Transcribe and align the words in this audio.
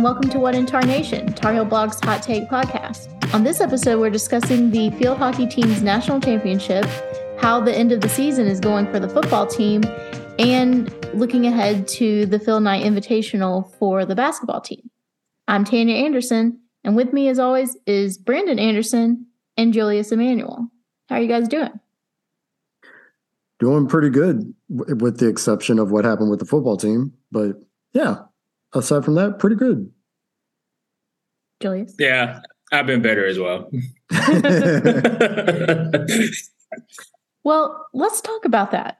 and 0.00 0.04
welcome 0.06 0.30
to 0.30 0.40
What 0.40 0.54
in 0.54 0.64
Tar 0.64 0.80
Nation, 0.80 1.30
Tar 1.34 1.52
Heel 1.52 1.66
Blog's 1.66 2.00
Hot 2.00 2.22
Take 2.22 2.48
podcast. 2.48 3.34
On 3.34 3.44
this 3.44 3.60
episode, 3.60 4.00
we're 4.00 4.08
discussing 4.08 4.70
the 4.70 4.90
field 4.92 5.18
hockey 5.18 5.46
team's 5.46 5.82
national 5.82 6.22
championship, 6.22 6.86
how 7.38 7.60
the 7.60 7.76
end 7.76 7.92
of 7.92 8.00
the 8.00 8.08
season 8.08 8.46
is 8.46 8.60
going 8.60 8.90
for 8.90 8.98
the 8.98 9.10
football 9.10 9.46
team, 9.46 9.82
and 10.38 10.90
looking 11.12 11.44
ahead 11.44 11.86
to 11.86 12.24
the 12.24 12.38
Phil 12.38 12.60
Knight 12.60 12.82
Invitational 12.82 13.74
for 13.74 14.06
the 14.06 14.14
basketball 14.14 14.62
team. 14.62 14.90
I'm 15.46 15.66
Tanya 15.66 15.96
Anderson, 15.96 16.60
and 16.82 16.96
with 16.96 17.12
me, 17.12 17.28
as 17.28 17.38
always, 17.38 17.76
is 17.86 18.16
Brandon 18.16 18.58
Anderson 18.58 19.26
and 19.58 19.74
Julius 19.74 20.12
Emmanuel. 20.12 20.66
How 21.10 21.16
are 21.16 21.20
you 21.20 21.28
guys 21.28 21.46
doing? 21.46 21.78
Doing 23.58 23.86
pretty 23.86 24.08
good, 24.08 24.54
with 24.70 25.18
the 25.18 25.28
exception 25.28 25.78
of 25.78 25.90
what 25.90 26.06
happened 26.06 26.30
with 26.30 26.38
the 26.38 26.46
football 26.46 26.78
team. 26.78 27.12
But 27.30 27.56
yeah, 27.92 28.20
aside 28.74 29.04
from 29.04 29.14
that, 29.16 29.38
pretty 29.38 29.56
good. 29.56 29.90
Julius? 31.60 31.94
Yeah, 31.98 32.40
I've 32.72 32.86
been 32.86 33.02
better 33.02 33.26
as 33.26 33.38
well. 33.38 33.70
well, 37.44 37.86
let's 37.92 38.20
talk 38.20 38.44
about 38.44 38.70
that. 38.70 38.98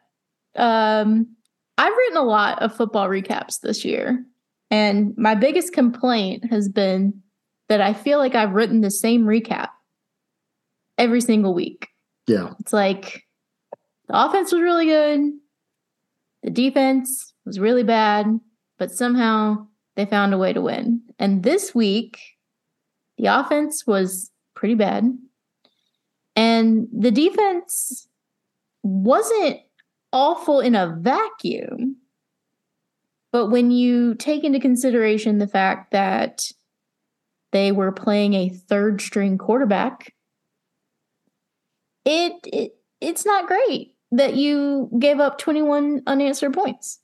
Um, 0.57 1.35
I've 1.79 1.97
written 1.97 2.19
a 2.19 2.23
lot 2.23 2.63
of 2.63 2.75
football 2.75 3.09
recaps 3.09 3.61
this 3.61 3.85
year, 3.85 4.25
and 4.71 5.17
my 5.17 5.35
biggest 5.35 5.73
complaint 5.73 6.51
has 6.51 6.69
been 6.69 7.23
that 7.69 7.81
I 7.81 7.95
feel 7.95 8.19
like 8.19 8.35
I've 8.35 8.53
written 8.53 8.81
the 8.81 8.91
same 8.91 9.25
recap 9.25 9.69
every 10.99 11.21
single 11.21 11.55
week. 11.55 11.89
Yeah. 12.27 12.53
It's 12.61 12.73
like 12.73 13.23
the 14.09 14.27
offense 14.27 14.53
was 14.53 14.61
really 14.61 14.87
good, 14.87 15.33
the 16.43 16.51
defense 16.51 17.33
was 17.47 17.59
really 17.59 17.85
bad, 17.85 18.39
but 18.81 18.91
somehow 18.91 19.67
they 19.95 20.07
found 20.07 20.33
a 20.33 20.39
way 20.39 20.55
to 20.55 20.63
win. 20.63 21.03
And 21.19 21.43
this 21.43 21.75
week, 21.75 22.19
the 23.19 23.27
offense 23.27 23.87
was 23.87 24.31
pretty 24.57 24.75
bad. 24.75 25.05
And 26.35 26.89
the 26.91 27.11
defense 27.11 28.09
wasn't 28.83 29.59
awful 30.15 30.61
in 30.61 30.75
a 30.75 30.97
vacuum. 30.99 31.97
But 33.33 33.49
when 33.49 33.71
you 33.71 34.15
take 34.15 34.45
into 34.45 34.59
consideration 34.59 35.39
the 35.39 35.47
fact 35.47 35.93
that 35.93 36.41
they 37.53 37.73
were 37.73 37.93
playing 37.93 38.33
a 38.33 38.49
third 38.49 39.03
string 39.03 39.37
quarterback, 39.37 40.15
it, 42.07 42.33
it 42.45 42.73
it's 43.03 43.27
not 43.27 43.47
great 43.47 43.95
that 44.11 44.37
you 44.37 44.89
gave 44.99 45.21
up 45.21 45.37
21 45.37 46.03
unanswered 46.07 46.55
points. 46.55 47.00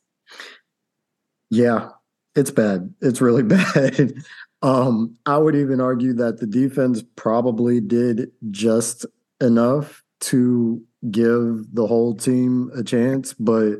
Yeah, 1.50 1.90
it's 2.34 2.50
bad. 2.50 2.92
It's 3.00 3.20
really 3.20 3.42
bad. 3.44 4.14
um, 4.62 5.16
I 5.26 5.38
would 5.38 5.56
even 5.56 5.80
argue 5.80 6.12
that 6.14 6.38
the 6.38 6.46
defense 6.46 7.02
probably 7.16 7.80
did 7.80 8.30
just 8.50 9.06
enough 9.40 10.02
to 10.18 10.82
give 11.10 11.66
the 11.74 11.86
whole 11.86 12.14
team 12.14 12.70
a 12.74 12.82
chance, 12.82 13.34
but 13.34 13.76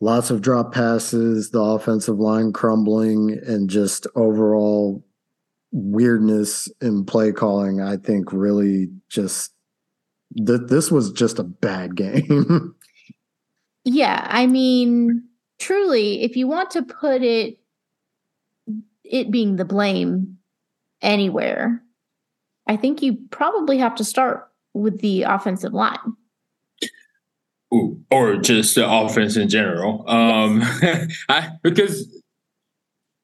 lots 0.00 0.30
of 0.30 0.40
drop 0.40 0.72
passes, 0.72 1.50
the 1.50 1.60
offensive 1.60 2.18
line 2.18 2.52
crumbling, 2.52 3.38
and 3.46 3.68
just 3.68 4.06
overall 4.14 5.04
weirdness 5.72 6.68
in 6.80 7.04
play 7.04 7.32
calling, 7.32 7.80
I 7.80 7.96
think 7.96 8.32
really 8.32 8.88
just 9.08 9.52
that 10.36 10.68
this 10.68 10.90
was 10.90 11.12
just 11.12 11.38
a 11.38 11.44
bad 11.44 11.96
game. 11.96 12.74
yeah, 13.84 14.26
I 14.28 14.46
mean, 14.46 15.24
truly, 15.62 16.22
if 16.22 16.36
you 16.36 16.48
want 16.48 16.70
to 16.72 16.82
put 16.82 17.22
it 17.22 17.58
it 19.04 19.30
being 19.30 19.56
the 19.56 19.64
blame 19.64 20.38
anywhere, 21.00 21.82
I 22.66 22.76
think 22.76 23.02
you 23.02 23.18
probably 23.30 23.78
have 23.78 23.94
to 23.96 24.04
start 24.04 24.48
with 24.74 25.00
the 25.00 25.22
offensive 25.22 25.72
line. 25.72 25.98
Ooh, 27.72 28.00
or 28.10 28.36
just 28.36 28.74
the 28.74 28.90
offense 28.90 29.36
in 29.36 29.48
general. 29.48 30.04
Um 30.08 30.62
I, 31.28 31.50
because 31.62 32.08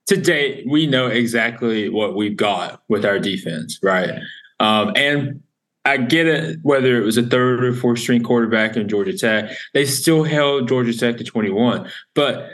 to 0.06 0.16
date, 0.16 0.64
we 0.66 0.86
know 0.86 1.08
exactly 1.08 1.88
what 1.88 2.16
we've 2.16 2.36
got 2.36 2.82
with 2.88 3.04
our 3.04 3.18
defense, 3.18 3.78
right? 3.82 4.20
Um, 4.58 4.92
and 4.96 5.42
I 5.84 5.96
get 5.96 6.26
it 6.26 6.58
whether 6.62 7.00
it 7.00 7.04
was 7.04 7.16
a 7.16 7.22
third 7.22 7.64
or 7.64 7.72
fourth 7.72 7.98
string 7.98 8.22
quarterback 8.22 8.76
in 8.76 8.88
Georgia 8.88 9.16
Tech, 9.16 9.50
they 9.74 9.84
still 9.84 10.24
held 10.24 10.68
Georgia 10.68 10.96
Tech 10.96 11.16
to 11.18 11.24
21. 11.24 11.90
But 12.14 12.50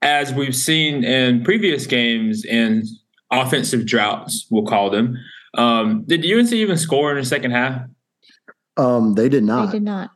as 0.00 0.32
we've 0.32 0.56
seen 0.56 1.04
in 1.04 1.44
previous 1.44 1.86
games 1.86 2.44
and 2.44 2.84
offensive 3.30 3.86
droughts, 3.86 4.46
we'll 4.50 4.66
call 4.66 4.90
them, 4.90 5.16
um, 5.56 6.04
did 6.06 6.26
UNC 6.26 6.52
even 6.52 6.76
score 6.76 7.10
in 7.10 7.18
the 7.18 7.24
second 7.24 7.52
half? 7.52 7.82
Um, 8.76 9.14
they 9.14 9.28
did 9.28 9.44
not. 9.44 9.66
They 9.66 9.72
did 9.72 9.84
not. 9.84 10.10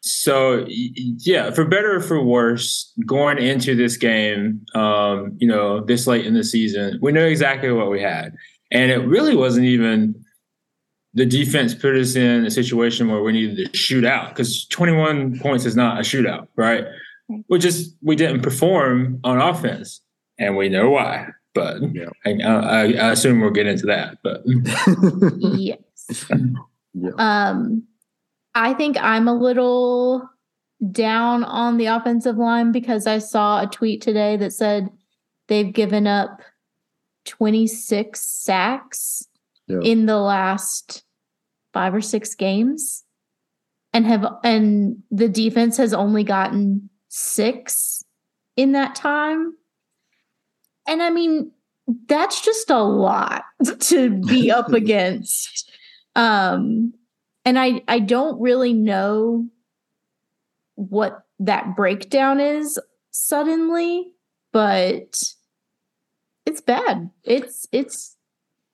So 0.00 0.64
yeah, 0.68 1.52
for 1.52 1.64
better 1.64 1.96
or 1.96 2.00
for 2.00 2.20
worse, 2.22 2.92
going 3.06 3.38
into 3.38 3.76
this 3.76 3.96
game, 3.96 4.60
um, 4.74 5.36
you 5.38 5.46
know, 5.46 5.84
this 5.84 6.08
late 6.08 6.26
in 6.26 6.34
the 6.34 6.42
season, 6.42 6.98
we 7.00 7.12
know 7.12 7.24
exactly 7.24 7.70
what 7.70 7.88
we 7.88 8.02
had, 8.02 8.34
and 8.72 8.90
it 8.90 8.98
really 9.06 9.36
wasn't 9.36 9.66
even 9.66 10.21
the 11.14 11.26
defense 11.26 11.74
put 11.74 11.96
us 11.96 12.16
in 12.16 12.46
a 12.46 12.50
situation 12.50 13.08
where 13.08 13.22
we 13.22 13.32
needed 13.32 13.72
to 13.72 13.76
shoot 13.76 14.04
out 14.04 14.30
because 14.30 14.66
21 14.68 15.38
points 15.40 15.66
is 15.66 15.76
not 15.76 15.98
a 15.98 16.02
shootout, 16.02 16.48
right? 16.56 16.84
We 17.48 17.58
just 17.58 17.96
we 18.02 18.16
didn't 18.16 18.42
perform 18.42 19.20
on 19.24 19.40
offense, 19.40 20.00
and 20.38 20.56
we 20.56 20.68
know 20.68 20.90
why. 20.90 21.28
But 21.54 21.82
yeah. 21.94 22.08
I, 22.24 22.30
I, 22.42 22.82
I, 22.82 23.10
assume 23.12 23.40
we'll 23.40 23.50
get 23.50 23.66
into 23.66 23.86
that. 23.86 24.18
But 24.22 24.42
yes, 25.38 26.30
yeah. 26.94 27.10
um, 27.18 27.84
I 28.54 28.72
think 28.74 28.96
I'm 28.98 29.28
a 29.28 29.34
little 29.34 30.28
down 30.90 31.44
on 31.44 31.76
the 31.76 31.86
offensive 31.86 32.36
line 32.36 32.72
because 32.72 33.06
I 33.06 33.18
saw 33.18 33.62
a 33.62 33.66
tweet 33.66 34.00
today 34.00 34.36
that 34.38 34.52
said 34.52 34.90
they've 35.48 35.72
given 35.72 36.06
up 36.06 36.40
26 37.26 38.20
sacks 38.20 39.26
yeah. 39.68 39.80
in 39.80 40.06
the 40.06 40.18
last 40.18 41.01
five 41.72 41.94
or 41.94 42.00
six 42.00 42.34
games 42.34 43.04
and 43.92 44.06
have 44.06 44.26
and 44.44 45.02
the 45.10 45.28
defense 45.28 45.76
has 45.76 45.92
only 45.92 46.24
gotten 46.24 46.88
six 47.08 48.04
in 48.56 48.72
that 48.72 48.94
time. 48.94 49.54
And 50.86 51.02
i 51.02 51.10
mean 51.10 51.52
that's 52.06 52.40
just 52.42 52.70
a 52.70 52.82
lot 52.82 53.44
to 53.80 54.10
be 54.10 54.50
up 54.50 54.72
against. 54.72 55.70
Um 56.14 56.94
and 57.44 57.58
i 57.58 57.82
i 57.88 57.98
don't 57.98 58.40
really 58.40 58.72
know 58.72 59.46
what 60.74 61.24
that 61.40 61.74
breakdown 61.74 62.38
is 62.38 62.78
suddenly 63.10 64.12
but 64.52 65.16
it's 66.46 66.60
bad. 66.60 67.10
It's 67.24 67.66
it's 67.72 68.16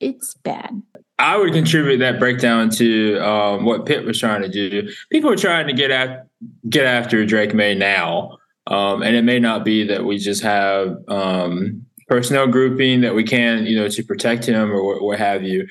it's 0.00 0.34
bad. 0.34 0.82
I 1.18 1.36
would 1.36 1.52
contribute 1.52 1.98
that 1.98 2.20
breakdown 2.20 2.70
to 2.70 3.18
um, 3.18 3.64
what 3.64 3.86
Pitt 3.86 4.04
was 4.04 4.20
trying 4.20 4.42
to 4.42 4.48
do. 4.48 4.88
People 5.10 5.30
are 5.30 5.36
trying 5.36 5.66
to 5.66 5.72
get 5.72 5.90
at 5.90 6.28
get 6.68 6.86
after 6.86 7.26
Drake 7.26 7.54
Maye 7.54 7.74
now, 7.74 8.38
um, 8.68 9.02
and 9.02 9.16
it 9.16 9.22
may 9.22 9.40
not 9.40 9.64
be 9.64 9.84
that 9.84 10.04
we 10.04 10.18
just 10.18 10.42
have 10.42 10.96
um, 11.08 11.84
personnel 12.06 12.46
grouping 12.46 13.00
that 13.00 13.14
we 13.14 13.24
can, 13.24 13.66
you 13.66 13.76
know, 13.76 13.88
to 13.88 14.02
protect 14.04 14.44
him 14.46 14.70
or 14.70 14.84
what, 14.84 15.02
what 15.02 15.18
have 15.18 15.42
you. 15.42 15.66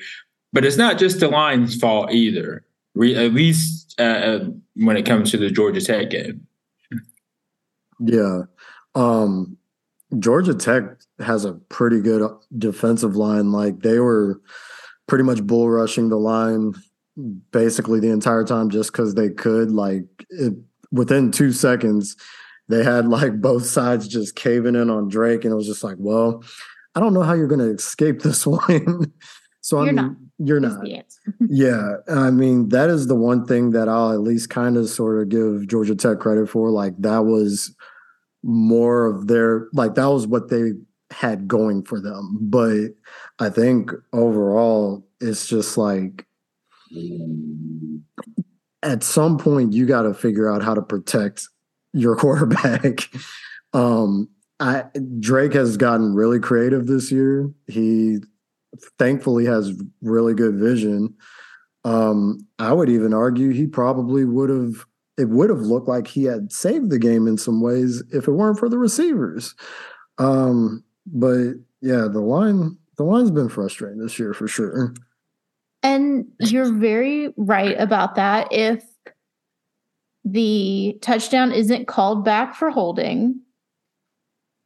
But 0.52 0.64
it's 0.64 0.76
not 0.76 0.98
just 0.98 1.20
the 1.20 1.28
line's 1.28 1.76
fault 1.76 2.12
either. 2.12 2.64
Re- 2.94 3.16
at 3.16 3.32
least 3.32 3.94
uh, 3.98 4.02
uh, 4.02 4.44
when 4.74 4.96
it 4.96 5.06
comes 5.06 5.30
to 5.30 5.36
the 5.36 5.50
Georgia 5.50 5.80
Tech 5.80 6.10
game. 6.10 6.46
Yeah. 8.00 8.42
Um, 8.94 9.56
Georgia 10.18 10.54
Tech 10.54 10.84
has 11.20 11.44
a 11.44 11.52
pretty 11.52 12.00
good 12.00 12.30
defensive 12.56 13.16
line. 13.16 13.52
Like 13.52 13.80
they 13.80 13.98
were 13.98 14.40
pretty 15.08 15.24
much 15.24 15.42
bull 15.42 15.68
rushing 15.68 16.08
the 16.08 16.16
line 16.16 16.74
basically 17.50 18.00
the 18.00 18.10
entire 18.10 18.44
time 18.44 18.70
just 18.70 18.92
because 18.92 19.14
they 19.14 19.30
could. 19.30 19.70
Like 19.70 20.04
it, 20.30 20.54
within 20.92 21.30
two 21.30 21.52
seconds, 21.52 22.16
they 22.68 22.84
had 22.84 23.08
like 23.08 23.40
both 23.40 23.66
sides 23.66 24.08
just 24.08 24.36
caving 24.36 24.76
in 24.76 24.90
on 24.90 25.08
Drake, 25.08 25.44
and 25.44 25.52
it 25.52 25.56
was 25.56 25.66
just 25.66 25.84
like, 25.84 25.96
well, 25.98 26.42
I 26.94 27.00
don't 27.00 27.14
know 27.14 27.22
how 27.22 27.34
you're 27.34 27.48
going 27.48 27.60
to 27.60 27.74
escape 27.74 28.20
this 28.22 28.46
one. 28.46 29.12
so 29.60 29.78
you're 29.78 29.82
I 29.82 29.92
mean, 29.92 29.96
not. 29.96 30.16
You're 30.38 30.60
not. 30.60 30.86
yeah, 31.48 31.96
I 32.08 32.30
mean 32.30 32.68
that 32.68 32.90
is 32.90 33.08
the 33.08 33.16
one 33.16 33.44
thing 33.46 33.72
that 33.72 33.88
I'll 33.88 34.12
at 34.12 34.20
least 34.20 34.50
kind 34.50 34.76
of 34.76 34.88
sort 34.88 35.20
of 35.20 35.28
give 35.28 35.66
Georgia 35.66 35.96
Tech 35.96 36.20
credit 36.20 36.48
for. 36.48 36.70
Like 36.70 36.94
that 36.98 37.24
was 37.24 37.74
more 38.44 39.06
of 39.06 39.26
their 39.26 39.66
like 39.72 39.96
that 39.96 40.06
was 40.06 40.28
what 40.28 40.48
they 40.48 40.72
had 41.10 41.48
going 41.48 41.82
for 41.82 42.00
them. 42.00 42.38
But 42.40 42.90
I 43.38 43.50
think 43.50 43.92
overall, 44.12 45.06
it's 45.20 45.46
just 45.46 45.78
like 45.78 46.26
at 48.82 49.02
some 49.02 49.38
point 49.38 49.72
you 49.72 49.86
got 49.86 50.02
to 50.02 50.14
figure 50.14 50.50
out 50.50 50.62
how 50.62 50.74
to 50.74 50.82
protect 50.82 51.46
your 51.92 52.16
quarterback. 52.22 53.08
um, 53.72 54.28
I 54.60 54.84
Drake 55.20 55.52
has 55.52 55.76
gotten 55.76 56.14
really 56.14 56.40
creative 56.40 56.86
this 56.86 57.12
year. 57.12 57.48
He 57.68 58.18
thankfully 58.98 59.44
has 59.44 59.72
really 60.02 60.34
good 60.34 60.56
vision. 60.56 61.14
Um, 61.84 62.46
I 62.58 62.72
would 62.72 62.88
even 62.88 63.14
argue 63.14 63.50
he 63.50 63.66
probably 63.66 64.24
would 64.24 64.50
have 64.50 64.84
it 65.16 65.28
would 65.28 65.50
have 65.50 65.60
looked 65.60 65.88
like 65.88 66.06
he 66.06 66.24
had 66.24 66.52
saved 66.52 66.90
the 66.90 66.98
game 66.98 67.26
in 67.26 67.36
some 67.36 67.60
ways 67.60 68.02
if 68.12 68.28
it 68.28 68.32
weren't 68.32 68.58
for 68.58 68.68
the 68.68 68.78
receivers. 68.78 69.54
Um, 70.18 70.84
but 71.06 71.54
yeah, 71.80 72.06
the 72.10 72.20
line 72.20 72.76
the 72.98 73.04
line's 73.04 73.30
been 73.30 73.48
frustrating 73.48 73.98
this 73.98 74.18
year 74.18 74.34
for 74.34 74.46
sure. 74.46 74.92
And 75.82 76.26
you're 76.40 76.72
very 76.72 77.32
right 77.36 77.78
about 77.80 78.16
that. 78.16 78.48
If 78.50 78.84
the 80.24 80.98
touchdown 81.00 81.52
isn't 81.52 81.86
called 81.86 82.24
back 82.24 82.56
for 82.56 82.70
holding, 82.70 83.40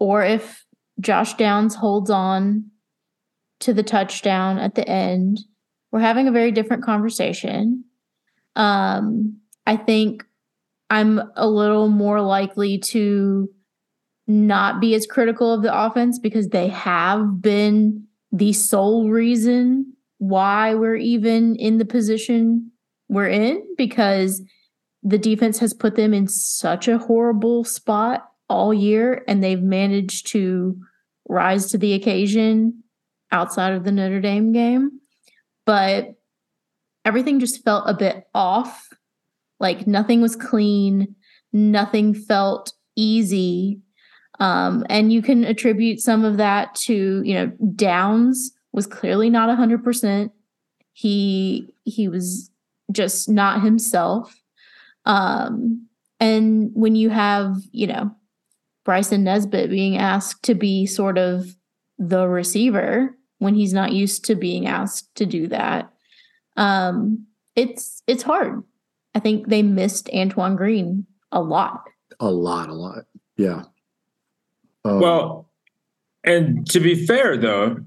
or 0.01 0.25
if 0.25 0.65
Josh 0.99 1.35
Downs 1.35 1.75
holds 1.75 2.11
on 2.11 2.71
to 3.61 3.75
the 3.75 3.83
touchdown 3.83 4.59
at 4.59 4.75
the 4.75 4.89
end, 4.89 5.41
we're 5.93 6.01
having 6.01 6.27
a 6.27 6.33
very 6.33 6.51
different 6.51 6.83
conversation. 6.83 7.85
Um, 8.57 9.37
I 9.67 9.77
think 9.77 10.25
I'm 10.89 11.21
a 11.37 11.47
little 11.47 11.89
more 11.89 12.23
likely 12.23 12.79
to 12.79 13.49
not 14.27 14.81
be 14.81 14.95
as 14.95 15.07
critical 15.07 15.53
of 15.53 15.63
the 15.63 15.79
offense 15.79 16.19
because 16.19 16.49
they 16.49 16.69
have 16.69 17.43
been 17.43 18.07
the 18.33 18.53
sole 18.53 19.11
reason 19.11 19.93
why 20.19 20.75
we're 20.75 20.97
even 20.97 21.55
in 21.57 21.79
the 21.79 21.85
position 21.85 22.71
we're 23.09 23.29
in 23.29 23.63
because 23.77 24.43
the 25.03 25.19
defense 25.19 25.59
has 25.59 25.75
put 25.75 25.97
them 25.97 26.15
in 26.15 26.27
such 26.29 26.89
a 26.89 26.99
horrible 26.99 27.65
spot 27.65 28.29
all 28.49 28.73
year 28.73 29.25
and 29.29 29.43
they've 29.43 29.63
managed 29.63 30.29
to 30.29 30.77
rise 31.29 31.71
to 31.71 31.79
the 31.79 31.93
occasion 31.95 32.83
outside 33.31 33.73
of 33.73 33.85
the 33.85 33.93
Notre 33.93 34.21
Dame 34.21 34.53
game. 34.53 35.01
But 35.67 36.15
everything 37.05 37.41
just 37.41 37.65
felt 37.65 37.85
a 37.89 37.95
bit 37.95 38.27
off. 38.35 38.89
Like 39.59 39.87
nothing 39.87 40.21
was 40.21 40.37
clean, 40.37 41.15
nothing 41.53 42.15
felt 42.15 42.73
easy. 42.97 43.81
Um, 44.43 44.85
and 44.91 45.13
you 45.13 45.23
can 45.23 45.45
attribute 45.45 46.01
some 46.01 46.25
of 46.25 46.37
that 46.39 46.75
to, 46.75 47.23
you 47.23 47.33
know, 47.33 47.47
Downs 47.77 48.51
was 48.73 48.89
clearly 48.89 49.31
not 49.31 49.57
100%. 49.57 50.33
He 50.95 51.73
he 51.85 52.09
was 52.09 52.51
just 52.91 53.29
not 53.29 53.63
himself. 53.63 54.35
Um, 55.05 55.87
and 56.19 56.73
when 56.75 56.97
you 56.97 57.09
have, 57.11 57.55
you 57.71 57.87
know, 57.87 58.11
Bryson 58.85 59.23
Nesbit 59.23 59.71
being 59.71 59.97
asked 59.97 60.43
to 60.47 60.57
be 60.57 60.87
sort 60.87 61.19
of 61.19 61.47
the 61.99 62.27
receiver 62.27 63.17
when 63.39 63.55
he's 63.55 63.73
not 63.73 63.93
used 63.93 64.25
to 64.25 64.35
being 64.35 64.67
asked 64.67 65.15
to 65.15 65.25
do 65.25 65.47
that, 65.49 65.89
um, 66.57 67.27
it's 67.55 68.03
it's 68.09 68.25
hard. 68.25 68.65
I 69.15 69.21
think 69.21 69.47
they 69.47 69.63
missed 69.63 70.11
Antoine 70.13 70.57
Green 70.57 71.07
a 71.31 71.41
lot. 71.41 71.85
A 72.19 72.31
lot, 72.31 72.69
a 72.69 72.75
lot. 72.75 73.05
Yeah. 73.37 73.67
Um, 74.85 75.01
well, 75.01 75.51
and 76.25 76.69
to 76.71 76.81
be 76.81 77.07
fair 77.07 77.37
though, 77.37 77.79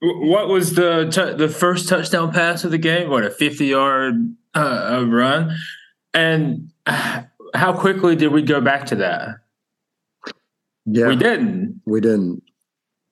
what 0.00 0.48
was 0.48 0.74
the 0.74 1.08
t- 1.10 1.36
the 1.36 1.48
first 1.48 1.88
touchdown 1.88 2.32
pass 2.32 2.64
of 2.64 2.70
the 2.70 2.78
game? 2.78 3.10
What 3.10 3.24
a 3.24 3.30
fifty 3.30 3.66
yard 3.66 4.34
uh, 4.54 5.04
run, 5.06 5.56
and 6.14 6.70
how 6.86 7.72
quickly 7.72 8.16
did 8.16 8.32
we 8.32 8.42
go 8.42 8.60
back 8.60 8.86
to 8.86 8.96
that? 8.96 9.36
Yeah, 10.86 11.08
we 11.08 11.16
didn't. 11.16 11.82
We 11.84 12.00
didn't. 12.00 12.42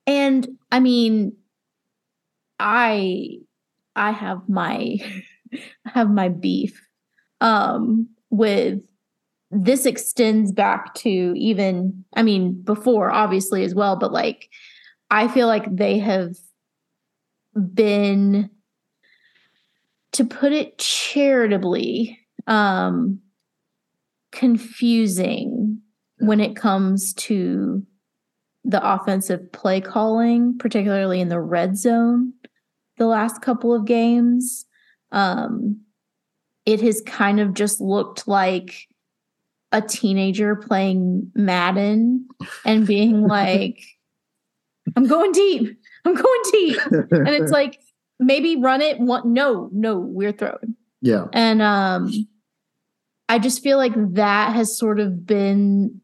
And 0.06 0.48
I 0.70 0.80
mean, 0.80 1.36
I 2.58 3.38
I 3.94 4.12
have 4.12 4.48
my 4.48 4.98
I 5.52 5.90
have 5.90 6.10
my 6.10 6.28
beef 6.28 6.80
um, 7.40 8.08
with 8.30 8.80
this 9.50 9.87
extends 9.87 10.52
back 10.52 10.94
to 10.94 11.08
even 11.08 12.04
I 12.14 12.22
mean 12.22 12.60
before 12.62 13.10
obviously 13.10 13.64
as 13.64 13.75
well, 13.75 13.96
but 13.96 14.12
like 14.12 14.48
I 15.10 15.28
feel 15.28 15.46
like 15.46 15.75
they 15.75 15.98
have 15.98 16.34
been 17.75 18.50
to 20.12 20.25
put 20.25 20.52
it 20.52 20.78
charitably 20.78 22.19
um 22.46 23.20
confusing 24.32 25.81
when 26.19 26.40
it 26.40 26.56
comes 26.56 27.14
to 27.14 27.84
the 28.64 28.84
offensive 28.84 29.52
play 29.52 29.81
calling, 29.81 30.58
particularly 30.58 31.20
in 31.20 31.28
the 31.28 31.40
red 31.40 31.76
zone 31.76 32.32
the 32.96 33.06
last 33.06 33.42
couple 33.42 33.75
of 33.75 33.84
games. 33.84 34.66
Um, 35.12 35.81
it 36.64 36.81
has 36.81 37.02
kind 37.02 37.40
of 37.40 37.54
just 37.54 37.81
looked 37.81 38.26
like 38.26 38.88
a 39.76 39.82
teenager 39.82 40.56
playing 40.56 41.31
Madden 41.34 42.26
and 42.64 42.87
being 42.87 43.23
like, 43.28 43.81
I'm 44.96 45.06
going 45.06 45.32
deep. 45.32 45.78
I'm 46.05 46.14
going 46.14 46.43
deep. 46.52 46.78
and 46.87 47.28
it's 47.28 47.52
like, 47.61 47.81
maybe 48.19 48.56
run 48.56 48.81
it. 48.81 48.99
One, 48.99 49.32
no, 49.32 49.69
no, 49.73 49.99
we're 49.99 50.32
throwing. 50.32 50.76
Yeah. 51.02 51.26
And 51.32 51.61
um, 51.61 52.11
I 53.28 53.38
just 53.38 53.62
feel 53.62 53.76
like 53.76 53.93
that 54.14 54.55
has 54.55 54.76
sort 54.76 55.00
of 55.00 55.26
been 55.26 56.00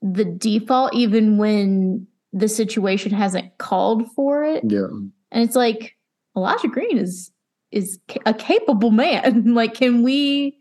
the 0.00 0.24
default, 0.24 0.94
even 0.94 1.36
when 1.36 2.06
the 2.32 2.48
situation 2.48 3.12
hasn't 3.12 3.58
called 3.58 4.10
for 4.12 4.44
it. 4.44 4.64
Yeah. 4.66 4.86
And 5.32 5.44
it's 5.44 5.56
like 5.56 5.96
Elijah 6.36 6.68
Green 6.68 6.96
is 6.96 7.30
is 7.70 8.00
a 8.26 8.34
capable 8.34 8.90
man. 8.90 9.54
like, 9.54 9.74
can 9.74 10.02
we 10.02 10.59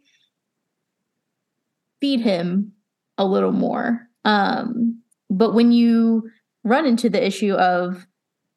feed 2.01 2.21
him 2.21 2.71
a 3.17 3.25
little 3.25 3.51
more? 3.51 4.07
Um, 4.25 5.01
but 5.29 5.53
when 5.53 5.71
you 5.71 6.29
run 6.63 6.85
into 6.85 7.09
the 7.09 7.25
issue 7.25 7.53
of 7.53 8.05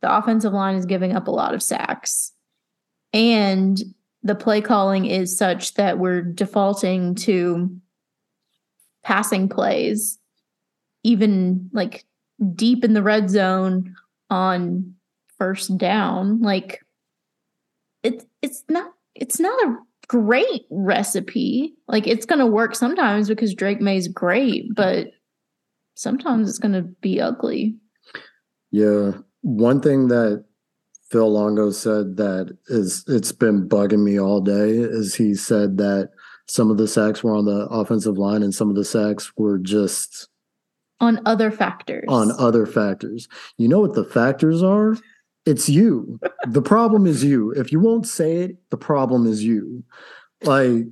the 0.01 0.15
offensive 0.15 0.53
line 0.53 0.77
is 0.77 0.87
giving 0.87 1.15
up 1.15 1.29
a 1.29 1.33
lot 1.33 1.55
of 1.55 1.63
sacks 1.63 2.33
and 3.13 3.81
the 4.23 4.35
play 4.35 4.61
calling 4.61 5.07
is 5.07 5.37
such 5.37 5.75
that 5.75 5.99
we're 5.99 6.23
defaulting 6.23 7.15
to 7.15 7.75
passing 9.03 9.49
plays 9.49 10.19
even 11.03 11.69
like 11.73 12.05
deep 12.55 12.85
in 12.85 12.93
the 12.93 13.03
red 13.03 13.31
zone 13.31 13.95
on 14.31 14.95
first 15.39 15.77
down 15.77 16.41
like 16.41 16.81
it's 18.03 18.25
it's 18.43 18.65
not 18.69 18.93
it's 19.15 19.41
not 19.41 19.61
a 19.65 19.77
great 20.09 20.63
recipe 20.71 21.75
like 21.89 22.07
it's 22.07 22.27
going 22.27 22.39
to 22.39 22.47
work 22.47 22.75
sometimes 22.75 23.29
because 23.29 23.55
Drake 23.55 23.81
Maye's 23.81 24.09
great 24.09 24.75
but 24.75 25.09
sometimes 25.95 26.49
it's 26.49 26.59
going 26.59 26.73
to 26.73 26.83
be 26.83 27.21
ugly 27.21 27.77
yeah 28.71 29.13
one 29.43 29.81
thing 29.81 30.09
that 30.09 30.45
Phil 31.11 31.31
Longo 31.31 31.71
said 31.71 32.17
that 32.17 32.57
is 32.69 33.05
it's 33.07 33.33
been 33.33 33.69
bugging 33.69 34.03
me 34.03 34.19
all 34.19 34.41
day 34.41 34.71
is 34.71 35.15
he 35.15 35.35
said 35.35 35.77
that 35.79 36.11
some 36.49 36.71
of 36.71 36.79
the 36.79 36.89
sacks 36.89 37.23
were 37.23 37.35
on 37.35 37.45
the 37.45 37.67
offensive 37.71 38.19
line 38.19 38.43
and 38.43 38.55
some 38.55 38.71
of 38.71 38.77
the 38.77 38.85
sacks 38.85 39.33
were 39.37 39.59
just 39.59 40.29
on 41.03 41.21
other 41.27 41.51
factors. 41.51 42.05
On 42.09 42.31
other 42.39 42.65
factors. 42.65 43.29
You 43.59 43.69
know 43.69 43.81
what 43.81 43.95
the 43.95 44.05
factors 44.05 44.63
are? 44.63 44.97
It's 45.45 45.69
you. 45.69 46.21
the 46.49 46.63
problem 46.63 47.07
is 47.07 47.25
you. 47.25 47.51
If 47.53 47.73
you 47.73 47.81
won't 47.81 48.07
say 48.07 48.37
it, 48.39 48.71
the 48.71 48.77
problem 48.77 49.27
is 49.27 49.43
you. 49.43 49.85
Like 50.43 50.85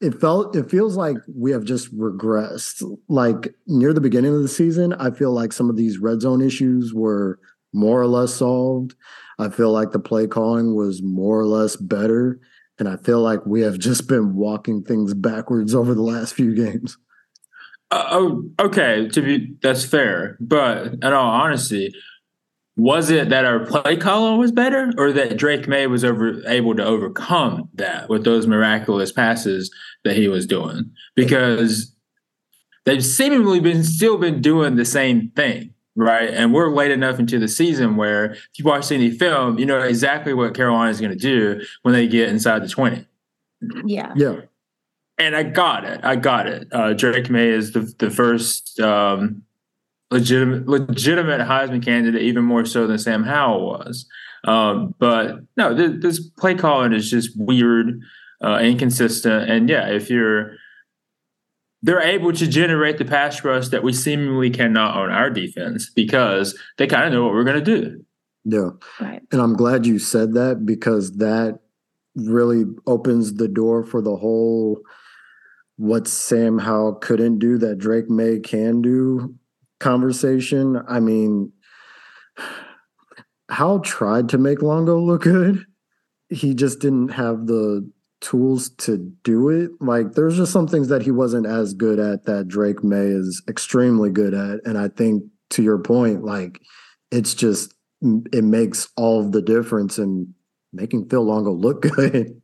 it 0.00 0.20
felt 0.20 0.56
it 0.56 0.68
feels 0.68 0.96
like 0.96 1.16
we 1.32 1.52
have 1.52 1.64
just 1.64 1.96
regressed. 1.96 2.82
Like 3.08 3.54
near 3.66 3.92
the 3.92 4.00
beginning 4.00 4.34
of 4.34 4.42
the 4.42 4.48
season, 4.48 4.92
I 4.94 5.12
feel 5.12 5.32
like 5.32 5.52
some 5.52 5.70
of 5.70 5.76
these 5.76 5.98
red 5.98 6.20
zone 6.20 6.42
issues 6.42 6.92
were 6.92 7.38
more 7.72 8.00
or 8.00 8.06
less 8.06 8.34
solved. 8.34 8.94
I 9.38 9.48
feel 9.48 9.72
like 9.72 9.92
the 9.92 9.98
play 9.98 10.26
calling 10.26 10.74
was 10.74 11.02
more 11.02 11.38
or 11.38 11.46
less 11.46 11.76
better. 11.76 12.40
And 12.78 12.88
I 12.88 12.96
feel 12.96 13.20
like 13.20 13.46
we 13.46 13.60
have 13.60 13.78
just 13.78 14.08
been 14.08 14.34
walking 14.34 14.82
things 14.82 15.14
backwards 15.14 15.74
over 15.74 15.94
the 15.94 16.02
last 16.02 16.34
few 16.34 16.54
games. 16.54 16.98
Uh, 17.92 18.06
oh, 18.10 18.50
okay. 18.58 19.08
To 19.08 19.22
be 19.22 19.54
that's 19.62 19.84
fair, 19.84 20.36
but 20.40 20.94
in 20.94 21.04
all 21.04 21.30
honesty, 21.30 21.94
was 22.76 23.10
it 23.10 23.28
that 23.28 23.44
our 23.44 23.66
play 23.66 23.96
calling 23.96 24.38
was 24.38 24.52
better, 24.52 24.92
or 24.96 25.12
that 25.12 25.36
Drake 25.36 25.68
Maye 25.68 25.86
was 25.86 26.04
over 26.04 26.42
able 26.46 26.74
to 26.74 26.84
overcome 26.84 27.68
that 27.74 28.08
with 28.08 28.24
those 28.24 28.46
miraculous 28.46 29.12
passes 29.12 29.70
that 30.04 30.16
he 30.16 30.28
was 30.28 30.46
doing? 30.46 30.90
Because 31.14 31.94
they've 32.84 33.04
seemingly 33.04 33.60
been 33.60 33.84
still 33.84 34.18
been 34.18 34.40
doing 34.40 34.76
the 34.76 34.84
same 34.84 35.30
thing 35.36 35.72
right? 35.96 36.30
And 36.30 36.52
we're 36.52 36.70
late 36.70 36.90
enough 36.90 37.18
into 37.18 37.38
the 37.38 37.48
season 37.48 37.96
where 37.96 38.32
if 38.32 38.48
you 38.56 38.64
watch 38.64 38.90
any 38.90 39.10
film, 39.10 39.58
you 39.58 39.66
know 39.66 39.80
exactly 39.80 40.34
what 40.34 40.54
Carolina 40.54 40.90
is 40.90 41.00
going 41.00 41.12
to 41.12 41.18
do 41.18 41.64
when 41.82 41.94
they 41.94 42.06
get 42.06 42.28
inside 42.28 42.62
the 42.62 42.68
20. 42.68 43.06
Yeah. 43.84 44.12
Yeah. 44.16 44.36
And 45.18 45.36
I 45.36 45.42
got 45.42 45.84
it. 45.84 46.00
I 46.02 46.16
got 46.16 46.46
it. 46.46 46.68
Uh, 46.72 46.94
Drake 46.94 47.30
Maye 47.30 47.50
is 47.50 47.72
the, 47.72 47.92
the 47.98 48.10
first 48.10 48.80
um, 48.80 49.42
legitimate 50.12 50.68
legitimate 50.68 51.40
Heisman 51.40 51.84
candidate, 51.84 52.22
even 52.22 52.44
more 52.44 52.64
so 52.64 52.86
than 52.86 52.98
Sam 52.98 53.24
Howell 53.24 53.66
was. 53.66 54.06
Um, 54.44 54.94
but 54.98 55.38
no, 55.56 55.74
this, 55.74 55.92
this, 56.02 56.30
play 56.30 56.54
calling 56.54 56.92
is 56.92 57.08
just 57.08 57.30
weird, 57.36 58.00
uh, 58.42 58.58
inconsistent, 58.60 59.50
and 59.50 59.68
yeah, 59.68 59.88
if 59.88 60.10
you're 60.10 60.56
they're 61.82 62.00
able 62.00 62.32
to 62.32 62.46
generate 62.46 62.98
the 62.98 63.04
pass 63.04 63.42
rush 63.42 63.68
that 63.68 63.82
we 63.82 63.92
seemingly 63.92 64.50
cannot 64.50 64.96
on 64.96 65.10
our 65.10 65.30
defense 65.30 65.90
because 65.90 66.56
they 66.78 66.86
kind 66.86 67.04
of 67.04 67.12
know 67.12 67.24
what 67.24 67.32
we're 67.32 67.44
going 67.44 67.62
to 67.62 67.80
do. 67.80 68.04
Yeah. 68.44 68.70
Right. 69.00 69.20
And 69.32 69.40
I'm 69.40 69.54
glad 69.54 69.84
you 69.84 69.98
said 69.98 70.34
that 70.34 70.64
because 70.64 71.16
that 71.16 71.58
really 72.14 72.64
opens 72.86 73.34
the 73.34 73.48
door 73.48 73.84
for 73.84 74.00
the 74.00 74.16
whole 74.16 74.80
what 75.76 76.06
Sam 76.06 76.58
Howell 76.58 76.96
couldn't 76.96 77.38
do 77.38 77.58
that 77.58 77.78
Drake 77.78 78.08
Maye 78.08 78.38
can 78.38 78.82
do 78.82 79.34
conversation. 79.82 80.80
I 80.88 81.00
mean, 81.00 81.52
Howell 83.50 83.80
tried 83.80 84.30
to 84.30 84.38
make 84.38 84.62
Longo 84.62 84.98
look 84.98 85.22
good. 85.22 85.64
He 86.30 86.54
just 86.54 86.80
didn't 86.80 87.08
have 87.10 87.46
the 87.46 87.90
tools 88.22 88.70
to 88.70 88.98
do 89.24 89.50
it. 89.50 89.70
Like 89.80 90.12
there's 90.12 90.36
just 90.36 90.52
some 90.52 90.66
things 90.66 90.88
that 90.88 91.02
he 91.02 91.10
wasn't 91.10 91.46
as 91.46 91.74
good 91.74 91.98
at 91.98 92.24
that 92.24 92.48
Drake 92.48 92.82
Maye 92.82 93.08
is 93.08 93.42
extremely 93.48 94.10
good 94.10 94.32
at. 94.32 94.60
And 94.64 94.78
I 94.78 94.88
think 94.88 95.24
to 95.50 95.62
your 95.62 95.78
point, 95.78 96.24
like 96.24 96.60
it's 97.10 97.34
just 97.34 97.74
it 98.00 98.44
makes 98.44 98.88
all 98.96 99.28
the 99.28 99.42
difference 99.42 99.98
in 99.98 100.32
making 100.72 101.08
Phil 101.08 101.22
Longo 101.22 101.52
look 101.52 101.82
good. 101.96 102.40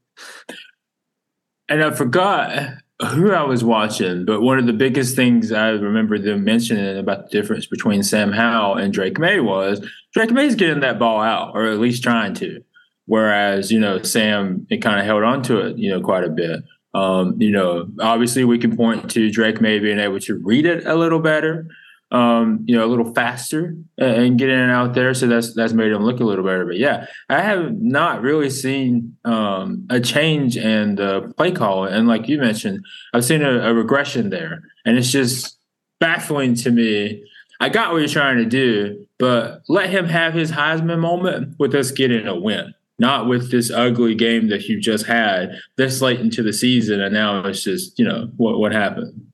And 1.68 1.82
I 1.82 1.92
forgot 1.92 2.74
who 3.06 3.32
I 3.32 3.42
was 3.42 3.62
watching, 3.62 4.24
but 4.24 4.42
one 4.42 4.58
of 4.58 4.66
the 4.66 4.72
biggest 4.72 5.14
things 5.14 5.52
I 5.52 5.68
remember 5.68 6.18
them 6.18 6.42
mentioning 6.42 6.98
about 6.98 7.24
the 7.24 7.30
difference 7.30 7.66
between 7.66 8.02
Sam 8.02 8.32
Howell 8.32 8.76
and 8.76 8.92
Drake 8.92 9.18
Maye 9.18 9.40
was 9.40 9.80
Drake 10.12 10.32
Maye's 10.32 10.56
getting 10.56 10.80
that 10.80 10.98
ball 10.98 11.20
out, 11.20 11.54
or 11.54 11.66
at 11.66 11.78
least 11.78 12.02
trying 12.02 12.34
to. 12.34 12.62
Whereas, 13.06 13.70
you 13.70 13.78
know, 13.78 14.02
Sam, 14.02 14.66
it 14.68 14.78
kind 14.78 14.98
of 14.98 15.06
held 15.06 15.22
on 15.22 15.42
to 15.44 15.58
it, 15.58 15.78
you 15.78 15.90
know, 15.90 16.00
quite 16.00 16.24
a 16.24 16.28
bit. 16.28 16.64
Um, 16.92 17.40
you 17.40 17.52
know, 17.52 17.88
obviously 18.00 18.44
we 18.44 18.58
can 18.58 18.76
point 18.76 19.10
to 19.12 19.30
Drake 19.30 19.60
Maye 19.60 19.78
being 19.78 20.00
able 20.00 20.18
to 20.20 20.34
read 20.34 20.66
it 20.66 20.84
a 20.84 20.96
little 20.96 21.20
better, 21.20 21.68
um, 22.10 22.64
you 22.66 22.76
know, 22.76 22.84
a 22.84 22.88
little 22.88 23.12
faster 23.14 23.76
and 23.98 24.38
getting 24.38 24.58
it 24.58 24.70
out 24.70 24.94
there. 24.94 25.12
So 25.14 25.26
that's 25.26 25.54
that's 25.54 25.72
made 25.72 25.92
him 25.92 26.04
look 26.04 26.20
a 26.20 26.24
little 26.24 26.44
better. 26.44 26.64
But 26.64 26.78
yeah, 26.78 27.06
I 27.28 27.40
have 27.42 27.80
not 27.80 28.22
really 28.22 28.50
seen 28.50 29.16
um, 29.24 29.86
a 29.90 30.00
change 30.00 30.56
in 30.56 30.94
the 30.94 31.32
play 31.36 31.52
call. 31.52 31.84
And 31.84 32.08
like 32.08 32.28
you 32.28 32.38
mentioned, 32.38 32.84
I've 33.12 33.24
seen 33.24 33.42
a, 33.42 33.70
a 33.70 33.74
regression 33.74 34.30
there. 34.30 34.62
And 34.84 34.96
it's 34.96 35.10
just 35.10 35.58
baffling 36.00 36.54
to 36.54 36.70
me 36.70 37.22
I 37.60 37.68
got 37.68 37.90
what 37.90 37.98
you're 37.98 38.08
trying 38.08 38.36
to 38.36 38.44
do, 38.44 39.04
but 39.18 39.62
let 39.68 39.90
him 39.90 40.06
have 40.06 40.32
his 40.32 40.52
Heisman 40.52 41.00
moment 41.00 41.56
with 41.58 41.74
us 41.74 41.90
getting 41.90 42.28
a 42.28 42.36
win 42.36 42.72
not 42.98 43.28
with 43.28 43.50
this 43.50 43.70
ugly 43.70 44.14
game 44.14 44.48
that 44.48 44.64
you 44.64 44.80
just 44.80 45.06
had 45.06 45.60
this 45.76 46.02
late 46.02 46.20
into 46.20 46.42
the 46.42 46.52
season 46.52 47.00
and 47.00 47.14
now 47.14 47.44
it's 47.44 47.62
just 47.62 47.98
you 47.98 48.04
know 48.04 48.28
what 48.36 48.58
what 48.58 48.72
happened 48.72 49.26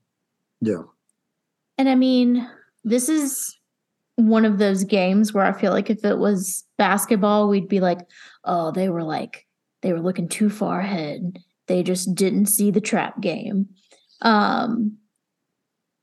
yeah 0.61 0.81
and 1.77 1.89
i 1.89 1.95
mean 1.95 2.47
this 2.85 3.09
is 3.09 3.53
one 4.15 4.45
of 4.45 4.59
those 4.59 4.85
games 4.85 5.33
where 5.33 5.43
i 5.43 5.51
feel 5.51 5.73
like 5.73 5.89
if 5.89 6.05
it 6.05 6.17
was 6.17 6.63
basketball 6.77 7.49
we'd 7.49 7.67
be 7.67 7.81
like 7.81 7.99
oh 8.45 8.71
they 8.71 8.87
were 8.87 9.03
like 9.03 9.45
they 9.81 9.91
were 9.93 10.01
looking 10.01 10.27
too 10.27 10.49
far 10.49 10.79
ahead. 10.79 11.37
They 11.67 11.83
just 11.83 12.15
didn't 12.15 12.47
see 12.47 12.71
the 12.71 12.81
trap 12.81 13.21
game. 13.21 13.67
Um 14.21 14.97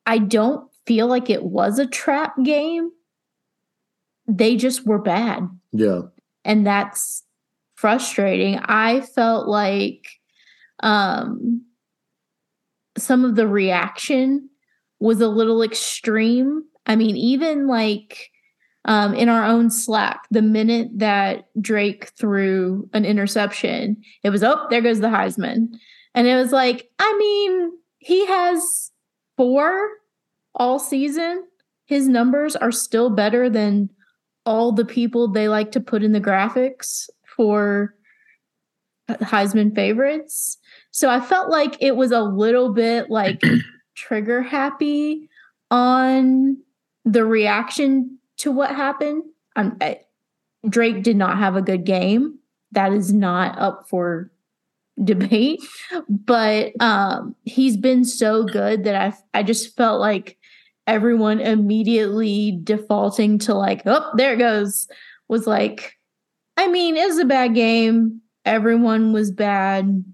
i 0.06 0.18
don't 0.18 0.70
feel 0.86 1.06
like 1.06 1.30
it 1.30 1.44
was 1.44 1.78
a 1.78 1.86
trap 1.86 2.34
game. 2.44 2.90
They 4.26 4.56
just 4.56 4.86
were 4.86 5.00
bad. 5.00 5.48
Yeah. 5.72 6.02
And 6.44 6.66
that's 6.66 7.24
frustrating. 7.74 8.58
I 8.64 9.00
felt 9.00 9.48
like 9.48 10.06
um, 10.80 11.64
some 12.96 13.24
of 13.24 13.36
the 13.36 13.46
reaction 13.46 14.48
was 15.00 15.20
a 15.20 15.28
little 15.28 15.62
extreme. 15.62 16.64
I 16.86 16.96
mean, 16.96 17.16
even 17.16 17.66
like 17.66 18.30
um, 18.84 19.14
in 19.14 19.28
our 19.28 19.44
own 19.44 19.70
Slack, 19.70 20.26
the 20.30 20.42
minute 20.42 20.88
that 20.94 21.48
Drake 21.60 22.10
threw 22.18 22.88
an 22.92 23.04
interception, 23.04 24.02
it 24.22 24.30
was, 24.30 24.42
oh, 24.42 24.66
there 24.70 24.80
goes 24.80 25.00
the 25.00 25.08
Heisman. 25.08 25.68
And 26.14 26.26
it 26.26 26.36
was 26.36 26.52
like, 26.52 26.90
I 26.98 27.16
mean, 27.18 27.72
he 27.98 28.26
has 28.26 28.90
four 29.36 29.88
all 30.54 30.78
season. 30.78 31.44
His 31.86 32.08
numbers 32.08 32.56
are 32.56 32.72
still 32.72 33.10
better 33.10 33.48
than 33.48 33.90
all 34.44 34.72
the 34.72 34.84
people 34.84 35.28
they 35.28 35.48
like 35.48 35.70
to 35.72 35.80
put 35.80 36.02
in 36.02 36.12
the 36.12 36.20
graphics 36.20 37.08
for 37.36 37.94
Heisman 39.08 39.74
favorites. 39.74 40.58
So 40.90 41.08
I 41.08 41.20
felt 41.20 41.50
like 41.50 41.76
it 41.80 41.96
was 41.96 42.12
a 42.12 42.22
little 42.22 42.72
bit 42.72 43.10
like 43.10 43.40
trigger 43.96 44.42
happy 44.42 45.28
on 45.70 46.56
the 47.04 47.24
reaction 47.24 48.18
to 48.38 48.50
what 48.50 48.74
happened. 48.74 49.24
Um, 49.56 49.78
Drake 50.68 51.02
did 51.02 51.16
not 51.16 51.38
have 51.38 51.56
a 51.56 51.62
good 51.62 51.84
game. 51.84 52.38
That 52.72 52.92
is 52.92 53.12
not 53.12 53.58
up 53.58 53.88
for 53.88 54.30
debate, 55.02 55.60
but 56.08 56.72
um, 56.80 57.34
he's 57.44 57.76
been 57.76 58.04
so 58.04 58.44
good 58.44 58.84
that 58.84 58.94
I 58.94 59.38
I 59.38 59.42
just 59.42 59.76
felt 59.76 60.00
like 60.00 60.38
everyone 60.86 61.40
immediately 61.40 62.58
defaulting 62.62 63.38
to 63.38 63.54
like, 63.54 63.82
oh, 63.86 64.10
there 64.16 64.34
it 64.34 64.38
goes, 64.38 64.88
was 65.28 65.46
like, 65.46 65.96
I 66.56 66.68
mean, 66.68 66.96
it's 66.96 67.18
a 67.18 67.24
bad 67.24 67.54
game. 67.54 68.20
Everyone 68.44 69.12
was 69.12 69.30
bad. 69.30 70.04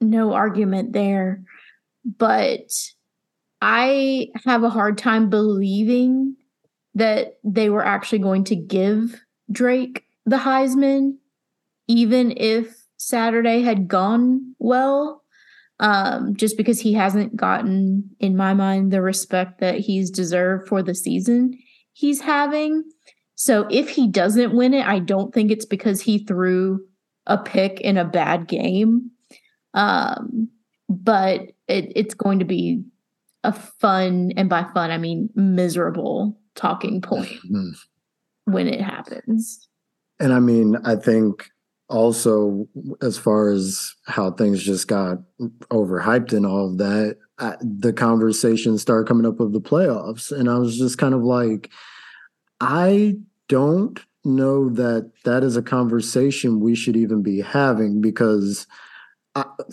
No 0.00 0.32
argument 0.32 0.92
there. 0.92 1.42
But 2.04 2.70
I 3.60 4.28
have 4.44 4.62
a 4.62 4.70
hard 4.70 4.98
time 4.98 5.28
believing 5.30 6.36
that 6.94 7.38
they 7.44 7.70
were 7.70 7.84
actually 7.84 8.18
going 8.18 8.44
to 8.44 8.56
give 8.56 9.20
Drake 9.50 10.04
the 10.26 10.38
Heisman, 10.38 11.16
even 11.86 12.32
if 12.36 12.86
Saturday 12.96 13.62
had 13.62 13.88
gone 13.88 14.54
well, 14.58 15.22
um, 15.78 16.36
just 16.36 16.56
because 16.56 16.80
he 16.80 16.92
hasn't 16.92 17.36
gotten, 17.36 18.10
in 18.18 18.36
my 18.36 18.54
mind, 18.54 18.92
the 18.92 19.02
respect 19.02 19.60
that 19.60 19.78
he's 19.78 20.10
deserved 20.10 20.68
for 20.68 20.82
the 20.82 20.94
season 20.94 21.58
he's 21.92 22.20
having. 22.20 22.84
So 23.34 23.66
if 23.70 23.90
he 23.90 24.08
doesn't 24.08 24.54
win 24.54 24.74
it, 24.74 24.86
I 24.86 24.98
don't 24.98 25.32
think 25.32 25.50
it's 25.50 25.66
because 25.66 26.00
he 26.00 26.24
threw 26.24 26.80
a 27.26 27.38
pick 27.38 27.80
in 27.80 27.96
a 27.96 28.04
bad 28.04 28.48
game. 28.48 29.10
Um, 29.74 30.48
but 30.88 31.52
it, 31.68 31.92
it's 31.94 32.14
going 32.14 32.38
to 32.40 32.44
be 32.44 32.82
a 33.44 33.52
fun, 33.52 34.32
and 34.36 34.48
by 34.48 34.64
fun, 34.74 34.90
I 34.90 34.98
mean 34.98 35.30
miserable 35.34 36.38
talking 36.54 37.00
point 37.00 37.28
mm-hmm. 37.28 37.70
when 38.52 38.68
it 38.68 38.80
happens. 38.80 39.68
And 40.18 40.32
I 40.32 40.40
mean, 40.40 40.76
I 40.84 40.96
think 40.96 41.48
also 41.88 42.68
as 43.02 43.18
far 43.18 43.50
as 43.50 43.94
how 44.06 44.30
things 44.30 44.62
just 44.62 44.86
got 44.86 45.18
overhyped 45.70 46.32
and 46.32 46.46
all 46.46 46.66
of 46.66 46.78
that, 46.78 47.16
I, 47.38 47.56
the 47.60 47.92
conversation 47.92 48.78
started 48.78 49.08
coming 49.08 49.26
up 49.26 49.40
of 49.40 49.52
the 49.52 49.60
playoffs, 49.60 50.30
and 50.30 50.48
I 50.48 50.58
was 50.58 50.78
just 50.78 50.98
kind 50.98 51.14
of 51.14 51.22
like, 51.22 51.70
I 52.60 53.16
don't 53.48 53.98
know 54.24 54.68
that 54.68 55.10
that 55.24 55.42
is 55.42 55.56
a 55.56 55.62
conversation 55.62 56.60
we 56.60 56.74
should 56.74 56.96
even 56.96 57.22
be 57.22 57.40
having 57.40 58.02
because 58.02 58.66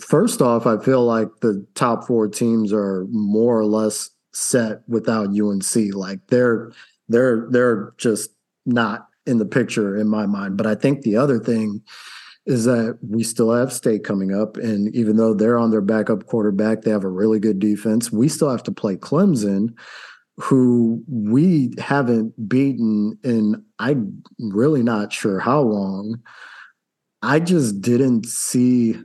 First 0.00 0.40
off 0.40 0.66
i 0.66 0.78
feel 0.78 1.04
like 1.04 1.28
the 1.40 1.66
top 1.74 2.06
four 2.06 2.28
teams 2.28 2.72
are 2.72 3.06
more 3.10 3.58
or 3.58 3.64
less 3.64 4.10
set 4.32 4.82
without 4.88 5.28
unc 5.28 5.74
like 5.94 6.20
they're 6.28 6.70
they're 7.08 7.48
they're 7.50 7.92
just 7.98 8.30
not 8.66 9.08
in 9.26 9.38
the 9.38 9.46
picture 9.46 9.96
in 9.96 10.06
my 10.06 10.26
mind 10.26 10.56
but 10.56 10.66
i 10.66 10.74
think 10.74 11.02
the 11.02 11.16
other 11.16 11.40
thing 11.40 11.82
is 12.46 12.64
that 12.66 12.98
we 13.02 13.22
still 13.24 13.50
have 13.50 13.72
state 13.72 14.04
coming 14.04 14.32
up 14.32 14.56
and 14.56 14.94
even 14.94 15.16
though 15.16 15.34
they're 15.34 15.58
on 15.58 15.70
their 15.70 15.80
backup 15.80 16.26
quarterback 16.26 16.82
they 16.82 16.90
have 16.90 17.04
a 17.04 17.08
really 17.08 17.40
good 17.40 17.58
defense 17.58 18.12
we 18.12 18.28
still 18.28 18.50
have 18.50 18.62
to 18.62 18.72
play 18.72 18.94
clemson 18.94 19.74
who 20.38 21.02
we 21.08 21.74
haven't 21.78 22.48
beaten 22.48 23.18
in 23.24 23.62
I'm 23.80 24.22
really 24.38 24.84
not 24.84 25.12
sure 25.12 25.40
how 25.40 25.60
long. 25.60 26.22
I 27.22 27.40
just 27.40 27.80
didn't 27.80 28.26
see 28.26 28.96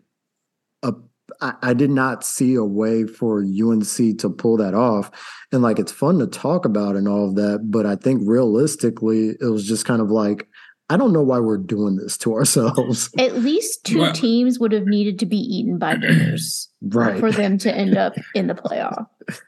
a 0.84 0.94
I, 1.42 1.54
I 1.62 1.74
did 1.74 1.90
not 1.90 2.24
see 2.24 2.56
a 2.56 2.64
way 2.64 3.06
for 3.06 3.42
UNC 3.42 4.20
to 4.20 4.30
pull 4.30 4.58
that 4.58 4.74
off. 4.74 5.12
And 5.52 5.62
like 5.62 5.80
it's 5.80 5.92
fun 5.92 6.20
to 6.20 6.28
talk 6.28 6.66
about 6.66 6.96
and 6.96 7.08
all 7.08 7.28
of 7.28 7.36
that, 7.36 7.72
but 7.72 7.86
I 7.86 7.96
think 7.96 8.22
realistically 8.26 9.36
it 9.40 9.52
was 9.52 9.68
just 9.68 9.86
kind 9.86 10.02
of 10.02 10.10
like 10.10 10.48
I 10.90 10.98
don't 10.98 11.14
know 11.14 11.24
why 11.24 11.40
we're 11.40 11.58
doing 11.58 11.96
this 11.96 12.18
to 12.20 12.34
ourselves. 12.36 13.10
At 13.18 13.38
least 13.38 13.86
two 13.86 14.00
well, 14.00 14.14
teams 14.14 14.60
would 14.60 14.72
have 14.74 14.86
needed 14.86 15.20
to 15.20 15.26
be 15.26 15.38
eaten 15.38 15.78
by 15.78 15.96
dinners 15.98 16.70
right. 16.82 17.20
for 17.20 17.32
them 17.32 17.58
to 17.60 17.74
end 17.74 17.98
up 17.98 18.14
in 18.36 18.48
the 18.48 18.56
playoff. 18.56 19.08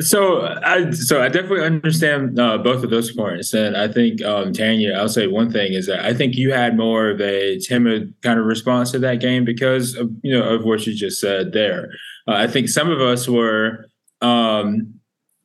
So 0.00 0.42
I 0.64 0.90
so 0.90 1.22
I 1.22 1.28
definitely 1.28 1.64
understand 1.64 2.38
uh, 2.38 2.58
both 2.58 2.82
of 2.82 2.90
those 2.90 3.12
points, 3.12 3.54
and 3.54 3.76
I 3.76 3.86
think 3.88 4.22
um, 4.22 4.52
Tanya, 4.52 4.94
I'll 4.94 5.08
say 5.08 5.28
one 5.28 5.50
thing 5.52 5.72
is 5.72 5.86
that 5.86 6.04
I 6.04 6.12
think 6.12 6.34
you 6.34 6.52
had 6.52 6.76
more 6.76 7.10
of 7.10 7.20
a 7.20 7.58
timid 7.60 8.12
kind 8.22 8.40
of 8.40 8.46
response 8.46 8.90
to 8.90 8.98
that 8.98 9.20
game 9.20 9.44
because 9.44 9.94
of 9.94 10.10
you 10.22 10.36
know 10.36 10.42
of 10.42 10.64
what 10.64 10.86
you 10.86 10.94
just 10.94 11.20
said 11.20 11.52
there. 11.52 11.90
Uh, 12.26 12.32
I 12.32 12.48
think 12.48 12.68
some 12.68 12.90
of 12.90 13.00
us 13.00 13.28
were, 13.28 13.86
um, 14.20 14.94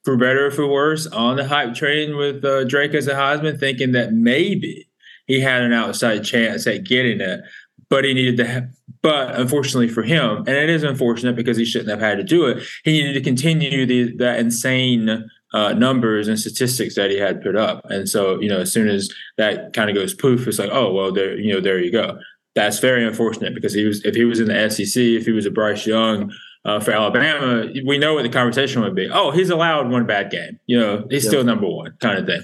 for 0.04 0.18
better 0.18 0.48
or 0.48 0.52
for 0.52 0.68
worse, 0.68 1.06
on 1.08 1.38
the 1.38 1.48
hype 1.48 1.76
train 1.76 2.18
with 2.18 2.44
uh, 2.44 2.64
Drake 2.64 2.96
as 2.96 3.08
a 3.08 3.14
Heisman, 3.14 3.60
thinking 3.60 3.92
that 3.92 4.14
maybe 4.14 4.90
he 5.28 5.40
had 5.40 5.62
an 5.62 5.74
outside 5.74 6.24
chance 6.24 6.66
at 6.66 6.84
getting 6.84 7.22
it, 7.22 7.42
but 7.90 8.04
he 8.04 8.14
needed 8.16 8.38
to 8.38 8.46
have, 8.46 8.70
but 9.02 9.36
unfortunately 9.40 9.88
for 9.88 10.04
him, 10.04 10.38
and 10.38 10.50
it 10.50 10.70
is 10.70 10.84
unfortunate 10.84 11.36
because 11.36 11.58
he 11.58 11.66
shouldn't 11.66 11.90
have 11.90 12.00
had 12.00 12.18
to 12.18 12.24
do 12.24 12.46
it, 12.46 12.64
he 12.84 12.92
needed 12.92 13.14
to 13.14 13.22
continue 13.22 13.86
the 13.86 14.16
that 14.18 14.40
insane 14.40 15.30
uh, 15.54 15.74
numbers 15.74 16.28
and 16.28 16.40
statistics 16.40 16.96
that 16.96 17.12
he 17.12 17.18
had 17.18 17.42
put 17.42 17.56
up. 17.56 17.86
And 17.90 18.08
so, 18.08 18.40
you 18.40 18.48
know, 18.48 18.62
as 18.62 18.72
soon 18.72 18.88
as 18.88 19.12
that 19.38 19.74
kind 19.74 19.90
of 19.90 19.96
goes 19.96 20.14
poof, 20.14 20.48
it's 20.48 20.60
like, 20.60 20.70
oh 20.72 20.94
well, 20.94 21.12
there, 21.12 21.38
you 21.38 21.54
know, 21.54 21.60
there 21.60 21.80
you 21.80 21.92
go. 21.92 22.18
That's 22.56 22.80
very 22.80 23.06
unfortunate 23.06 23.56
because 23.56 23.74
he 23.74 23.86
was 23.86 24.04
if 24.06 24.16
he 24.16 24.26
was 24.26 24.40
in 24.40 24.48
the 24.48 24.70
SEC, 24.70 25.02
if 25.02 25.26
he 25.26 25.32
was 25.32 25.46
a 25.46 25.52
Bryce 25.52 25.86
Young 25.86 26.32
uh, 26.66 26.80
for 26.80 26.92
Alabama, 26.92 27.68
we 27.86 27.98
know 27.98 28.14
what 28.14 28.24
the 28.24 28.30
conversation 28.30 28.82
would 28.82 28.96
be. 28.96 29.10
Oh, 29.10 29.32
he's 29.32 29.50
allowed 29.50 29.90
one 29.90 30.06
bad 30.06 30.32
game. 30.32 30.60
You 30.68 30.80
know, 30.80 31.08
he's 31.10 31.24
yep. 31.24 31.32
still 31.32 31.44
number 31.44 31.68
one, 31.68 31.94
kind 32.00 32.20
of 32.20 32.26
thing. 32.26 32.44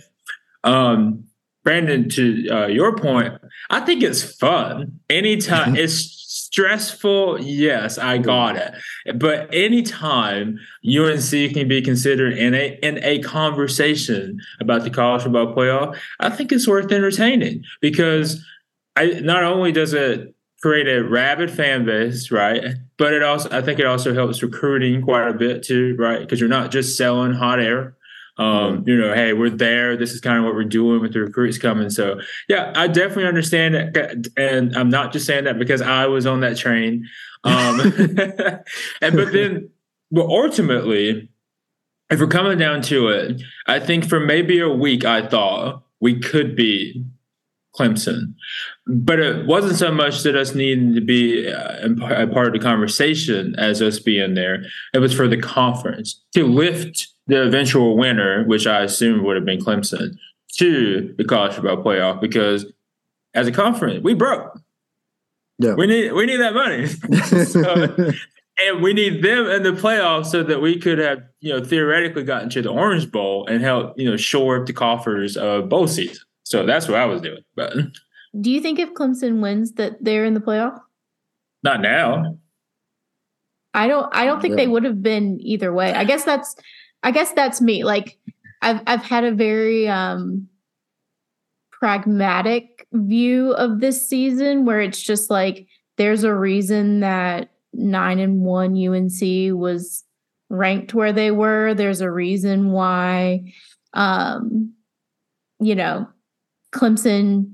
Um, 0.64 1.26
Brandon, 1.64 2.08
to 2.10 2.50
uh, 2.50 2.68
your 2.68 2.96
point, 2.96 3.34
I 3.70 3.82
think 3.82 4.02
it's 4.02 4.24
fun. 4.24 5.00
Anytime 5.10 5.76
it's 5.78 6.27
stressful, 6.58 7.40
yes, 7.40 8.00
I 8.00 8.18
hmm. 8.18 8.24
got 8.24 8.56
it. 8.56 8.74
But 9.20 9.48
anytime 9.54 10.58
UNC 10.84 11.30
can 11.30 11.68
be 11.68 11.84
considered 11.84 12.36
in 12.36 12.56
a 12.56 12.80
in 12.82 12.98
a 13.04 13.20
conversation 13.20 14.40
about 14.60 14.84
the 14.84 14.90
college 14.90 15.22
football 15.22 15.54
playoff, 15.54 15.96
I 16.20 16.32
think 16.32 16.52
it's 16.52 16.68
worth 16.68 16.92
entertaining 16.92 17.64
because 17.80 18.44
I 18.96 19.20
not 19.22 19.44
only 19.44 19.72
does 19.72 19.94
it 19.94 20.34
create 20.60 20.88
a 20.88 21.04
rabid 21.04 21.52
fan 21.52 21.86
base, 21.86 22.32
right? 22.32 22.64
But 22.98 23.14
it 23.14 23.22
also 23.22 23.50
I 23.52 23.62
think 23.62 23.80
it 23.80 23.86
also 23.86 24.16
helps 24.16 24.42
recruiting 24.42 25.04
quite 25.04 25.28
a 25.28 25.34
bit 25.34 25.62
too, 25.62 25.96
right? 26.00 26.22
Because 26.22 26.40
you're 26.40 26.50
not 26.50 26.72
just 26.72 26.98
selling 26.98 27.34
hot 27.34 27.60
air 27.60 27.96
um, 28.38 28.84
you 28.86 28.96
know, 28.96 29.14
hey, 29.14 29.34
we're 29.34 29.50
there. 29.50 29.98
This 29.98 30.12
is 30.12 30.22
kind 30.22 30.38
of 30.38 30.46
what 30.46 30.54
we're 30.54 30.64
doing 30.64 31.02
with 31.02 31.14
the 31.14 31.22
recruits 31.22 31.58
coming. 31.58 31.90
So, 31.90 32.20
yeah, 32.48 32.72
I 32.76 32.88
definitely 32.88 33.26
understand 33.26 33.76
it, 33.76 34.28
and 34.38 34.76
I'm 34.76 34.90
not 34.90 35.12
just 35.12 35.26
saying 35.26 35.46
that 35.46 35.58
because 35.58 35.82
I 35.82 36.06
was 36.06 36.26
on 36.26 36.42
that 36.42 36.58
train. 36.58 37.08
Um, 37.44 37.80
and 39.02 39.16
but 39.16 39.32
then, 39.32 39.70
but 40.12 40.26
ultimately, 40.28 41.30
if 42.10 42.20
we're 42.20 42.28
coming 42.28 42.58
down 42.58 42.82
to 42.84 43.08
it, 43.10 43.42
I 43.66 43.80
think 43.80 44.08
for 44.08 44.20
maybe 44.20 44.60
a 44.60 44.70
week, 44.70 45.04
I 45.04 45.28
thought 45.28 45.84
we 46.00 46.20
could 46.20 46.56
be 46.56 47.04
Clemson. 47.78 48.36
But 48.86 49.20
it 49.20 49.46
wasn't 49.46 49.78
so 49.78 49.92
much 49.92 50.24
that 50.24 50.36
us 50.36 50.56
needing 50.56 50.94
to 50.96 51.02
be 51.02 51.52
uh, 51.52 51.90
a 52.10 52.28
part 52.28 52.48
of 52.48 52.54
the 52.54 52.60
conversation 52.60 53.56
as 53.58 53.82
us 53.82 54.00
being 54.00 54.34
there. 54.34 54.64
It 54.94 55.00
was 55.00 55.14
for 55.14 55.28
the 55.28 55.38
conference 55.38 56.24
to 56.34 56.46
lift 56.46 57.08
the 57.28 57.44
eventual 57.44 57.98
winner, 57.98 58.44
which 58.46 58.68
I 58.68 58.84
assume 58.84 59.24
would 59.24 59.36
have 59.36 59.46
been 59.46 59.60
Clemson, 59.60 60.18
to 60.54 61.14
the 61.18 61.24
college 61.24 61.54
football 61.54 61.78
playoff 61.78 62.20
because 62.22 62.66
as 63.34 63.48
a 63.48 63.52
conference, 63.52 64.04
we 64.04 64.14
broke. 64.14 64.60
Yeah. 65.60 65.76
We 65.76 65.88
need 65.88 66.12
we 66.14 66.26
need 66.26 66.38
that 66.38 66.54
money. 66.54 66.88
so, 67.46 68.14
and 68.60 68.84
we 68.84 68.94
need 68.94 69.24
them 69.24 69.48
in 69.48 69.64
the 69.64 69.72
playoffs 69.72 70.28
so 70.28 70.44
that 70.44 70.62
we 70.62 70.80
could 70.80 71.00
have, 71.00 71.24
you 71.40 71.54
know, 71.54 71.64
theoretically 71.64 72.24
gotten 72.24 72.50
to 72.52 72.62
the 72.62 72.70
Orange 72.70 73.12
Bowl 73.12 73.46
and 73.48 73.62
help, 73.62 73.98
you 74.00 74.10
know, 74.10 74.18
shore 74.18 74.62
up 74.62 74.68
the 74.68 74.74
coffers 74.74 75.36
of 75.36 75.70
both 75.70 75.92
seasons. 75.92 76.26
So 76.44 76.66
that's 76.66 76.88
what 76.88 77.00
I 77.00 77.06
was 77.06 77.22
doing. 77.22 77.44
But 77.56 77.76
do 78.40 78.52
you 78.52 78.62
think 78.62 78.80
if 78.80 78.94
Clemson 78.94 79.42
wins 79.42 79.74
that 79.74 80.04
they're 80.04 80.26
in 80.26 80.34
the 80.34 80.40
playoff? 80.40 80.80
Not 81.64 81.82
now. 81.82 82.38
I 83.74 83.88
don't 83.88 84.14
I 84.16 84.26
don't 84.26 84.42
think 84.42 84.54
yeah. 84.54 84.64
they 84.64 84.68
would 84.68 84.84
have 84.84 85.02
been 85.02 85.40
either 85.42 85.74
way. 85.74 85.94
I 85.94 86.04
guess 86.04 86.24
that's 86.24 86.56
I 87.04 87.12
guess 87.12 87.32
that's 87.32 87.62
me. 87.62 87.84
Like 87.84 88.18
I've 88.62 88.82
I've 88.88 89.04
had 89.04 89.24
a 89.24 89.32
very 89.32 89.88
um 89.88 90.48
pragmatic 91.72 92.88
view 92.94 93.52
of 93.54 93.80
this 93.80 94.08
season 94.08 94.66
where 94.66 94.82
it's 94.82 95.02
just 95.02 95.30
like 95.30 95.68
there's 95.98 96.24
a 96.24 96.34
reason 96.34 97.02
that 97.02 97.52
9 97.74 98.20
and 98.20 98.42
1 98.42 98.88
UNC 98.88 99.60
was 99.60 100.04
ranked 100.50 100.94
where 100.94 101.14
they 101.14 101.30
were. 101.32 101.74
There's 101.74 102.02
a 102.02 102.12
reason 102.12 102.72
why 102.72 103.54
um 103.94 104.74
you 105.60 105.76
know 105.76 106.08
Clemson 106.74 107.54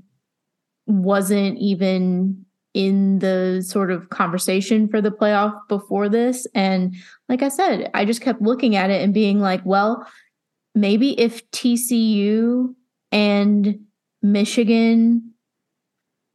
wasn't 0.86 1.58
even 1.58 2.43
in 2.74 3.20
the 3.20 3.64
sort 3.66 3.92
of 3.92 4.10
conversation 4.10 4.88
for 4.88 5.00
the 5.00 5.10
playoff 5.10 5.56
before 5.68 6.08
this. 6.08 6.46
And 6.54 6.94
like 7.28 7.42
I 7.42 7.48
said, 7.48 7.90
I 7.94 8.04
just 8.04 8.20
kept 8.20 8.42
looking 8.42 8.74
at 8.74 8.90
it 8.90 9.00
and 9.00 9.14
being 9.14 9.40
like, 9.40 9.62
well, 9.64 10.06
maybe 10.74 11.18
if 11.18 11.48
TCU 11.52 12.74
and 13.12 13.78
Michigan 14.22 15.30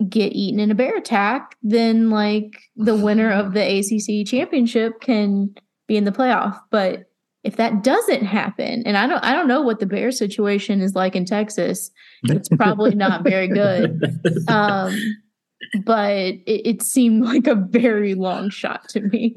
get 0.08 0.32
eaten 0.32 0.62
in 0.62 0.72
a 0.72 0.76
bear 0.76 0.96
attack, 0.96 1.58
then 1.62 2.10
like 2.10 2.58
the 2.78 2.96
winner 3.04 3.32
of 3.32 3.54
the 3.54 3.80
ACC 3.80 4.26
championship 4.26 5.02
can 5.02 5.54
be 5.88 5.98
in 5.98 6.06
the 6.06 6.12
playoff. 6.12 6.58
But 6.72 7.06
if 7.44 7.58
that 7.58 7.84
doesn't 7.84 8.24
happen, 8.24 8.84
and 8.86 8.98
I 8.98 9.08
don't, 9.08 9.24
I 9.24 9.34
don't 9.34 9.48
know 9.48 9.62
what 9.62 9.80
the 9.80 9.86
bear 9.86 10.12
situation 10.12 10.82
is 10.82 10.96
like 10.96 11.16
in 11.16 11.26
Texas. 11.26 11.92
It's 12.24 12.50
probably 12.50 12.96
not 12.96 13.24
very 13.24 13.48
good. 13.48 14.02
Um, 14.48 14.98
but 15.84 16.12
it, 16.12 16.42
it 16.46 16.82
seemed 16.82 17.24
like 17.24 17.48
a 17.48 17.56
very 17.56 18.16
long 18.16 18.50
shot 18.50 18.88
to 18.90 19.02
me. 19.02 19.36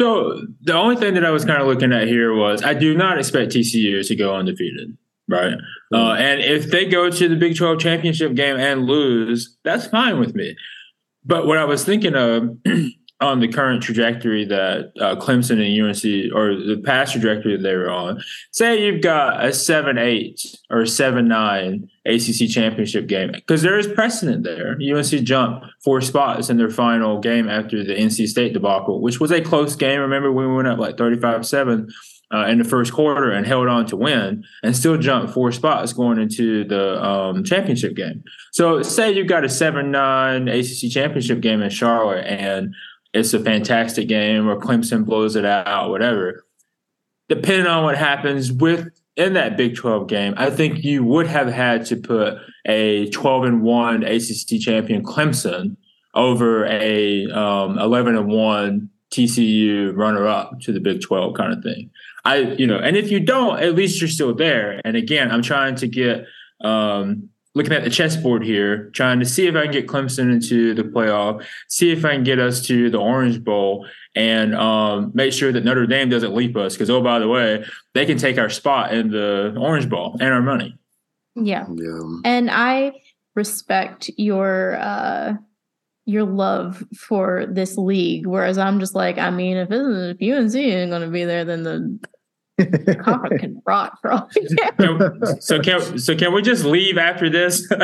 So 0.00 0.46
the 0.62 0.72
only 0.72 0.96
thing 0.96 1.12
that 1.14 1.26
I 1.26 1.30
was 1.30 1.44
kind 1.44 1.60
of 1.60 1.68
looking 1.68 1.92
at 1.92 2.08
here 2.08 2.34
was 2.34 2.62
I 2.62 2.72
do 2.72 2.96
not 2.96 3.18
expect 3.18 3.52
TCU 3.52 4.06
to 4.06 4.16
go 4.16 4.34
undefeated, 4.34 4.96
right? 5.28 5.52
Uh, 5.92 6.12
and 6.12 6.40
if 6.40 6.70
they 6.70 6.86
go 6.86 7.10
to 7.10 7.28
the 7.28 7.36
Big 7.36 7.54
12 7.54 7.78
championship 7.80 8.34
game 8.34 8.56
and 8.56 8.86
lose, 8.86 9.58
that's 9.62 9.86
fine 9.88 10.18
with 10.18 10.34
me. 10.34 10.56
But 11.22 11.46
what 11.46 11.58
I 11.58 11.64
was 11.64 11.84
thinking 11.84 12.14
of 12.14 12.56
on 13.20 13.40
the 13.40 13.48
current 13.48 13.82
trajectory 13.82 14.46
that 14.46 14.92
uh, 14.98 15.14
Clemson 15.16 15.60
and 15.60 15.80
UNC, 15.80 16.34
or 16.34 16.54
the 16.54 16.80
past 16.82 17.12
trajectory 17.12 17.56
they 17.56 17.74
were 17.74 17.90
on, 17.90 18.22
say 18.50 18.84
you've 18.84 19.02
got 19.02 19.44
a 19.44 19.52
seven 19.52 19.98
eight 19.98 20.40
or 20.70 20.86
seven 20.86 21.28
nine 21.28 21.88
ACC 22.06 22.48
championship 22.48 23.06
game, 23.06 23.32
because 23.32 23.60
there 23.60 23.78
is 23.78 23.86
precedent 23.86 24.42
there. 24.42 24.78
UNC 24.80 25.10
jumped 25.22 25.66
four 25.84 26.00
spots 26.00 26.48
in 26.48 26.56
their 26.56 26.70
final 26.70 27.20
game 27.20 27.48
after 27.48 27.84
the 27.84 27.94
NC 27.94 28.26
State 28.26 28.54
debacle, 28.54 29.02
which 29.02 29.20
was 29.20 29.30
a 29.30 29.40
close 29.40 29.76
game. 29.76 30.00
Remember, 30.00 30.32
we 30.32 30.46
went 30.46 30.68
up 30.68 30.78
like 30.78 30.96
thirty 30.96 31.20
five 31.20 31.46
seven. 31.46 31.88
Uh, 32.32 32.46
in 32.46 32.58
the 32.58 32.64
first 32.64 32.92
quarter 32.92 33.32
and 33.32 33.44
held 33.44 33.66
on 33.66 33.84
to 33.84 33.96
win 33.96 34.44
and 34.62 34.76
still 34.76 34.96
jumped 34.96 35.34
four 35.34 35.50
spots 35.50 35.92
going 35.92 36.16
into 36.16 36.62
the 36.62 37.04
um, 37.04 37.42
championship 37.42 37.96
game. 37.96 38.22
So 38.52 38.82
say 38.82 39.10
you've 39.10 39.26
got 39.26 39.42
a 39.42 39.48
7-9 39.48 40.46
ACC 40.48 40.92
championship 40.92 41.40
game 41.40 41.60
in 41.60 41.70
Charlotte 41.70 42.24
and 42.24 42.72
it's 43.12 43.34
a 43.34 43.40
fantastic 43.40 44.08
game 44.08 44.48
or 44.48 44.58
Clemson 44.60 45.04
blows 45.04 45.36
it 45.36 45.44
out, 45.44 45.90
whatever. 45.90 46.44
Depending 47.28 47.66
on 47.66 47.84
what 47.84 47.96
happens 47.96 48.52
with 48.52 48.88
in 49.16 49.34
that 49.34 49.56
Big 49.56 49.76
12 49.76 50.08
game, 50.08 50.34
I 50.36 50.50
think 50.50 50.84
you 50.84 51.04
would 51.04 51.26
have 51.26 51.48
had 51.48 51.86
to 51.86 51.96
put 51.96 52.38
a 52.66 53.08
12 53.10 53.44
and 53.44 53.62
1 53.62 54.02
ACC 54.02 54.60
champion 54.60 55.04
Clemson 55.04 55.76
over 56.14 56.66
a 56.66 57.26
um, 57.30 57.78
11 57.78 58.16
and 58.16 58.28
1 58.28 58.90
TCU 59.10 59.96
runner 59.96 60.26
up 60.26 60.60
to 60.60 60.72
the 60.72 60.80
Big 60.80 61.00
12 61.02 61.34
kind 61.34 61.52
of 61.52 61.62
thing. 61.62 61.90
I, 62.24 62.36
you 62.36 62.66
know, 62.66 62.78
and 62.78 62.96
if 62.96 63.10
you 63.10 63.20
don't, 63.20 63.60
at 63.60 63.74
least 63.74 64.00
you're 64.00 64.08
still 64.08 64.34
there. 64.34 64.80
And 64.84 64.96
again, 64.96 65.30
I'm 65.30 65.42
trying 65.42 65.74
to 65.76 65.88
get 65.88 66.26
um, 66.60 67.30
looking 67.54 67.72
at 67.72 67.82
the 67.82 67.90
chessboard 67.90 68.44
here, 68.44 68.90
trying 68.90 69.18
to 69.20 69.26
see 69.26 69.46
if 69.46 69.56
I 69.56 69.64
can 69.64 69.72
get 69.72 69.86
Clemson 69.86 70.32
into 70.32 70.74
the 70.74 70.82
playoff, 70.82 71.44
see 71.68 71.90
if 71.90 72.04
I 72.04 72.14
can 72.14 72.22
get 72.22 72.38
us 72.38 72.64
to 72.66 72.90
the 72.90 72.98
Orange 72.98 73.42
Bowl, 73.42 73.86
and 74.14 74.54
um, 74.54 75.10
make 75.14 75.32
sure 75.32 75.52
that 75.52 75.64
Notre 75.64 75.86
Dame 75.86 76.08
doesn't 76.08 76.34
leap 76.34 76.56
us. 76.56 76.74
Because 76.74 76.90
oh, 76.90 77.02
by 77.02 77.18
the 77.18 77.28
way, 77.28 77.64
they 77.94 78.06
can 78.06 78.18
take 78.18 78.38
our 78.38 78.50
spot 78.50 78.94
in 78.94 79.10
the 79.10 79.56
Orange 79.58 79.88
Bowl 79.88 80.16
and 80.20 80.32
our 80.32 80.42
money. 80.42 80.76
Yeah, 81.34 81.66
yeah. 81.74 82.00
And 82.24 82.50
I 82.50 82.92
respect 83.34 84.10
your 84.16 84.76
uh, 84.80 85.34
your 86.06 86.24
love 86.24 86.84
for 86.96 87.46
this 87.48 87.76
league, 87.76 88.26
whereas 88.26 88.58
I'm 88.58 88.80
just 88.80 88.94
like, 88.94 89.18
I 89.18 89.30
mean, 89.30 89.56
if, 89.56 89.68
if 89.70 90.16
UNC 90.16 90.54
ain't 90.54 90.90
going 90.90 91.02
to 91.02 91.08
be 91.08 91.24
there, 91.24 91.44
then 91.44 91.62
the 91.62 91.98
conference 93.02 93.40
can 93.40 93.62
rot 93.66 93.98
for 94.00 94.12
all 94.12 94.28
can, 94.66 95.40
so 95.40 95.60
can 95.60 95.98
so 95.98 96.16
can 96.16 96.32
we 96.32 96.42
just 96.42 96.64
leave 96.64 96.98
after 96.98 97.28
this? 97.30 97.66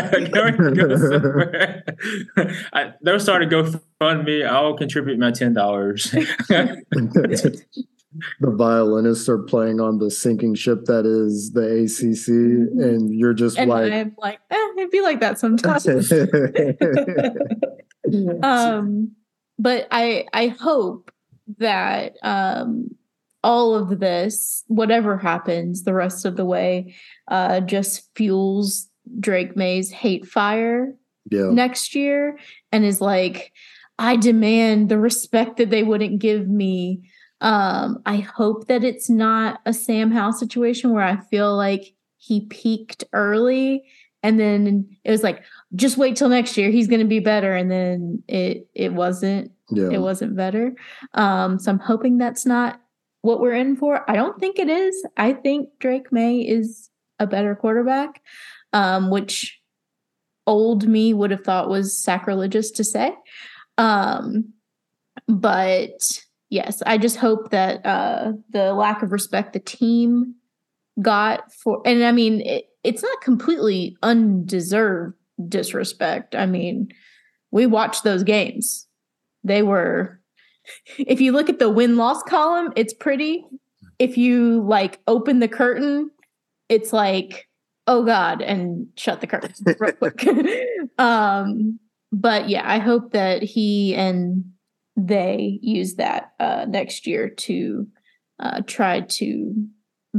I, 2.73 2.93
they'll 3.03 3.21
start 3.21 3.43
to 3.43 3.47
go 3.47 3.71
fund 3.99 4.25
me. 4.25 4.45
I'll 4.45 4.77
contribute 4.77 5.19
my 5.19 5.31
ten 5.31 5.53
dollars. 5.53 6.05
the 6.51 7.63
violinists 8.41 9.29
are 9.29 9.39
playing 9.39 9.81
on 9.81 9.99
the 9.99 10.11
sinking 10.11 10.55
ship 10.55 10.85
that 10.87 11.07
is 11.07 11.53
the 11.53 11.83
ACC, 11.83 12.29
mm-hmm. 12.29 12.81
and 12.81 13.15
you're 13.15 13.35
just 13.35 13.59
and 13.59 13.71
like, 13.71 13.93
I'm 13.93 14.15
like, 14.19 14.41
eh, 14.51 14.69
it'd 14.79 14.91
be 14.91 15.01
like 15.01 15.21
that 15.21 15.39
sometimes. 15.39 15.87
um, 18.43 19.13
but 19.59 19.87
I 19.91 20.27
I 20.33 20.49
hope 20.49 21.11
that 21.59 22.17
um 22.23 22.96
all 23.47 23.77
of 23.77 24.01
this, 24.01 24.65
whatever 24.67 25.17
happens 25.17 25.85
the 25.85 25.95
rest 25.95 26.25
of 26.25 26.35
the 26.35 26.45
way, 26.45 26.93
uh, 27.29 27.61
just 27.61 28.11
fuels 28.17 28.89
Drake 29.21 29.57
Maye's 29.57 29.89
hate 29.93 30.27
fire 30.27 30.93
yeah. 31.31 31.51
next 31.53 31.95
year 31.95 32.41
and 32.73 32.85
is 32.85 33.01
like, 33.01 33.53
I 34.01 34.17
demand 34.17 34.89
the 34.89 34.99
respect 34.99 35.59
that 35.59 35.71
they 35.71 35.85
wouldn't 35.85 36.19
give 36.19 36.49
me. 36.49 37.09
Um, 37.41 38.03
I 38.05 38.17
hope 38.17 38.67
that 38.67 38.83
it's 38.83 39.09
not 39.09 39.61
a 39.65 39.73
Sam 39.73 40.11
Howell 40.11 40.33
situation 40.33 40.91
where 40.91 41.05
I 41.05 41.17
feel 41.31 41.57
like 41.57 41.95
he 42.17 42.47
peaked 42.47 43.05
early 43.13 43.85
and 44.25 44.41
then 44.41 44.89
it 45.05 45.13
was 45.13 45.23
like, 45.23 45.45
just 45.77 45.99
wait 45.99 46.17
till 46.17 46.29
next 46.29 46.57
year, 46.57 46.71
he's 46.71 46.89
gonna 46.89 47.05
be 47.05 47.21
better. 47.21 47.55
And 47.55 47.71
then 47.71 48.25
it 48.27 48.69
it 48.75 48.93
wasn't 48.93 49.53
yeah. 49.71 49.91
it 49.91 50.01
wasn't 50.01 50.35
better. 50.35 50.75
Um, 51.15 51.61
so 51.61 51.71
I'm 51.71 51.79
hoping 51.79 52.19
that's 52.19 52.45
not 52.45 52.81
what 53.27 53.41
we're 53.41 53.55
in 53.55 53.77
for. 53.77 54.09
I 54.11 54.15
don't 54.15 54.39
think 54.39 54.59
it 54.59 54.69
is. 54.69 55.05
I 55.17 55.33
think 55.33 55.69
Drake 55.81 56.13
Maye 56.13 56.41
is 56.41 56.89
a 57.19 57.27
better 57.27 57.55
quarterback, 57.55 58.23
um, 58.73 59.11
which 59.11 59.59
old 60.47 60.87
me 60.87 61.13
would 61.13 61.33
have 61.33 61.45
thought 61.45 61.69
was 61.69 61.97
sacrilegious 61.97 62.71
to 62.71 62.85
say. 62.85 63.13
Um, 63.79 64.53
but 65.27 66.21
yes, 66.51 66.83
I 66.87 66.99
just 66.99 67.17
hope 67.17 67.51
that 67.51 67.85
uh, 67.85 68.33
the 68.51 68.73
lack 68.73 69.03
of 69.03 69.13
respect 69.13 69.53
the 69.53 69.59
team 69.59 70.37
got 71.03 71.53
for, 71.53 71.83
and 71.85 72.05
I 72.05 72.13
mean, 72.13 72.41
it, 72.43 72.67
it's 72.85 73.03
not 73.03 73.21
completely 73.21 73.97
undeserved 74.03 75.17
disrespect. 75.49 76.35
I 76.35 76.47
mean, 76.47 76.89
we 77.51 77.67
watched 77.67 78.05
those 78.05 78.23
games. 78.23 78.87
They 79.43 79.63
were, 79.63 80.21
if 80.99 81.21
you 81.21 81.33
look 81.33 81.49
at 81.49 81.59
the 81.59 81.71
win 81.71 81.97
loss 81.97 82.23
column, 82.25 82.73
it's 82.77 82.95
pretty. 82.95 83.45
If 83.99 84.19
you 84.19 84.63
like 84.63 85.01
open 85.07 85.41
the 85.41 85.49
curtain, 85.49 86.11
it's 86.69 86.93
like, 86.93 87.49
oh 87.87 88.05
God, 88.05 88.43
and 88.43 88.87
shut 88.97 89.21
the 89.21 89.27
curtain 89.27 89.53
real 89.79 89.93
quick. 89.93 90.27
um, 90.99 91.79
but 92.13 92.49
yeah, 92.49 92.63
I 92.65 92.79
hope 92.79 93.13
that 93.13 93.43
he 93.43 93.95
and 93.95 94.45
they 94.97 95.59
use 95.63 95.95
that 95.95 96.33
uh, 96.41 96.67
next 96.69 97.07
year 97.07 97.29
to 97.29 97.87
uh, 98.41 98.63
try 98.67 99.01
to 99.01 99.67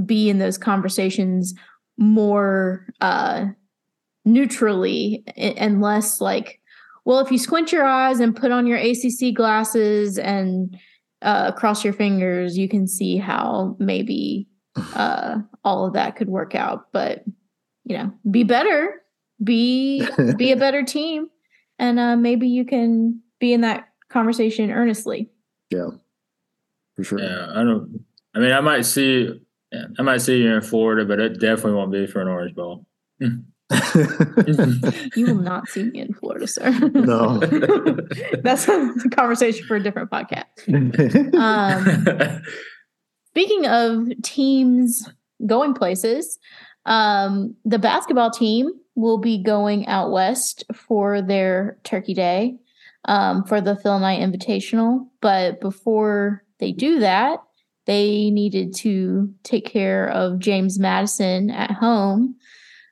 be 0.05 0.29
in 0.29 0.37
those 0.37 0.57
conversations 0.57 1.53
more 1.97 2.85
uh, 3.01 3.45
neutrally 4.25 5.23
and 5.35 5.81
less 5.81 6.21
like, 6.21 6.59
well, 7.07 7.19
if 7.19 7.31
you 7.31 7.37
squint 7.37 7.71
your 7.71 7.85
eyes 7.85 8.19
and 8.19 8.35
put 8.35 8.51
on 8.51 8.67
your 8.67 8.77
ACC 8.77 9.33
glasses 9.33 10.17
and 10.17 10.77
uh, 11.21 11.53
cross 11.53 11.81
your 11.85 11.93
fingers, 11.93 12.57
you 12.57 12.67
can 12.67 12.85
see 12.85 13.15
how 13.15 13.77
maybe 13.79 14.45
uh, 14.93 15.37
all 15.63 15.87
of 15.87 15.93
that 15.93 16.17
could 16.17 16.27
work 16.27 16.53
out. 16.53 16.91
But 16.91 17.23
you 17.85 17.97
know, 17.97 18.11
be 18.29 18.43
better, 18.43 19.01
be 19.41 20.05
be 20.35 20.51
a 20.51 20.57
better 20.57 20.83
team, 20.85 21.29
and 21.79 21.97
uh, 21.97 22.17
maybe 22.17 22.45
you 22.49 22.65
can 22.65 23.21
be 23.39 23.53
in 23.53 23.61
that 23.61 23.87
conversation 24.09 24.69
earnestly. 24.69 25.29
Yeah, 25.69 25.91
for 26.97 27.05
sure. 27.05 27.19
Yeah, 27.21 27.51
I 27.51 27.63
don't. 27.63 28.03
I 28.35 28.39
mean, 28.39 28.51
I 28.51 28.59
might 28.59 28.85
see. 28.85 29.29
I 29.97 30.01
might 30.01 30.19
see 30.19 30.39
you 30.43 30.53
in 30.53 30.61
Florida, 30.61 31.05
but 31.05 31.21
it 31.21 31.39
definitely 31.39 31.73
won't 31.73 31.91
be 31.93 32.05
for 32.05 32.21
an 32.21 32.27
Orange 32.27 32.53
Bowl. 32.53 32.85
you 35.15 35.25
will 35.25 35.35
not 35.35 35.67
see 35.67 35.83
me 35.83 35.99
in 35.99 36.13
Florida, 36.13 36.47
sir. 36.47 36.71
No, 36.93 37.37
that's 38.41 38.67
a 38.67 38.93
conversation 39.11 39.65
for 39.67 39.75
a 39.75 39.83
different 39.83 40.09
podcast. 40.09 40.43
Um, 41.37 42.41
speaking 43.27 43.67
of 43.67 44.07
teams 44.23 45.09
going 45.45 45.73
places, 45.73 46.39
um, 46.85 47.55
the 47.65 47.79
basketball 47.79 48.31
team 48.31 48.71
will 48.95 49.17
be 49.17 49.43
going 49.43 49.85
out 49.87 50.11
west 50.11 50.63
for 50.73 51.21
their 51.21 51.77
Turkey 51.83 52.13
Day 52.13 52.57
um, 53.05 53.43
for 53.43 53.61
the 53.61 53.75
Phil 53.75 53.99
Knight 53.99 54.21
Invitational. 54.21 55.07
But 55.21 55.59
before 55.59 56.43
they 56.59 56.71
do 56.71 56.99
that, 56.99 57.39
they 57.85 58.29
needed 58.31 58.75
to 58.75 59.33
take 59.43 59.65
care 59.65 60.09
of 60.09 60.39
James 60.39 60.79
Madison 60.79 61.49
at 61.49 61.71
home. 61.71 62.35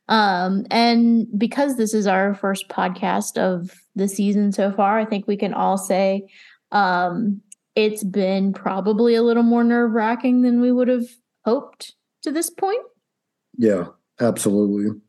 Um, 0.07 0.65
and 0.69 1.27
because 1.37 1.77
this 1.77 1.93
is 1.93 2.05
our 2.05 2.35
first 2.35 2.69
podcast 2.69 3.37
of 3.37 3.71
the 3.95 4.07
season 4.07 4.51
so 4.51 4.71
far, 4.71 4.99
I 4.99 5.05
think 5.05 5.27
we 5.27 5.37
can 5.37 5.53
all 5.53 5.77
say 5.77 6.27
um, 6.71 7.41
it's 7.75 8.03
been 8.03 8.53
probably 8.53 9.15
a 9.15 9.23
little 9.23 9.43
more 9.43 9.63
nerve 9.63 9.91
wracking 9.91 10.41
than 10.41 10.61
we 10.61 10.71
would 10.71 10.87
have 10.87 11.07
hoped 11.43 11.95
to 12.21 12.31
this 12.31 12.49
point. 12.49 12.81
Yeah, 13.57 13.85
absolutely. 14.19 14.99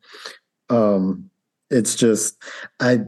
Um, 0.70 1.30
it's 1.70 1.94
just 1.94 2.42
I 2.80 3.00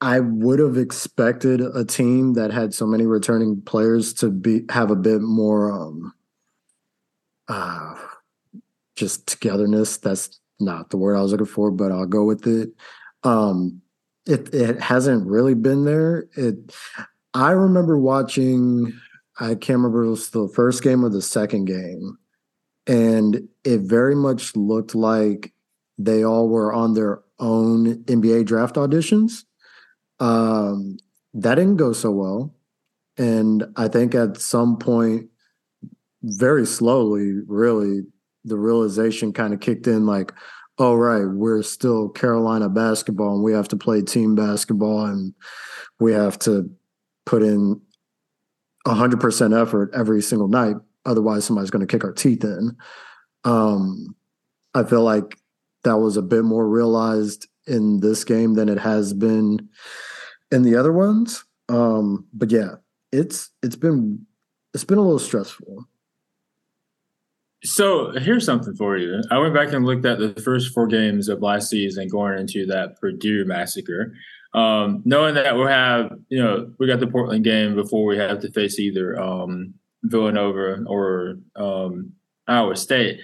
I 0.00 0.20
would 0.20 0.58
have 0.58 0.76
expected 0.76 1.60
a 1.60 1.84
team 1.84 2.34
that 2.34 2.52
had 2.52 2.74
so 2.74 2.86
many 2.86 3.06
returning 3.06 3.62
players 3.62 4.12
to 4.14 4.30
be 4.30 4.62
have 4.70 4.90
a 4.90 4.96
bit 4.96 5.22
more 5.22 5.72
um 5.72 6.12
uh 7.48 7.94
just 8.96 9.26
togetherness. 9.26 9.98
That's 9.98 10.40
not 10.60 10.90
the 10.90 10.96
word 10.96 11.16
I 11.16 11.22
was 11.22 11.32
looking 11.32 11.46
for, 11.46 11.70
but 11.70 11.92
I'll 11.92 12.06
go 12.06 12.24
with 12.24 12.46
it. 12.46 12.70
Um 13.22 13.82
it 14.26 14.52
it 14.54 14.80
hasn't 14.80 15.26
really 15.26 15.54
been 15.54 15.84
there. 15.84 16.26
It 16.36 16.74
I 17.34 17.50
remember 17.50 17.98
watching 17.98 18.92
I 19.38 19.54
can't 19.54 19.78
remember 19.78 20.04
it 20.04 20.10
was 20.10 20.30
the 20.30 20.48
first 20.48 20.82
game 20.82 21.04
or 21.04 21.08
the 21.08 21.22
second 21.22 21.66
game 21.66 22.18
and 22.86 23.48
it 23.64 23.80
very 23.80 24.14
much 24.14 24.54
looked 24.56 24.94
like 24.94 25.52
they 25.98 26.24
all 26.24 26.48
were 26.48 26.72
on 26.72 26.94
their 26.94 27.22
own 27.38 28.04
NBA 28.04 28.46
draft 28.46 28.76
auditions. 28.76 29.44
Um, 30.20 30.98
that 31.34 31.56
didn't 31.56 31.76
go 31.76 31.92
so 31.92 32.10
well. 32.10 32.54
And 33.18 33.64
I 33.76 33.88
think 33.88 34.14
at 34.14 34.40
some 34.40 34.78
point, 34.78 35.28
very 36.22 36.66
slowly, 36.66 37.40
really, 37.46 38.02
the 38.46 38.56
realization 38.56 39.32
kind 39.32 39.52
of 39.52 39.60
kicked 39.60 39.86
in 39.86 40.06
like, 40.06 40.32
oh, 40.78 40.94
right, 40.94 41.24
we're 41.24 41.62
still 41.62 42.08
Carolina 42.08 42.68
basketball 42.68 43.34
and 43.34 43.42
we 43.42 43.52
have 43.52 43.68
to 43.68 43.76
play 43.76 44.02
team 44.02 44.34
basketball 44.34 45.06
and 45.06 45.34
we 45.98 46.12
have 46.12 46.38
to 46.40 46.70
put 47.24 47.42
in 47.42 47.80
100% 48.86 49.62
effort 49.62 49.90
every 49.94 50.22
single 50.22 50.48
night 50.48 50.76
Otherwise, 51.06 51.44
somebody's 51.44 51.70
going 51.70 51.86
to 51.86 51.90
kick 51.90 52.04
our 52.04 52.12
teeth 52.12 52.44
in. 52.44 52.76
Um, 53.44 54.14
I 54.74 54.82
feel 54.82 55.02
like 55.02 55.38
that 55.84 55.98
was 55.98 56.16
a 56.16 56.22
bit 56.22 56.44
more 56.44 56.68
realized 56.68 57.46
in 57.66 58.00
this 58.00 58.24
game 58.24 58.54
than 58.54 58.68
it 58.68 58.78
has 58.78 59.14
been 59.14 59.68
in 60.50 60.62
the 60.62 60.76
other 60.76 60.92
ones. 60.92 61.44
Um, 61.68 62.26
but 62.32 62.50
yeah, 62.50 62.74
it's 63.12 63.50
it's 63.62 63.76
been 63.76 64.26
it's 64.74 64.84
been 64.84 64.98
a 64.98 65.02
little 65.02 65.18
stressful. 65.18 65.86
So 67.66 68.12
here's 68.12 68.46
something 68.46 68.76
for 68.76 68.96
you. 68.96 69.20
I 69.30 69.38
went 69.38 69.52
back 69.52 69.72
and 69.72 69.84
looked 69.84 70.06
at 70.06 70.20
the 70.20 70.40
first 70.40 70.72
four 70.72 70.86
games 70.86 71.28
of 71.28 71.42
last 71.42 71.68
season 71.68 72.06
going 72.08 72.38
into 72.38 72.64
that 72.66 73.00
Purdue 73.00 73.44
massacre. 73.44 74.14
Um, 74.54 75.02
knowing 75.04 75.34
that 75.34 75.56
we'll 75.56 75.66
have, 75.66 76.16
you 76.28 76.42
know, 76.42 76.72
we 76.78 76.86
got 76.86 77.00
the 77.00 77.08
Portland 77.08 77.42
game 77.42 77.74
before 77.74 78.06
we 78.06 78.16
have 78.18 78.40
to 78.40 78.52
face 78.52 78.78
either 78.78 79.20
um, 79.20 79.74
Villanova 80.04 80.84
or 80.86 81.38
um, 81.56 82.12
Iowa 82.46 82.76
State. 82.76 83.20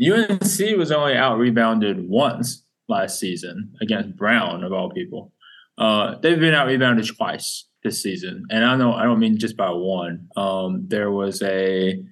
UNC 0.00 0.78
was 0.78 0.90
only 0.90 1.14
out 1.14 1.38
rebounded 1.38 2.08
once 2.08 2.64
last 2.88 3.20
season 3.20 3.74
against 3.82 4.16
Brown 4.16 4.64
of 4.64 4.72
all 4.72 4.90
people. 4.90 5.32
Uh, 5.76 6.16
they've 6.22 6.40
been 6.40 6.54
out 6.54 6.66
rebounded 6.66 7.06
twice 7.06 7.66
this 7.84 8.02
season, 8.02 8.46
and 8.50 8.64
I 8.64 8.74
know 8.76 8.94
I 8.94 9.04
don't 9.04 9.18
mean 9.18 9.36
just 9.36 9.56
by 9.56 9.70
one. 9.70 10.28
Um, 10.34 10.86
there 10.88 11.10
was 11.10 11.42
a 11.42 12.02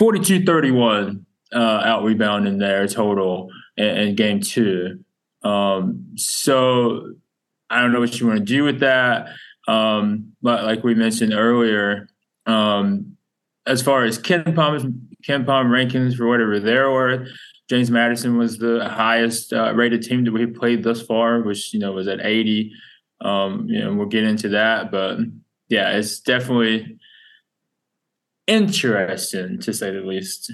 42-31 0.00 1.24
uh, 1.52 1.58
out 1.58 2.04
rebound 2.04 2.48
in 2.48 2.58
there 2.58 2.86
total 2.88 3.50
in, 3.76 3.86
in 3.86 4.14
game 4.14 4.40
two. 4.40 5.04
Um, 5.42 6.12
so 6.16 7.14
I 7.70 7.80
don't 7.80 7.92
know 7.92 8.00
what 8.00 8.18
you 8.18 8.26
want 8.26 8.38
to 8.38 8.44
do 8.44 8.64
with 8.64 8.80
that. 8.80 9.28
Um, 9.68 10.32
but 10.42 10.64
like 10.64 10.84
we 10.84 10.94
mentioned 10.94 11.32
earlier, 11.32 12.08
um, 12.46 13.16
as 13.66 13.82
far 13.82 14.04
as 14.04 14.18
KenPom's 14.18 14.82
Ken 15.24 15.44
KenPom 15.44 15.66
rankings 15.66 16.16
for 16.16 16.28
whatever 16.28 16.60
they're 16.60 16.90
worth, 16.90 17.28
James 17.70 17.90
Madison 17.90 18.36
was 18.36 18.58
the 18.58 18.86
highest 18.88 19.52
uh, 19.52 19.72
rated 19.74 20.02
team 20.02 20.24
that 20.24 20.32
we 20.32 20.46
played 20.46 20.82
thus 20.82 21.00
far, 21.00 21.40
which 21.40 21.72
you 21.72 21.80
know 21.80 21.92
was 21.92 22.08
at 22.08 22.20
80. 22.20 22.70
Um, 23.22 23.66
you 23.68 23.82
know, 23.82 23.94
we'll 23.94 24.06
get 24.06 24.24
into 24.24 24.50
that, 24.50 24.90
but 24.90 25.18
yeah, 25.68 25.96
it's 25.96 26.20
definitely 26.20 26.98
interesting 28.46 29.60
to 29.60 29.72
say 29.72 29.90
the 29.90 30.00
least. 30.00 30.52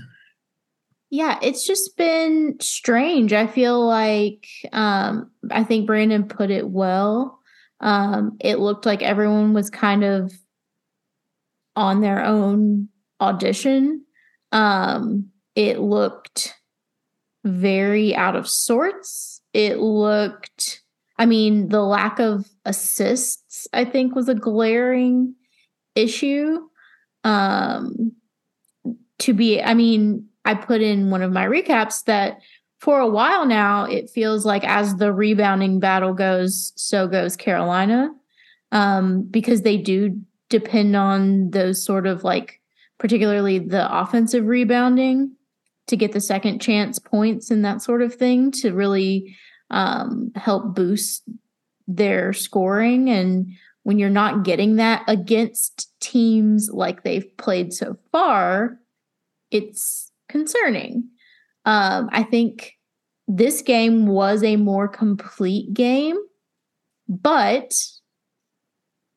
Yeah, 1.11 1.39
it's 1.43 1.67
just 1.67 1.97
been 1.97 2.57
strange. 2.61 3.33
I 3.33 3.47
feel 3.47 3.85
like 3.85 4.47
um, 4.73 5.31
I 5.51 5.65
think 5.65 5.87
Brandon 5.87 6.29
put 6.29 6.51
it 6.51 6.69
well. 6.69 7.41
Um, 7.81 8.37
it 8.41 8.59
looked 8.59 8.87
like 8.87 9.03
everyone 9.03 9.53
was 9.53 9.71
kind 9.71 10.05
of 10.05 10.33
on 11.75 12.01
their 12.01 12.25
own 12.25 12.89
audition. 13.21 14.05
Um, 14.53 15.31
it 15.57 15.81
looked 15.81 16.55
very 17.45 18.15
out 18.15 18.37
of 18.37 18.49
sorts. 18.49 19.41
It 19.53 19.79
looked, 19.79 20.83
I 21.19 21.27
mean, 21.27 21.71
the 21.71 21.83
lack 21.83 22.21
of 22.21 22.47
assists, 22.65 23.67
I 23.73 23.85
think, 23.85 24.15
was 24.15 24.29
a 24.29 24.35
glaring 24.35 25.35
issue. 25.97 26.61
Um, 27.25 28.13
to 29.19 29.35
be, 29.35 29.61
I 29.61 29.75
mean, 29.75 30.27
I 30.45 30.55
put 30.55 30.81
in 30.81 31.11
one 31.11 31.23
of 31.23 31.33
my 31.33 31.47
recaps 31.47 32.05
that 32.05 32.41
for 32.81 32.99
a 32.99 33.09
while 33.09 33.45
now, 33.45 33.85
it 33.85 34.09
feels 34.09 34.47
like 34.47 34.65
as 34.65 34.97
the 34.97 35.13
rebounding 35.13 35.81
battle 35.81 36.15
goes, 36.15 36.73
so 36.77 37.07
goes 37.07 37.37
Carolina, 37.37 38.11
um, 38.73 39.23
because 39.23 39.63
they 39.63 39.77
do 39.77 40.19
depend 40.49 40.97
on 40.97 41.51
those 41.51 41.85
sort 41.85 42.07
of 42.07 42.25
like, 42.25 42.61
particularly 42.99 43.59
the 43.59 44.01
offensive 44.01 44.47
rebounding 44.47 45.37
to 45.89 45.97
get 45.97 46.13
the 46.13 46.21
second 46.21 46.61
chance 46.61 46.99
points 46.99 47.51
and 47.51 47.65
that 47.65 47.83
sort 47.83 48.01
of 48.01 48.15
thing 48.15 48.51
to 48.51 48.73
really 48.73 49.37
um, 49.71 50.33
help 50.35 50.75
boost 50.75 51.23
their 51.87 52.33
scoring. 52.33 53.11
And 53.11 53.53
when 53.83 53.99
you're 53.99 54.11
not 54.11 54.45
getting 54.45 54.77
that 54.77 55.03
against 55.09 55.89
teams 56.01 56.71
like 56.73 57.03
they've 57.03 57.37
played 57.39 57.73
so 57.73 57.97
far, 58.13 58.79
it's 59.51 60.13
concerning. 60.29 61.09
Um, 61.65 62.09
I 62.13 62.23
think 62.23 62.75
this 63.27 63.63
game 63.63 64.07
was 64.07 64.43
a 64.43 64.57
more 64.57 64.89
complete 64.89 65.73
game, 65.73 66.17
but 67.09 67.73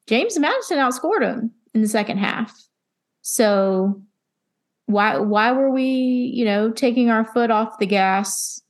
James 0.07 0.37
Madison 0.37 0.77
outscored 0.77 1.23
him 1.23 1.51
in 1.73 1.81
the 1.81 1.87
second 1.87 2.17
half. 2.17 2.53
So 3.21 4.01
why 4.85 5.17
why 5.17 5.51
were 5.51 5.69
we 5.71 5.83
you 5.83 6.43
know 6.43 6.69
taking 6.69 7.09
our 7.09 7.25
foot 7.25 7.49
off 7.49 7.79
the 7.79 7.85
gas 7.85 8.61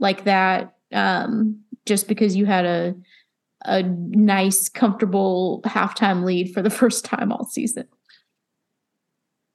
like 0.00 0.24
that 0.24 0.74
um 0.92 1.60
just 1.86 2.08
because 2.08 2.34
you 2.34 2.46
had 2.46 2.64
a 2.64 2.94
a 3.64 3.82
nice 3.82 4.68
comfortable 4.68 5.60
halftime 5.64 6.24
lead 6.24 6.52
for 6.52 6.62
the 6.62 6.70
first 6.80 7.04
time 7.04 7.32
all 7.32 7.44
season 7.44 7.86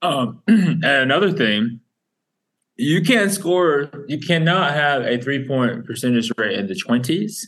um 0.01 0.41
and 0.47 0.83
another 0.83 1.31
thing 1.31 1.79
you 2.77 3.01
can't 3.01 3.31
score 3.31 3.89
you 4.07 4.19
cannot 4.19 4.73
have 4.73 5.03
a 5.03 5.17
three 5.21 5.47
point 5.47 5.85
percentage 5.85 6.31
rate 6.37 6.57
in 6.57 6.67
the 6.67 6.73
20s 6.73 7.43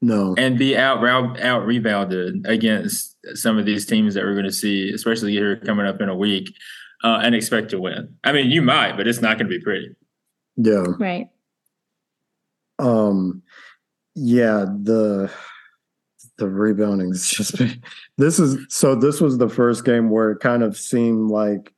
no 0.00 0.34
and 0.36 0.58
be 0.58 0.76
out 0.76 1.04
out 1.40 1.64
rebounded 1.64 2.44
against 2.46 3.16
some 3.34 3.56
of 3.56 3.64
these 3.64 3.86
teams 3.86 4.14
that 4.14 4.24
we're 4.24 4.32
going 4.32 4.44
to 4.44 4.50
see 4.50 4.90
especially 4.92 5.30
here 5.30 5.56
coming 5.56 5.86
up 5.86 6.00
in 6.00 6.08
a 6.08 6.16
week 6.16 6.52
uh, 7.02 7.20
and 7.22 7.34
expect 7.34 7.70
to 7.70 7.80
win. 7.80 8.14
I 8.24 8.32
mean, 8.32 8.50
you 8.50 8.62
might, 8.62 8.96
but 8.96 9.06
it's 9.06 9.20
not 9.20 9.38
going 9.38 9.50
to 9.50 9.58
be 9.58 9.62
pretty. 9.62 9.94
Yeah. 10.56 10.84
Right. 10.98 11.28
Um. 12.78 13.42
Yeah. 14.14 14.66
The 14.82 15.30
the 16.38 16.48
rebounding 16.48 17.10
is 17.10 17.28
just 17.30 17.60
this 18.18 18.38
is 18.38 18.58
so 18.68 18.94
this 18.94 19.20
was 19.20 19.38
the 19.38 19.48
first 19.48 19.84
game 19.84 20.10
where 20.10 20.30
it 20.30 20.40
kind 20.40 20.62
of 20.62 20.76
seemed 20.76 21.30
like 21.30 21.72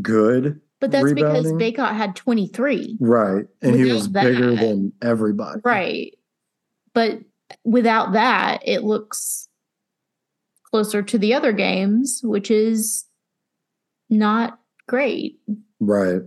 good. 0.00 0.60
But 0.80 0.92
that's 0.92 1.04
rebounding. 1.04 1.58
because 1.58 1.74
Bacot 1.74 1.94
had 1.94 2.16
23. 2.16 2.96
Right. 3.00 3.44
And 3.60 3.72
without 3.72 3.84
he 3.84 3.92
was 3.92 4.10
that, 4.12 4.24
bigger 4.24 4.54
than 4.54 4.92
everybody. 5.02 5.60
Right. 5.62 6.16
But 6.94 7.20
without 7.64 8.12
that, 8.14 8.62
it 8.64 8.82
looks 8.82 9.48
closer 10.70 11.02
to 11.02 11.18
the 11.18 11.34
other 11.34 11.52
games, 11.52 12.22
which 12.24 12.50
is 12.50 13.04
not 14.08 14.58
great. 14.88 15.38
Right. 15.80 16.22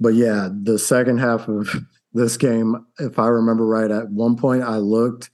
But 0.00 0.14
yeah, 0.14 0.48
the 0.50 0.78
second 0.78 1.18
half 1.18 1.46
of 1.48 1.68
this 2.14 2.38
game, 2.38 2.86
if 2.98 3.18
I 3.18 3.26
remember 3.26 3.66
right, 3.66 3.90
at 3.90 4.10
one 4.10 4.36
point 4.36 4.62
I 4.62 4.76
looked 4.76 5.28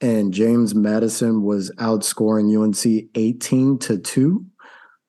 and 0.00 0.32
James 0.32 0.74
Madison 0.74 1.42
was 1.42 1.70
outscoring 1.76 2.56
UNC 2.56 3.10
18 3.14 3.78
to 3.78 3.98
2. 3.98 4.46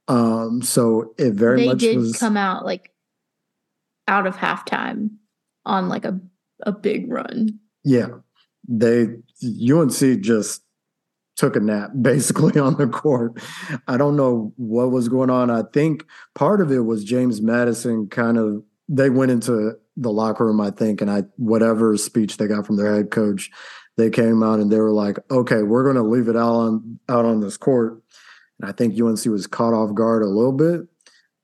Um, 0.08 0.62
so 0.62 1.13
it 1.17 1.34
very 1.34 1.62
they 1.62 1.67
much 1.67 1.80
did 1.80 1.97
was, 1.97 2.17
come 2.17 2.36
out 2.36 2.65
like 2.65 2.91
out 4.08 4.27
of 4.27 4.36
halftime 4.36 5.12
on 5.65 5.88
like 5.88 6.06
a 6.06 6.19
a 6.63 6.71
big 6.71 7.10
run. 7.12 7.60
Yeah. 7.84 8.10
They 8.67 9.08
UNC 9.43 10.21
just 10.21 10.62
took 11.38 11.56
a 11.56 11.60
nap 11.60 11.91
basically 12.01 12.60
on 12.60 12.77
the 12.77 12.88
court. 12.88 13.41
I 13.88 13.97
don't 13.97 14.15
know 14.15 14.54
what 14.58 14.91
was 14.91 15.08
going 15.08 15.30
on. 15.30 15.49
I 15.49 15.63
think 15.73 16.06
part 16.36 16.62
of 16.62 16.71
it 16.71 16.82
was 16.82 17.04
James 17.04 17.41
Madison 17.41 18.08
kind 18.08 18.38
of 18.38 18.63
they 18.89 19.10
went 19.10 19.32
into 19.32 19.77
the 19.95 20.12
locker 20.12 20.45
room, 20.45 20.60
I 20.60 20.71
think, 20.71 21.01
and 21.01 21.10
I 21.10 21.23
whatever 21.38 21.95
speech 21.97 22.38
they 22.38 22.47
got 22.47 22.65
from 22.65 22.77
their 22.77 22.93
head 22.93 23.12
coach, 23.12 23.49
they 23.97 24.10
came 24.10 24.43
out 24.43 24.60
and 24.60 24.71
they 24.71 24.80
were 24.80 24.91
like, 24.91 25.17
"Okay, 25.30 25.63
we're 25.63 25.84
going 25.84 25.95
to 25.95 26.10
leave 26.10 26.27
it 26.27 26.36
out 26.36 26.56
on 26.56 26.99
out 27.10 27.25
on 27.25 27.41
this 27.41 27.58
court." 27.58 28.01
And 28.60 28.69
I 28.69 28.73
think 28.73 28.99
UNC 28.99 29.25
was 29.25 29.47
caught 29.47 29.73
off 29.73 29.93
guard 29.93 30.23
a 30.23 30.27
little 30.27 30.51
bit. 30.51 30.82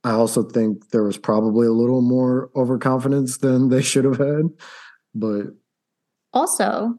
I 0.04 0.12
also 0.12 0.44
think 0.44 0.92
there 0.92 1.04
was 1.04 1.18
probably 1.18 1.68
a 1.68 1.72
little 1.72 2.02
more 2.02 2.50
overconfidence 2.56 3.38
than 3.38 3.70
they 3.70 3.82
should 3.82 4.06
have 4.06 4.18
had, 4.18 4.50
but 5.14 5.48
also 6.34 6.98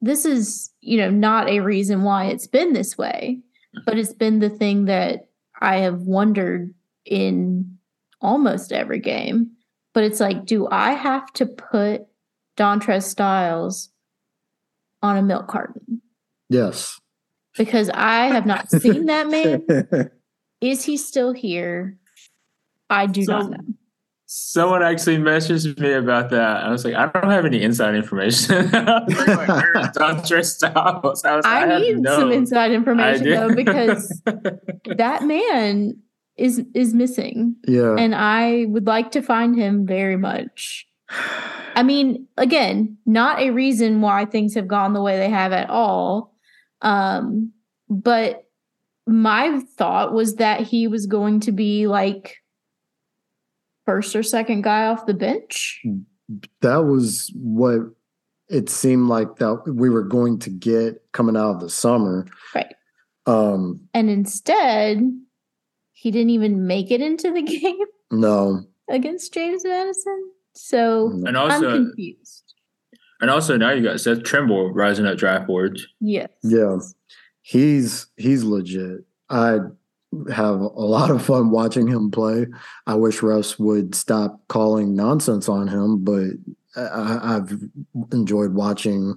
this 0.00 0.24
is, 0.24 0.70
you 0.80 0.96
know, 0.96 1.10
not 1.10 1.48
a 1.48 1.60
reason 1.60 2.02
why 2.02 2.26
it's 2.26 2.46
been 2.46 2.72
this 2.72 2.96
way, 2.96 3.40
but 3.84 3.98
it's 3.98 4.14
been 4.14 4.38
the 4.38 4.50
thing 4.50 4.86
that 4.86 5.28
I 5.60 5.78
have 5.78 6.02
wondered 6.02 6.74
in 7.04 7.78
almost 8.20 8.72
every 8.72 8.98
game. 8.98 9.50
But 9.92 10.04
it's 10.04 10.20
like, 10.20 10.46
do 10.46 10.68
I 10.70 10.92
have 10.92 11.32
to 11.34 11.46
put 11.46 12.02
Dontrez 12.56 13.02
Styles 13.02 13.90
on 15.02 15.16
a 15.16 15.22
milk 15.22 15.48
carton? 15.48 16.02
Yes. 16.48 17.00
Because 17.56 17.90
I 17.90 18.26
have 18.26 18.46
not 18.46 18.70
seen 18.70 19.06
that 19.06 19.28
man. 19.28 20.10
Is 20.60 20.84
he 20.84 20.96
still 20.96 21.32
here? 21.32 21.98
I 22.88 23.06
do 23.06 23.24
so, 23.24 23.38
not 23.38 23.50
know. 23.50 23.58
Someone 24.26 24.82
actually 24.82 25.16
messaged 25.16 25.78
me 25.80 25.92
about 25.92 26.30
that. 26.30 26.64
I 26.64 26.70
was 26.70 26.84
like, 26.84 26.94
I 26.94 27.06
don't 27.06 27.30
have 27.30 27.44
any 27.44 27.62
inside 27.62 27.96
information. 27.96 28.70
I, 28.72 29.82
Styles. 30.42 30.64
I, 30.72 31.00
was, 31.02 31.24
I, 31.24 31.64
I 31.64 31.78
need 31.80 31.98
no 31.98 32.18
some 32.18 32.30
inside 32.30 32.70
information 32.72 33.28
though, 33.28 33.54
because 33.54 34.22
that 34.96 35.24
man 35.24 36.00
is 36.36 36.62
is 36.74 36.94
missing. 36.94 37.56
Yeah. 37.66 37.96
And 37.96 38.14
I 38.14 38.66
would 38.68 38.86
like 38.86 39.10
to 39.12 39.22
find 39.22 39.56
him 39.56 39.86
very 39.86 40.16
much. 40.16 40.86
I 41.74 41.82
mean, 41.82 42.26
again, 42.36 42.98
not 43.06 43.40
a 43.40 43.50
reason 43.50 44.00
why 44.00 44.24
things 44.24 44.54
have 44.54 44.68
gone 44.68 44.92
the 44.92 45.02
way 45.02 45.16
they 45.16 45.30
have 45.30 45.52
at 45.52 45.70
all. 45.70 46.34
Um, 46.82 47.52
but 47.88 48.44
my 49.06 49.60
thought 49.76 50.12
was 50.12 50.36
that 50.36 50.60
he 50.60 50.86
was 50.86 51.06
going 51.06 51.40
to 51.40 51.52
be 51.52 51.86
like 51.86 52.36
first 53.86 54.14
or 54.14 54.22
second 54.22 54.62
guy 54.62 54.86
off 54.86 55.06
the 55.06 55.14
bench. 55.14 55.82
That 56.60 56.84
was 56.84 57.32
what 57.34 57.80
it 58.48 58.68
seemed 58.68 59.08
like 59.08 59.36
that 59.36 59.62
we 59.66 59.90
were 59.90 60.04
going 60.04 60.38
to 60.40 60.50
get 60.50 61.02
coming 61.12 61.36
out 61.36 61.56
of 61.56 61.60
the 61.60 61.70
summer. 61.70 62.26
Right. 62.54 62.74
Um 63.26 63.88
and 63.94 64.08
instead 64.08 65.00
he 65.92 66.10
didn't 66.10 66.30
even 66.30 66.66
make 66.66 66.90
it 66.90 67.00
into 67.00 67.32
the 67.32 67.42
game. 67.60 67.86
No. 68.10 68.64
Against 68.88 69.34
James 69.34 69.64
Madison. 69.64 70.30
So 70.54 71.10
and 71.10 71.36
also, 71.36 71.70
I'm 71.70 71.86
confused. 71.86 72.54
And 73.20 73.30
also 73.30 73.56
now 73.56 73.70
you 73.70 73.82
got 73.82 74.00
Seth 74.00 74.22
Trimble 74.22 74.72
rising 74.72 75.06
up 75.06 75.18
draft 75.18 75.46
boards. 75.46 75.86
Yes. 76.00 76.30
Yeah. 76.42 76.78
He's 77.42 78.06
he's 78.16 78.44
legit. 78.44 79.04
I 79.28 79.58
have 80.32 80.60
a 80.60 80.64
lot 80.64 81.10
of 81.10 81.24
fun 81.24 81.50
watching 81.50 81.86
him 81.86 82.10
play. 82.10 82.46
I 82.86 82.94
wish 82.94 83.22
Russ 83.22 83.58
would 83.58 83.94
stop 83.94 84.40
calling 84.48 84.94
nonsense 84.94 85.48
on 85.48 85.68
him, 85.68 86.02
but 86.04 86.30
I, 86.76 87.34
have 87.34 87.52
enjoyed 88.12 88.54
watching 88.54 89.16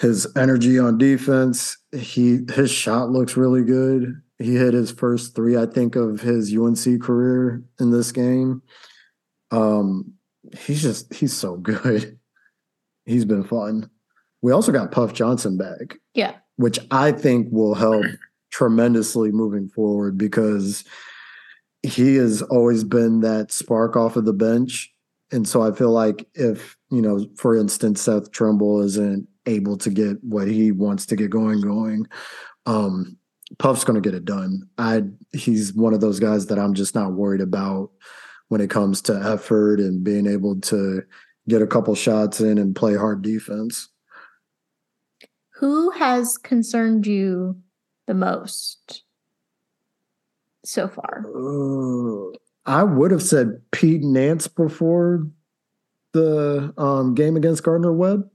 his 0.00 0.26
energy 0.36 0.78
on 0.78 0.98
defense. 0.98 1.76
He 1.92 2.40
his 2.52 2.70
shot 2.70 3.10
looks 3.10 3.36
really 3.36 3.62
good. 3.62 4.20
He 4.38 4.56
hit 4.56 4.74
his 4.74 4.90
first 4.90 5.36
three, 5.36 5.56
I 5.56 5.66
think, 5.66 5.94
of 5.94 6.20
his 6.20 6.56
UNC 6.56 7.00
career 7.00 7.62
in 7.78 7.90
this 7.90 8.10
game. 8.10 8.62
Um, 9.52 10.14
he's 10.58 10.82
just 10.82 11.12
he's 11.14 11.32
so 11.32 11.56
good. 11.56 12.18
He's 13.04 13.24
been 13.24 13.44
fun. 13.44 13.90
We 14.42 14.52
also 14.52 14.72
got 14.72 14.92
Puff 14.92 15.12
Johnson 15.12 15.56
back. 15.56 15.98
Yeah. 16.14 16.34
Which 16.56 16.78
I 16.90 17.12
think 17.12 17.48
will 17.50 17.74
help 17.74 18.04
tremendously 18.50 19.32
moving 19.32 19.68
forward 19.68 20.18
because 20.18 20.84
he 21.82 22.16
has 22.16 22.42
always 22.42 22.84
been 22.84 23.20
that 23.20 23.50
spark 23.50 23.96
off 23.96 24.16
of 24.16 24.24
the 24.24 24.32
bench. 24.32 24.92
And 25.32 25.48
so 25.48 25.62
I 25.62 25.72
feel 25.72 25.90
like 25.90 26.26
if, 26.34 26.76
you 26.90 27.00
know, 27.00 27.26
for 27.36 27.56
instance, 27.56 28.02
Seth 28.02 28.30
Trimble 28.30 28.82
isn't 28.82 29.26
able 29.46 29.76
to 29.78 29.90
get 29.90 30.22
what 30.22 30.46
he 30.46 30.70
wants 30.70 31.06
to 31.06 31.16
get 31.16 31.30
going, 31.30 31.60
going, 31.60 32.06
um, 32.66 33.16
Puff's 33.58 33.84
going 33.84 34.00
to 34.00 34.06
get 34.06 34.16
it 34.16 34.24
done. 34.24 34.68
I 34.78 35.02
he's 35.32 35.74
one 35.74 35.94
of 35.94 36.00
those 36.00 36.20
guys 36.20 36.46
that 36.46 36.58
I'm 36.58 36.74
just 36.74 36.94
not 36.94 37.12
worried 37.12 37.40
about 37.40 37.90
when 38.52 38.60
it 38.60 38.68
comes 38.68 39.00
to 39.00 39.14
effort 39.14 39.80
and 39.80 40.04
being 40.04 40.26
able 40.26 40.60
to 40.60 41.02
get 41.48 41.62
a 41.62 41.66
couple 41.66 41.94
shots 41.94 42.38
in 42.38 42.58
and 42.58 42.76
play 42.76 42.94
hard 42.94 43.22
defense. 43.22 43.88
Who 45.54 45.88
has 45.92 46.36
concerned 46.36 47.06
you 47.06 47.56
the 48.06 48.12
most 48.12 49.04
so 50.66 50.86
far? 50.86 51.24
Uh, 51.34 52.36
I 52.66 52.82
would 52.82 53.10
have 53.10 53.22
said 53.22 53.62
Pete 53.70 54.02
Nance 54.02 54.48
before 54.48 55.26
the 56.12 56.74
um, 56.76 57.14
game 57.14 57.36
against 57.36 57.62
Gardner 57.62 57.94
Webb, 57.94 58.28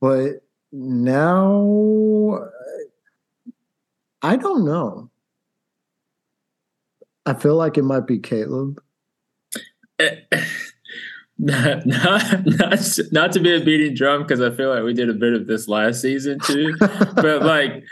but 0.00 0.42
now 0.72 2.40
I 4.20 4.34
don't 4.34 4.64
know. 4.64 5.12
I 7.26 7.34
feel 7.34 7.56
like 7.56 7.76
it 7.76 7.82
might 7.82 8.06
be 8.06 8.18
Caleb. 8.18 8.80
not, 11.38 11.84
not, 11.86 12.46
not, 12.46 12.98
not 13.12 13.32
to 13.32 13.40
be 13.40 13.54
a 13.54 13.60
beating 13.60 13.94
drum 13.94 14.22
because 14.22 14.40
I 14.40 14.50
feel 14.50 14.70
like 14.70 14.84
we 14.84 14.94
did 14.94 15.10
a 15.10 15.14
bit 15.14 15.34
of 15.34 15.46
this 15.46 15.68
last 15.68 16.00
season 16.00 16.38
too. 16.38 16.76
but 16.80 17.42
like, 17.42 17.84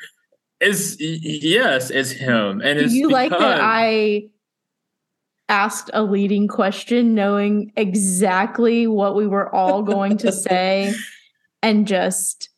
it's 0.60 0.96
yes, 1.00 1.90
it's 1.90 2.12
him. 2.12 2.60
And 2.62 2.78
Do 2.78 2.84
it's 2.84 2.94
you 2.94 3.10
like 3.10 3.30
that 3.30 3.60
I 3.60 4.28
asked 5.48 5.90
a 5.92 6.02
leading 6.02 6.48
question 6.48 7.14
knowing 7.14 7.72
exactly 7.76 8.86
what 8.86 9.14
we 9.14 9.26
were 9.26 9.54
all 9.54 9.82
going 9.82 10.16
to 10.18 10.32
say 10.32 10.94
and 11.62 11.86
just 11.86 12.48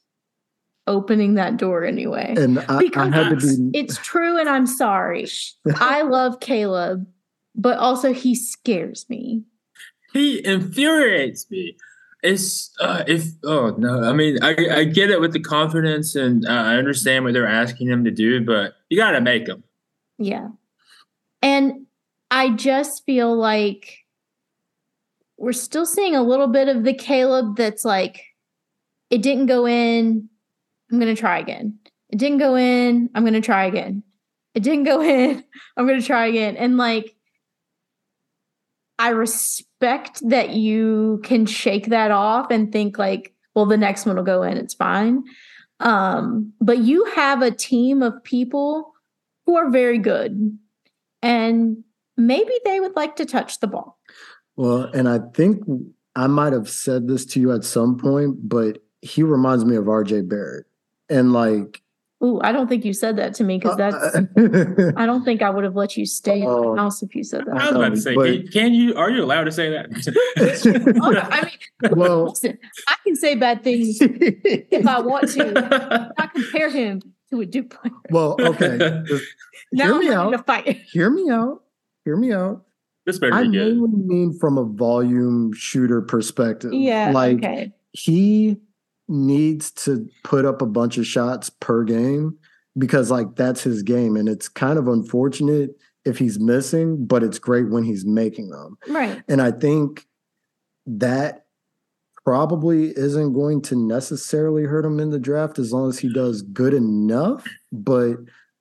opening 0.87 1.35
that 1.35 1.57
door 1.57 1.85
anyway? 1.85 2.35
And 2.37 2.59
I, 2.69 2.89
I 2.97 3.09
had 3.11 3.31
to 3.31 3.37
be. 3.37 3.79
It's 3.79 3.99
true, 3.99 4.39
and 4.39 4.49
I'm 4.49 4.67
sorry. 4.67 5.27
I 5.77 6.03
love 6.03 6.41
Caleb, 6.41 7.07
but 7.55 7.79
also 7.79 8.13
he 8.13 8.35
scares 8.35 9.07
me. 9.09 9.43
he 10.13 10.45
infuriates 10.45 11.51
me. 11.51 11.77
It's 12.23 12.71
uh, 12.81 13.05
if 13.07 13.27
oh 13.45 13.75
no, 13.79 14.03
I 14.03 14.13
mean 14.13 14.39
I 14.43 14.57
I 14.73 14.85
get 14.85 15.11
it 15.11 15.21
with 15.21 15.33
the 15.33 15.41
confidence 15.41 16.17
and 16.17 16.47
uh, 16.47 16.51
I 16.51 16.77
understand 16.77 17.25
what 17.25 17.35
they're 17.35 17.47
asking 17.47 17.89
him 17.89 18.05
to 18.05 18.11
do, 18.11 18.45
but 18.45 18.75
you 18.89 18.97
got 18.97 19.13
to 19.13 19.21
make 19.21 19.47
him. 19.47 19.63
Yeah. 20.19 20.49
And 21.43 21.87
I 22.31 22.51
just 22.51 23.05
feel 23.05 23.37
like 23.37 24.07
we're 25.39 25.53
still 25.53 25.87
seeing 25.87 26.17
a 26.17 26.23
little 26.23 26.49
bit 26.49 26.69
of 26.69 26.85
the 26.85 26.95
Caleb 26.95 27.57
that's 27.57 27.85
like, 27.85 28.25
it 29.11 29.23
didn't 29.23 29.47
go 29.47 29.67
in. 29.67 30.29
I'm 30.91 30.99
going 30.99 31.15
to 31.15 31.21
try 31.21 31.39
again. 31.39 31.79
It 32.11 32.19
didn't 32.19 32.39
go 32.39 32.57
in. 32.57 33.11
I'm 33.15 33.23
going 33.23 33.35
to 33.35 33.41
try 33.41 33.67
again. 33.67 34.03
It 34.55 34.63
didn't 34.63 34.85
go 34.85 35.03
in. 35.03 35.45
I'm 35.77 35.87
going 35.87 36.01
to 36.01 36.07
try 36.07 36.27
again. 36.27 36.57
And 36.57 36.77
like, 36.77 37.15
I 38.99 39.11
respect 39.11 40.27
that 40.29 40.51
you 40.51 41.21
can 41.23 41.45
shake 41.47 41.87
that 41.87 42.11
off 42.11 42.51
and 42.51 42.73
think 42.73 42.99
like, 42.99 43.35
well, 43.55 43.67
the 43.67 43.77
next 43.77 44.07
one 44.07 44.17
will 44.17 44.23
go 44.23 44.43
in. 44.43 44.57
It's 44.57 44.75
fine. 44.75 45.25
Um, 45.81 46.53
but 46.61 46.79
you 46.79 47.05
have 47.15 47.43
a 47.43 47.51
team 47.51 48.03
of 48.03 48.25
people 48.25 48.95
who 49.45 49.57
are 49.57 49.71
very 49.71 49.99
good 49.99 50.59
and 51.23 51.85
maybe 52.17 52.53
they 52.65 52.81
would 52.81 52.97
like 52.97 53.17
to 53.17 53.27
touch 53.27 53.61
the 53.61 53.67
ball. 53.67 53.99
Well, 54.57 54.85
and 54.95 55.09
I 55.09 55.21
think 55.35 55.63
I 56.15 56.27
might 56.27 56.55
have 56.55 56.69
said 56.69 57.09
this 57.09 57.27
to 57.27 57.41
you 57.41 57.53
at 57.53 57.65
some 57.65 57.99
point, 57.99 58.49
but 58.49 58.79
he 59.03 59.23
reminds 59.23 59.65
me 59.65 59.77
of 59.77 59.85
RJ 59.85 60.29
Barrett. 60.29 60.67
And 61.09 61.33
like, 61.33 61.83
Ooh, 62.25 62.41
I 62.43 62.51
don't 62.51 62.67
think 62.67 62.85
you 62.87 62.95
said 62.95 63.17
that 63.19 63.35
to 63.35 63.45
me 63.45 63.59
because 63.59 63.77
that's. 63.77 63.95
uh, 63.95 64.23
I 64.97 65.05
don't 65.05 65.23
think 65.25 65.43
I 65.43 65.51
would 65.51 65.65
have 65.65 65.77
let 65.77 65.97
you 65.99 66.07
stay 66.07 66.41
in 66.41 66.47
Oh. 66.49 66.75
the 66.75 66.81
house 66.81 67.03
if 67.03 67.15
you 67.15 67.23
said 67.23 67.45
that. 67.47 67.55
I 67.57 67.67
was 67.67 67.77
about 67.77 67.89
to 67.91 68.01
say, 68.01 68.15
But- 68.15 68.25
can, 68.27 68.49
can 68.49 68.75
you? 68.75 68.95
Are 68.97 69.11
you 69.11 69.23
allowed 69.23 69.45
to 69.45 69.53
say 69.53 69.71
that? 69.71 70.97
Oh, 71.03 71.15
I 71.31 71.45
mean, 71.45 71.93
well, 71.99 72.25
listen, 72.31 72.59
I 72.89 72.97
can 73.05 73.17
say 73.17 73.35
bad 73.35 73.63
things 73.63 73.99
if 74.01 74.87
I 74.87 75.01
want 75.01 75.29
to. 75.33 75.53
Not 76.19 76.33
compare 76.35 76.71
him 76.71 77.03
to 77.31 77.41
a 77.43 77.47
Duke 77.47 77.71
player. 77.71 77.93
well, 78.11 78.37
okay. 78.41 79.03
Just 79.07 79.25
Now 79.73 79.99
me 79.99 80.09
I'm 80.09 80.13
ready 80.13 80.15
out. 80.15 80.31
to 80.31 80.39
fight. 80.45 80.81
hear 80.93 81.11
me 81.11 81.29
out. 81.31 81.63
Hear 82.05 82.17
me 82.17 82.33
out. 82.33 82.65
this 83.05 83.19
better 83.19 83.35
I 83.35 83.43
be 83.43 83.51
good. 83.51 83.77
mainly 83.77 83.91
mean 84.07 84.39
from 84.39 84.57
a 84.59 84.65
volume 84.65 85.53
shooter 85.53 86.01
perspective. 86.01 86.73
Yeah. 86.73 87.11
Like 87.11 87.39
okay. 87.39 87.73
he 87.93 88.57
needs 89.09 89.71
to 89.71 90.09
put 90.25 90.45
up 90.45 90.61
a 90.63 90.67
bunch 90.67 90.99
of 90.99 91.07
shots 91.07 91.51
per 91.51 91.85
game 91.85 92.37
because 92.79 93.11
like 93.11 93.37
that's 93.37 93.63
his 93.63 93.83
game. 93.83 94.17
And 94.17 94.29
it's 94.29 94.49
kind 94.49 94.79
of 94.79 94.89
unfortunate 94.89 95.71
if 96.05 96.19
he's 96.19 96.39
missing, 96.39 97.05
but 97.07 97.23
it's 97.23 97.39
great 97.39 97.69
when 97.71 97.85
he's 97.85 98.05
making 98.05 98.51
them. 98.51 98.77
Right. 98.89 99.23
And 99.29 99.41
I 99.43 99.51
think 99.51 100.07
that 100.87 101.47
probably 102.25 102.89
isn't 102.97 103.33
going 103.33 103.63
to 103.63 103.77
necessarily 103.77 104.65
hurt 104.65 104.85
him 104.85 104.99
in 104.99 105.11
the 105.11 105.19
draft 105.19 105.59
as 105.59 105.73
long 105.73 105.89
as 105.89 105.99
he 105.99 106.13
does 106.13 106.43
good 106.43 106.75
enough. 106.75 107.45
But 107.73 108.17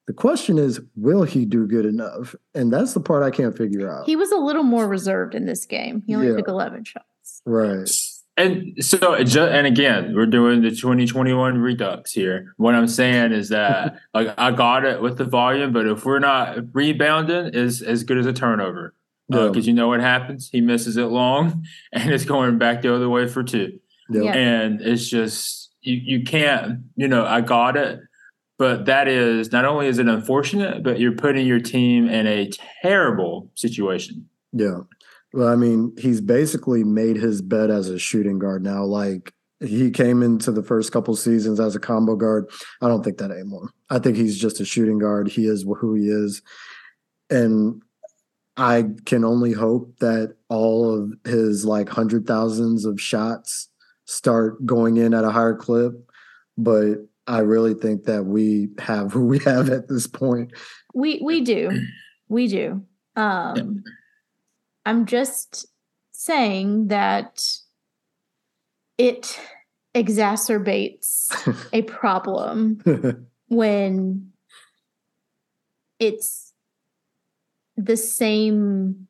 the 0.08 0.14
question 0.14 0.60
is, 0.60 0.80
will 0.96 1.24
he 1.24 1.46
do 1.46 1.66
good 1.66 1.86
enough? 1.86 2.36
And 2.54 2.72
that's 2.72 2.94
the 2.94 3.00
part 3.00 3.24
I 3.24 3.32
can't 3.32 3.58
figure 3.58 3.92
out. 3.92 4.06
He 4.06 4.16
was 4.16 4.32
a 4.32 4.38
little 4.38 4.64
more 4.64 4.88
reserved 4.88 5.34
in 5.34 5.46
this 5.48 5.66
game. 5.66 6.04
He 6.06 6.14
only 6.14 6.28
Yeah. 6.30 6.36
took 6.38 6.48
11 6.48 6.84
shots. 6.84 7.42
right. 7.46 7.90
And 8.38 8.84
so, 8.84 9.24
ju- 9.24 9.46
and 9.46 9.66
again, 9.66 10.14
we're 10.14 10.26
doing 10.26 10.62
the 10.62 10.70
2021 10.70 11.58
redux 11.58 12.12
here. 12.12 12.54
What 12.58 12.76
I'm 12.76 12.88
saying 12.88 13.32
is 13.32 13.50
that, 13.50 13.98
like, 14.14 14.34
I 14.38 14.52
got 14.52 14.84
it 14.86 15.02
with 15.02 15.18
the 15.18 15.24
volume, 15.24 15.72
but 15.72 15.88
if 15.88 16.06
we're 16.06 16.20
not 16.20 16.58
rebounding, 16.74 17.54
is 17.54 17.82
as 17.82 18.04
good 18.04 18.18
as 18.18 18.26
a 18.26 18.34
turnover. 18.34 18.94
Because 19.30 19.66
Yeah. 19.66 19.72
you 19.72 19.74
know 19.74 19.88
what 19.88 20.02
happens? 20.02 20.50
He 20.52 20.62
misses 20.62 20.98
it 20.98 21.06
long, 21.06 21.66
and 21.94 22.12
it's 22.12 22.26
going 22.26 22.58
back 22.58 22.82
the 22.82 22.94
other 22.94 23.10
way 23.10 23.28
for 23.28 23.42
two. 23.44 23.80
Yeah. 24.10 24.34
And 24.34 24.82
it's 24.82 25.08
just 25.10 25.72
you 25.82 25.96
you 25.96 26.24
can't. 26.24 26.82
You 26.96 27.08
know, 27.08 27.26
I 27.26 27.42
got 27.42 27.76
it, 27.78 28.02
but 28.60 28.86
that 28.86 29.08
is 29.08 29.52
not 29.52 29.66
only 29.66 29.88
is 29.88 29.98
it 29.98 30.08
unfortunate, 30.08 30.84
but 30.84 31.00
you're 31.00 31.14
putting 31.16 31.48
your 31.48 31.60
team 31.60 32.08
in 32.08 32.28
a 32.28 32.50
terrible 32.84 33.50
situation. 33.56 34.30
Yeah. 34.52 34.82
Well, 35.36 35.50
I 35.50 35.58
mean, 35.58 35.94
he's 35.98 36.22
basically 36.22 36.86
made 36.86 37.18
his 37.18 37.42
bed 37.42 37.70
as 37.70 37.90
a 37.90 38.00
shooting 38.00 38.40
guard 38.40 38.64
now. 38.64 38.86
Like 38.86 39.34
he 39.60 39.92
came 39.92 40.24
into 40.24 40.50
the 40.50 40.64
first 40.64 40.94
couple 40.94 41.14
seasons 41.18 41.60
as 41.60 41.76
a 41.76 41.80
combo 41.80 42.16
guard. 42.16 42.50
I 42.82 42.88
don't 42.88 43.04
think 43.04 43.18
that 43.18 43.32
anymore. 43.32 43.70
I 43.90 44.00
think 44.00 44.16
he's 44.16 44.40
just 44.40 44.62
a 44.62 44.66
shooting 44.66 44.98
guard. 44.98 45.28
He 45.28 45.46
is 45.46 45.64
who 45.64 45.94
he 45.96 46.08
is. 46.08 46.42
And 47.30 47.82
I 48.56 48.86
can 49.06 49.26
only 49.26 49.52
hope 49.52 49.98
that 50.00 50.38
all 50.48 50.98
of 50.98 51.12
his 51.26 51.66
like 51.66 51.90
hundred 51.90 52.26
thousands 52.26 52.86
of 52.86 53.02
shots 53.02 53.68
start 54.06 54.66
going 54.66 54.96
in 54.96 55.14
at 55.14 55.26
a 55.26 55.32
higher 55.32 55.56
clip. 55.56 55.96
But 56.58 57.00
I 57.28 57.40
really 57.40 57.74
think 57.74 58.06
that 58.06 58.26
we 58.26 58.70
have 58.80 59.12
who 59.12 59.26
we 59.26 59.40
have 59.46 59.70
at 59.70 59.90
this 59.90 60.08
point. 60.08 60.54
We 60.94 61.20
we 61.22 61.42
do. 61.42 61.72
We 62.30 62.48
do. 62.48 62.86
Um 63.18 63.84
I'm 64.86 65.06
just 65.06 65.66
saying 66.12 66.88
that 66.88 67.44
it 68.98 69.40
exacerbates 69.96 71.30
a 71.74 71.82
problem 71.84 73.28
when 73.48 74.32
it's 76.00 76.54
the 77.76 77.98
same 77.98 79.08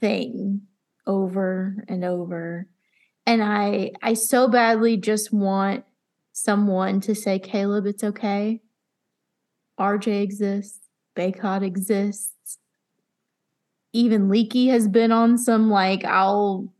thing 0.00 0.62
over 1.06 1.84
and 1.88 2.04
over. 2.04 2.68
And 3.26 3.42
i 3.42 3.90
i 4.02 4.14
so 4.14 4.46
badly 4.48 4.96
just 4.96 5.32
want 5.32 5.84
someone 6.32 7.00
to 7.00 7.14
say 7.14 7.38
caleb 7.38 7.86
it's 7.86 8.04
okay. 8.04 8.60
Rj 9.80 10.22
exists. 10.22 10.80
Bacot 11.16 11.62
exists 11.62 12.35
even 13.96 14.28
leaky 14.28 14.68
has 14.68 14.86
been 14.88 15.10
on 15.12 15.38
some 15.38 15.70
like 15.70 16.04
i'll 16.04 16.72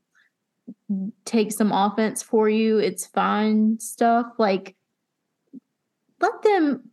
take 1.24 1.50
some 1.52 1.72
offense 1.72 2.22
for 2.22 2.48
you 2.48 2.78
it's 2.78 3.06
fine 3.06 3.78
stuff 3.80 4.26
like 4.38 4.76
let 6.20 6.42
them 6.42 6.90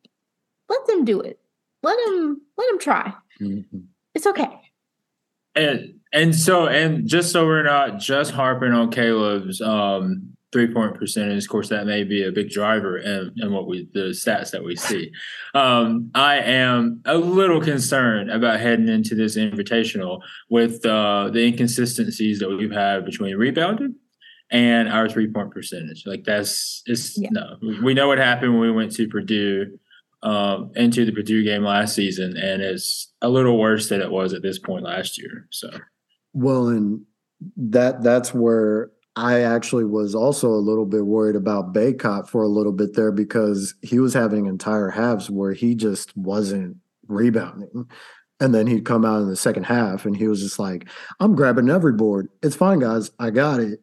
let 0.70 0.88
them 0.88 1.06
do 1.06 1.22
it. 1.22 1.40
Let 1.82 1.98
them 2.06 2.42
let 2.58 2.70
them 2.70 2.80
try. 2.80 3.14
Mhm. 3.42 3.84
it's 4.16 4.28
okay. 4.28 4.50
And 5.56 6.00
and 6.12 6.36
so 6.36 6.68
and 6.68 7.08
just 7.08 7.32
so 7.32 7.46
we're 7.46 7.64
not 7.64 8.00
just 8.00 8.32
harping 8.32 8.72
on 8.74 8.92
Caleb's 8.92 9.62
um 9.62 10.36
three 10.54 10.72
point 10.72 10.96
percentage. 10.96 11.44
Of 11.44 11.50
course, 11.50 11.70
that 11.70 11.86
may 11.86 12.04
be 12.04 12.24
a 12.24 12.32
big 12.32 12.50
driver 12.50 12.98
in, 12.98 13.34
in 13.38 13.52
what 13.52 13.68
we 13.68 13.90
the 13.94 14.12
stats 14.12 14.52
that 14.52 14.64
we 14.64 14.76
see. 14.76 15.12
Um, 15.54 16.12
I 16.16 16.36
am 16.38 17.02
a 17.06 17.18
little 17.18 17.60
concerned 17.60 18.32
about 18.32 18.60
heading 18.60 18.88
into 18.88 19.16
this 19.16 19.36
invitational 19.36 20.22
with 20.50 20.86
uh, 20.86 21.30
the 21.34 21.46
inconsistencies 21.46 22.40
that 22.40 22.50
we've 22.50 22.72
had 22.72 23.04
between 23.04 23.36
rebounding 23.36 23.96
and 24.52 24.88
our 24.88 25.10
three 25.10 25.28
point 25.28 25.52
percentage. 25.52 26.06
Like 26.06 26.24
that's 26.24 26.84
it's 26.86 27.18
yeah. 27.18 27.30
no. 27.32 27.58
We 27.84 27.94
know 27.94 28.08
what 28.08 28.20
happened 28.20 28.54
when 28.54 28.62
we 28.62 28.72
went 28.72 28.94
to 28.94 29.08
Purdue 29.08 29.78
um, 30.22 30.72
into 30.76 31.04
the 31.04 31.12
Purdue 31.12 31.44
game 31.44 31.64
last 31.64 31.96
season, 31.96 32.38
and 32.38 32.62
it's 32.62 33.12
a 33.22 33.28
little 33.28 33.60
worse 33.60 33.90
than 33.90 34.02
it 34.02 34.12
was 34.12 34.34
at 34.34 34.44
this 34.44 34.60
point 34.60 34.86
last 34.86 35.18
year. 35.18 35.48
So, 35.50 35.70
well, 36.32 36.68
and 36.68 37.02
that 37.58 38.04
that's 38.04 38.34
where 38.34 38.92
I 39.16 39.42
actually 39.42 39.86
was 39.86 40.16
also 40.16 40.50
a 40.50 40.56
little 40.56 40.86
bit 40.86 41.06
worried 41.06 41.36
about 41.36 41.74
Bacot 41.74 42.28
for 42.28 42.42
a 42.42 42.48
little 42.48 42.72
bit 42.72 42.96
there 42.96 43.12
because 43.12 43.76
he 43.82 44.00
was 44.00 44.14
having 44.14 44.48
entire 44.48 44.90
halves 44.90 45.30
where 45.30 45.54
he 45.54 45.76
just 45.76 46.16
wasn't 46.18 46.78
rebounding. 47.08 47.88
And 48.40 48.56
then 48.56 48.66
he'd 48.66 48.86
come 48.86 49.06
out 49.06 49.22
in 49.22 49.30
the 49.30 49.36
second 49.36 49.66
half 49.66 50.06
and 50.06 50.18
he 50.18 50.28
was 50.28 50.42
just 50.42 50.58
like, 50.58 50.90
I'm 51.20 51.36
grabbing 51.36 51.70
every 51.70 51.94
board. 51.94 52.28
It's 52.42 52.56
fine, 52.56 52.80
guys. 52.80 53.12
I 53.20 53.30
got 53.30 53.60
it. 53.60 53.80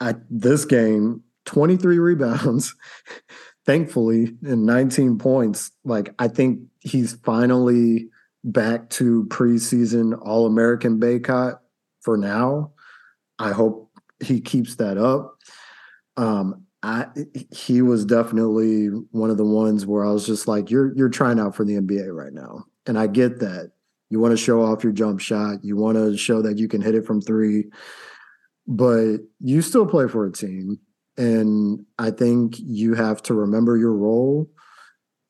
I 0.00 0.14
this 0.30 0.64
game, 0.64 1.22
23 1.46 1.98
rebounds, 1.98 2.74
thankfully, 3.66 4.36
and 4.42 4.64
19 4.64 5.18
points. 5.18 5.72
Like 5.84 6.14
I 6.18 6.28
think 6.28 6.60
he's 6.80 7.14
finally 7.24 8.08
back 8.44 8.90
to 8.90 9.24
preseason 9.24 10.18
All 10.20 10.46
American 10.46 10.98
Bacot 11.00 11.58
for 12.00 12.16
now. 12.16 12.72
I 13.38 13.50
hope 13.50 13.91
he 14.22 14.40
keeps 14.40 14.76
that 14.76 14.96
up. 14.96 15.38
Um, 16.16 16.66
I 16.82 17.06
he 17.50 17.80
was 17.80 18.04
definitely 18.04 18.86
one 19.12 19.30
of 19.30 19.36
the 19.36 19.44
ones 19.44 19.86
where 19.86 20.04
I 20.04 20.10
was 20.10 20.26
just 20.26 20.48
like, 20.48 20.70
you're 20.70 20.94
you're 20.96 21.08
trying 21.08 21.38
out 21.38 21.54
for 21.54 21.64
the 21.64 21.74
NBA 21.74 22.12
right 22.12 22.32
now, 22.32 22.64
and 22.86 22.98
I 22.98 23.06
get 23.06 23.38
that. 23.40 23.72
You 24.10 24.20
want 24.20 24.32
to 24.32 24.42
show 24.42 24.62
off 24.62 24.84
your 24.84 24.92
jump 24.92 25.20
shot. 25.20 25.64
You 25.64 25.76
want 25.76 25.96
to 25.96 26.16
show 26.16 26.42
that 26.42 26.58
you 26.58 26.68
can 26.68 26.82
hit 26.82 26.94
it 26.94 27.06
from 27.06 27.20
three, 27.20 27.66
but 28.66 29.18
you 29.40 29.62
still 29.62 29.86
play 29.86 30.08
for 30.08 30.26
a 30.26 30.32
team, 30.32 30.80
and 31.16 31.86
I 31.98 32.10
think 32.10 32.58
you 32.58 32.94
have 32.94 33.22
to 33.24 33.34
remember 33.34 33.76
your 33.76 33.94
role. 33.94 34.50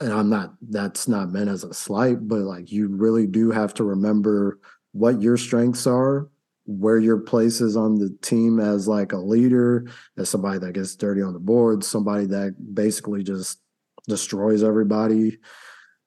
And 0.01 0.13
I'm 0.13 0.31
not. 0.31 0.55
That's 0.63 1.07
not 1.07 1.31
meant 1.31 1.51
as 1.51 1.65
a 1.65 1.75
slight, 1.75 2.27
but 2.27 2.41
like 2.41 2.73
you 2.73 2.89
really 2.89 3.27
do 3.27 3.51
have 3.51 3.75
to 3.75 3.85
remember 3.85 4.59
what 4.93 5.23
your 5.23 5.37
strengths 5.37 5.87
are 5.87 6.29
where 6.65 6.99
your 6.99 7.19
place 7.19 7.61
is 7.61 7.77
on 7.77 7.97
the 7.97 8.17
team 8.23 8.61
as 8.61 8.87
like 8.87 9.13
a 9.13 9.19
leader, 9.19 9.87
as 10.17 10.29
somebody 10.29 10.59
that 10.59 10.73
gets 10.73 10.95
dirty 10.95 11.23
on 11.23 11.33
the 11.33 11.41
board, 11.41 11.83
somebody 11.85 12.27
that 12.27 12.55
basically 12.75 13.23
just 13.23 13.61
destroys 14.09 14.63
everybody 14.63 15.39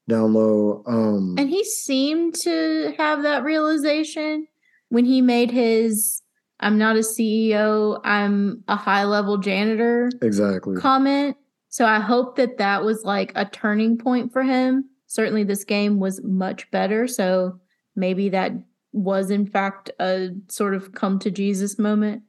down 0.08 0.34
low. 0.34 0.84
Um 0.86 1.36
And 1.38 1.50
he 1.50 1.64
seemed 1.64 2.36
to 2.42 2.94
have 2.98 3.24
that 3.24 3.44
realization 3.44 4.48
when 4.90 5.06
he 5.06 5.22
made 5.22 5.52
his 5.52 6.22
I'm 6.60 6.78
not 6.78 6.96
a 6.96 7.00
CEO, 7.00 8.00
I'm 8.06 8.64
a 8.68 8.78
high 8.78 9.04
level 9.04 9.38
janitor. 9.38 10.10
Exactly. 10.22 10.78
comment. 10.78 11.36
So 11.68 11.86
I 11.86 12.00
hope 12.00 12.38
that 12.38 12.58
that 12.60 12.86
was 12.86 13.04
like 13.04 13.34
a 13.36 13.44
turning 13.44 13.98
point 13.98 14.32
for 14.32 14.44
him. 14.44 14.90
Certainly 15.08 15.44
this 15.44 15.66
game 15.66 16.00
was 16.00 16.24
much 16.24 16.72
better, 16.72 17.08
so 17.08 17.60
maybe 17.96 18.30
that 18.30 18.54
was 18.96 19.30
in 19.30 19.46
fact 19.46 19.92
a 20.00 20.30
sort 20.48 20.74
of 20.74 20.94
come 20.94 21.20
to 21.20 21.30
Jesus 21.30 21.78
moment 21.78 22.24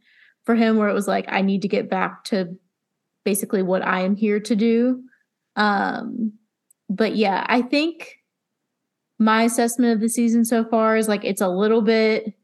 for 0.44 0.56
him 0.56 0.76
where 0.76 0.88
it 0.88 0.94
was 0.94 1.06
like 1.06 1.24
I 1.28 1.40
need 1.40 1.62
to 1.62 1.68
get 1.68 1.88
back 1.88 2.24
to 2.24 2.56
basically 3.24 3.62
what 3.62 3.82
I 3.82 4.00
am 4.00 4.16
here 4.16 4.40
to 4.40 4.56
do. 4.56 5.02
Um 5.54 6.32
but 6.88 7.16
yeah, 7.16 7.46
I 7.48 7.62
think 7.62 8.16
my 9.18 9.44
assessment 9.44 9.94
of 9.94 10.00
the 10.00 10.08
season 10.08 10.44
so 10.44 10.64
far 10.64 10.96
is 10.96 11.08
like 11.08 11.24
it's 11.24 11.40
a 11.40 11.48
little 11.48 11.82
bit 11.82 12.34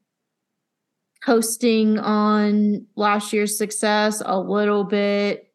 coasting 1.25 1.99
on 1.99 2.87
last 2.97 3.33
year's 3.33 3.59
success, 3.59 4.23
a 4.25 4.39
little 4.39 4.85
bit 4.85 5.53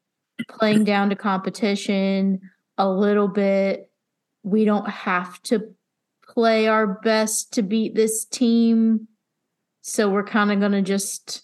playing 0.50 0.84
down 0.84 1.10
to 1.10 1.16
competition, 1.16 2.42
a 2.78 2.90
little 2.90 3.28
bit 3.30 3.92
we 4.44 4.66
don't 4.66 4.90
have 4.90 5.42
to 5.44 5.74
play 6.38 6.68
our 6.68 6.86
best 6.86 7.52
to 7.52 7.64
beat 7.64 7.96
this 7.96 8.24
team. 8.24 9.08
So 9.82 10.08
we're 10.08 10.24
kind 10.24 10.52
of 10.52 10.60
going 10.60 10.74
to 10.74 10.84
just 10.84 11.42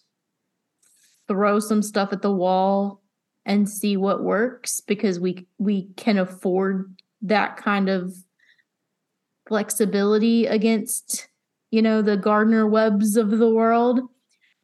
throw 1.27 1.57
some 1.57 1.81
stuff 1.81 2.13
at 2.13 2.21
the 2.21 2.31
wall 2.31 3.01
and 3.43 3.67
see 3.67 3.97
what 3.97 4.21
works 4.21 4.81
because 4.81 5.19
we 5.19 5.47
we 5.57 5.87
can 5.97 6.19
afford 6.19 6.95
that 7.23 7.57
kind 7.57 7.89
of 7.89 8.13
flexibility 9.47 10.45
against 10.45 11.27
you 11.71 11.81
know 11.81 12.03
the 12.03 12.15
Gardner 12.15 12.67
Webbs 12.67 13.17
of 13.17 13.31
the 13.31 13.49
world. 13.49 13.99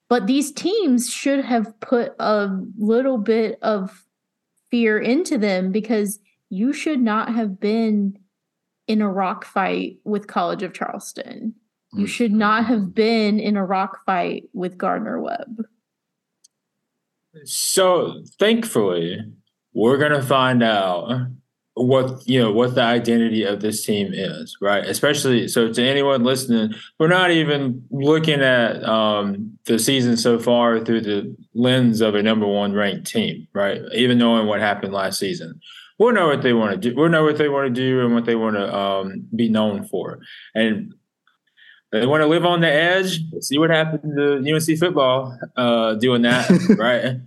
But 0.10 0.28
these 0.28 0.52
teams 0.52 1.10
should 1.12 1.44
have 1.44 1.80
put 1.80 2.14
a 2.20 2.56
little 2.78 3.18
bit 3.18 3.58
of 3.64 4.06
fear 4.70 5.00
into 5.00 5.40
them 5.40 5.72
because 5.72 6.20
you 6.52 6.72
should 6.72 7.02
not 7.02 7.34
have 7.34 7.60
been 7.60 8.20
in 8.90 9.02
a 9.02 9.10
rock 9.10 9.46
fight 9.46 9.98
with 10.04 10.28
College 10.28 10.64
of 10.64 10.74
Charleston. 10.74 11.54
You 11.94 12.06
mm. 12.06 12.10
should 12.10 12.34
not 12.34 12.66
have 12.66 12.94
been 12.94 13.40
in 13.40 13.56
a 13.56 13.66
rock 13.66 14.04
fight 14.06 14.50
with 14.52 14.78
Gardner 14.78 15.22
Webb. 15.22 15.64
So 17.46 18.24
thankfully, 18.40 19.20
we're 19.74 19.98
gonna 19.98 20.24
find 20.24 20.64
out 20.64 21.28
what 21.76 22.28
you 22.28 22.40
know 22.40 22.52
what 22.52 22.74
the 22.74 22.82
identity 22.82 23.44
of 23.44 23.62
this 23.62 23.86
team 23.86 24.10
is, 24.12 24.58
right? 24.60 24.84
Especially 24.84 25.48
so 25.48 25.72
to 25.72 25.84
anyone 25.84 26.24
listening, 26.24 26.74
we're 26.98 27.08
not 27.08 27.30
even 27.30 27.86
looking 27.92 28.42
at 28.42 28.84
um, 28.84 29.58
the 29.66 29.78
season 29.78 30.18
so 30.18 30.40
far 30.40 30.84
through 30.84 31.02
the 31.02 31.36
lens 31.54 32.02
of 32.02 32.16
a 32.16 32.24
number 32.24 32.48
one 32.48 32.74
ranked 32.74 33.06
team, 33.06 33.48
right? 33.54 33.82
Even 33.94 34.18
knowing 34.18 34.48
what 34.48 34.60
happened 34.60 34.94
last 34.94 35.20
season 35.20 35.62
we'll 36.00 36.14
know 36.14 36.28
what 36.28 36.42
they 36.42 36.54
want 36.54 36.72
to 36.72 36.90
do. 36.90 36.96
We'll 36.96 37.10
know 37.10 37.24
what 37.24 37.38
they 37.38 37.50
want 37.50 37.68
to 37.68 37.82
do 37.82 38.04
and 38.04 38.16
what 38.16 38.26
they 38.26 38.36
want 38.36 38.56
to 38.56 38.76
um, 38.76 39.28
be 39.36 39.50
known 39.50 39.86
for. 39.86 40.20
And 40.56 40.94
they 41.92 42.06
want 42.06 42.22
to 42.22 42.28
live 42.28 42.46
on 42.46 42.62
the 42.62 42.72
edge. 42.72 43.20
See 43.42 43.58
what 43.58 43.70
happened 43.70 44.16
to 44.16 44.38
UNC 44.38 44.80
football 44.80 45.38
uh, 45.58 45.96
doing 45.96 46.22
that, 46.22 46.50
right? 46.78 47.18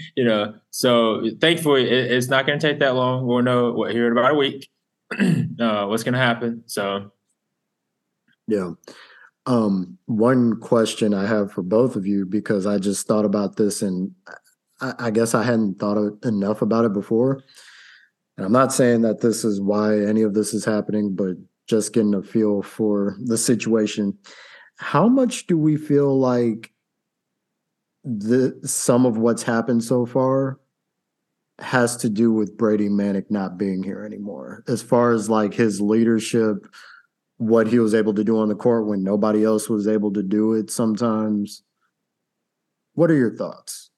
you 0.16 0.24
know, 0.24 0.54
so 0.70 1.22
thankfully 1.40 1.90
it, 1.90 2.12
it's 2.12 2.28
not 2.28 2.46
going 2.46 2.58
to 2.58 2.66
take 2.66 2.80
that 2.80 2.94
long. 2.94 3.26
We'll 3.26 3.42
know 3.42 3.72
what 3.72 3.92
here 3.92 4.06
in 4.06 4.12
about 4.12 4.32
a 4.32 4.34
week 4.34 4.68
uh, 5.18 5.86
what's 5.86 6.02
going 6.02 6.12
to 6.12 6.18
happen. 6.18 6.64
So, 6.66 7.12
yeah. 8.46 8.72
Um, 9.46 9.98
one 10.06 10.60
question 10.60 11.14
I 11.14 11.26
have 11.26 11.50
for 11.50 11.62
both 11.62 11.96
of 11.96 12.06
you 12.06 12.26
because 12.26 12.64
I 12.64 12.78
just 12.78 13.08
thought 13.08 13.24
about 13.24 13.56
this 13.56 13.82
and 13.82 14.12
I, 14.80 14.94
I 14.98 15.10
guess 15.10 15.34
I 15.34 15.42
hadn't 15.42 15.80
thought 15.80 16.24
enough 16.24 16.62
about 16.62 16.84
it 16.84 16.92
before. 16.92 17.42
And 18.36 18.46
I'm 18.46 18.52
not 18.52 18.72
saying 18.72 19.02
that 19.02 19.20
this 19.20 19.44
is 19.44 19.60
why 19.60 20.00
any 20.00 20.22
of 20.22 20.34
this 20.34 20.54
is 20.54 20.64
happening, 20.64 21.14
but 21.14 21.36
just 21.66 21.92
getting 21.92 22.14
a 22.14 22.22
feel 22.22 22.62
for 22.62 23.16
the 23.24 23.38
situation. 23.38 24.16
How 24.76 25.08
much 25.08 25.46
do 25.46 25.58
we 25.58 25.76
feel 25.76 26.18
like 26.18 26.72
the 28.04 28.58
some 28.64 29.06
of 29.06 29.16
what's 29.16 29.42
happened 29.42 29.84
so 29.84 30.06
far 30.06 30.58
has 31.58 31.96
to 31.98 32.08
do 32.08 32.32
with 32.32 32.56
Brady 32.56 32.88
Manek 32.88 33.30
not 33.30 33.58
being 33.58 33.82
here 33.82 34.04
anymore? 34.04 34.64
As 34.66 34.82
far 34.82 35.12
as 35.12 35.28
like 35.28 35.54
his 35.54 35.80
leadership, 35.80 36.66
what 37.36 37.66
he 37.66 37.78
was 37.78 37.94
able 37.94 38.14
to 38.14 38.24
do 38.24 38.38
on 38.38 38.48
the 38.48 38.54
court 38.54 38.86
when 38.86 39.02
nobody 39.02 39.44
else 39.44 39.68
was 39.68 39.86
able 39.86 40.12
to 40.12 40.22
do 40.22 40.54
it 40.54 40.70
sometimes. 40.70 41.62
What 42.94 43.10
are 43.10 43.16
your 43.16 43.36
thoughts? 43.36 43.90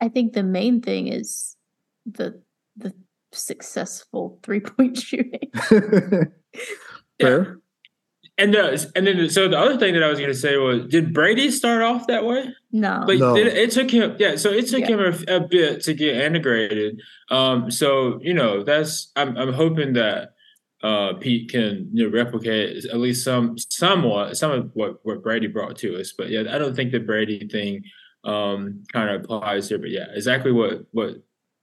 I 0.00 0.08
think 0.08 0.32
the 0.32 0.42
main 0.42 0.80
thing 0.80 1.08
is 1.08 1.56
the 2.06 2.42
the 2.76 2.94
successful 3.32 4.38
three 4.42 4.60
point 4.60 4.98
shooting. 5.02 5.50
yeah. 7.18 7.44
And 8.40 8.56
uh, 8.56 8.76
and 8.96 9.06
then 9.06 9.28
so 9.28 9.48
the 9.48 9.58
other 9.58 9.76
thing 9.76 9.92
that 9.92 10.02
I 10.02 10.08
was 10.08 10.18
going 10.18 10.30
to 10.30 10.38
say 10.38 10.56
was, 10.56 10.86
did 10.86 11.12
Brady 11.12 11.50
start 11.50 11.82
off 11.82 12.06
that 12.06 12.24
way? 12.24 12.54
No, 12.72 13.04
like 13.06 13.18
no. 13.18 13.36
It, 13.36 13.48
it, 13.48 13.70
took 13.70 13.90
him, 13.90 14.16
yeah. 14.18 14.36
So 14.36 14.50
it 14.50 14.66
took 14.66 14.80
yeah. 14.80 14.96
him 14.96 15.00
a, 15.00 15.36
a, 15.36 15.40
bit 15.40 15.82
to 15.82 15.92
get 15.92 16.16
integrated. 16.16 17.02
Um, 17.30 17.70
so 17.70 18.18
you 18.22 18.32
know 18.32 18.62
that's 18.62 19.12
I'm 19.14 19.36
I'm 19.36 19.52
hoping 19.52 19.92
that 19.94 20.30
uh 20.82 21.14
Pete 21.20 21.50
can 21.50 21.90
you 21.92 22.08
know 22.08 22.16
replicate 22.16 22.86
at 22.86 22.96
least 22.96 23.24
some 23.24 23.58
somewhat 23.58 24.38
some 24.38 24.52
of 24.52 24.70
what 24.72 25.00
what 25.02 25.22
Brady 25.22 25.46
brought 25.46 25.76
to 25.78 26.00
us. 26.00 26.14
But 26.16 26.30
yeah, 26.30 26.44
I 26.50 26.56
don't 26.56 26.74
think 26.74 26.92
the 26.92 27.00
Brady 27.00 27.46
thing 27.46 27.82
um 28.24 28.84
kind 28.90 29.10
of 29.10 29.22
applies 29.22 29.68
here. 29.68 29.78
But 29.78 29.90
yeah, 29.90 30.06
exactly 30.14 30.50
what 30.50 30.86
what 30.92 31.16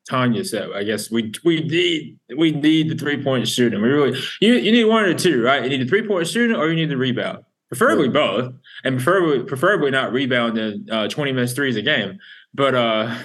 Tanya 0.09 0.43
said, 0.45 0.69
I 0.73 0.83
guess 0.83 1.11
we 1.11 1.33
we 1.43 1.61
need 1.61 2.17
we 2.37 2.51
need 2.51 2.89
the 2.89 2.95
three 2.95 3.23
point 3.23 3.47
shooting. 3.47 3.81
We 3.81 3.89
really 3.89 4.19
you 4.41 4.53
you 4.53 4.71
need 4.71 4.85
one 4.85 5.03
or 5.03 5.13
two, 5.13 5.43
right? 5.43 5.63
You 5.63 5.69
need 5.69 5.81
the 5.81 5.89
three 5.89 6.07
point 6.07 6.27
shooting 6.27 6.55
or 6.55 6.69
you 6.69 6.75
need 6.75 6.89
the 6.89 6.97
rebound. 6.97 7.39
Preferably 7.69 8.07
both, 8.07 8.53
and 8.85 8.95
preferably 8.95 9.43
preferably 9.43 9.91
not 9.91 10.13
rebounding 10.13 10.85
uh, 10.89 11.09
twenty 11.09 11.33
minutes 11.33 11.53
threes 11.53 11.75
a 11.75 11.81
game. 11.81 12.17
But 12.53 12.75
uh, 12.75 13.17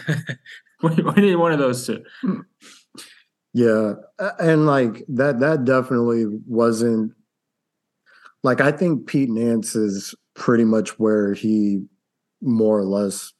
we 0.82 1.22
need 1.22 1.36
one 1.36 1.52
of 1.52 1.60
those 1.60 1.86
two. 1.86 2.04
Yeah, 3.54 3.94
and 4.40 4.66
like 4.66 5.04
that 5.08 5.38
that 5.40 5.64
definitely 5.64 6.26
wasn't 6.46 7.12
like 8.42 8.60
I 8.60 8.72
think 8.72 9.06
Pete 9.06 9.30
Nance 9.30 9.76
is 9.76 10.14
pretty 10.34 10.64
much 10.64 10.98
where 10.98 11.34
he 11.34 11.84
more 12.40 12.78
or 12.78 12.84
less 12.84 13.32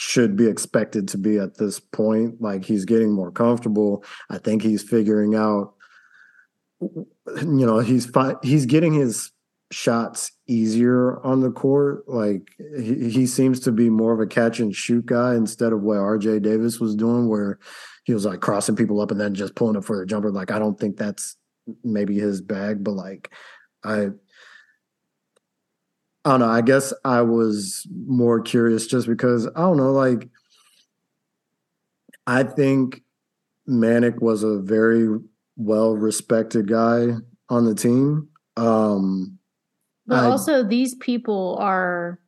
should 0.00 0.34
be 0.34 0.46
expected 0.46 1.06
to 1.06 1.18
be 1.18 1.38
at 1.38 1.58
this 1.58 1.78
point. 1.78 2.40
Like 2.40 2.64
he's 2.64 2.86
getting 2.86 3.12
more 3.12 3.30
comfortable. 3.30 4.02
I 4.30 4.38
think 4.38 4.62
he's 4.62 4.82
figuring 4.82 5.34
out 5.34 5.74
you 6.80 7.66
know, 7.66 7.80
he's 7.80 8.10
he's 8.42 8.64
getting 8.64 8.94
his 8.94 9.30
shots 9.70 10.32
easier 10.46 11.20
on 11.20 11.40
the 11.40 11.50
court. 11.50 12.08
Like 12.08 12.48
he, 12.78 13.10
he 13.10 13.26
seems 13.26 13.60
to 13.60 13.72
be 13.72 13.90
more 13.90 14.14
of 14.14 14.20
a 14.20 14.26
catch 14.26 14.58
and 14.58 14.74
shoot 14.74 15.04
guy 15.04 15.34
instead 15.34 15.74
of 15.74 15.82
what 15.82 15.98
RJ 15.98 16.40
Davis 16.40 16.80
was 16.80 16.96
doing, 16.96 17.28
where 17.28 17.58
he 18.04 18.14
was 18.14 18.24
like 18.24 18.40
crossing 18.40 18.76
people 18.76 19.02
up 19.02 19.10
and 19.10 19.20
then 19.20 19.34
just 19.34 19.54
pulling 19.54 19.76
up 19.76 19.84
for 19.84 19.98
the 19.98 20.06
jumper. 20.06 20.30
Like 20.30 20.50
I 20.50 20.58
don't 20.58 20.80
think 20.80 20.96
that's 20.96 21.36
maybe 21.84 22.18
his 22.18 22.40
bag, 22.40 22.82
but 22.82 22.92
like 22.92 23.30
I 23.84 24.08
I 26.24 26.30
don't 26.30 26.40
know. 26.40 26.48
I 26.48 26.60
guess 26.60 26.92
I 27.04 27.22
was 27.22 27.86
more 28.06 28.40
curious 28.40 28.86
just 28.86 29.06
because 29.06 29.46
I 29.46 29.60
don't 29.60 29.78
know, 29.78 29.92
like 29.92 30.28
I 32.26 32.42
think 32.42 33.02
Manek 33.68 34.20
was 34.20 34.42
a 34.42 34.58
very 34.58 35.08
well 35.56 35.96
respected 35.96 36.68
guy 36.68 37.14
on 37.48 37.64
the 37.64 37.74
team. 37.74 38.28
Um 38.56 39.38
But 40.06 40.24
I- 40.24 40.26
also, 40.26 40.62
these 40.62 40.94
people 40.94 41.56
are 41.60 42.20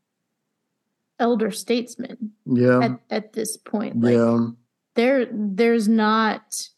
elder 1.18 1.51
statesmen 1.51 2.32
yeah. 2.47 2.80
at, 2.80 3.01
at 3.11 3.32
this 3.32 3.57
point. 3.57 4.01
Like, 4.01 4.14
yeah. 4.14 4.49
there, 4.97 5.28
there's 5.32 5.86
not 5.88 6.68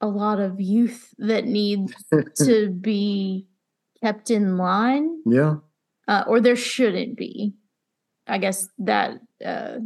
a 0.00 0.06
lot 0.06 0.38
of 0.38 0.60
youth 0.60 1.12
that 1.18 1.46
needs 1.46 1.92
to 2.44 2.70
be 2.70 3.48
kept 4.02 4.30
in 4.30 4.56
line, 4.56 5.20
yeah. 5.26 5.56
Uh, 6.08 6.24
or 6.26 6.40
there 6.40 6.56
shouldn't 6.56 7.16
be. 7.16 7.54
I 8.26 8.38
guess 8.38 8.68
that, 8.78 9.20
uh, 9.44 9.78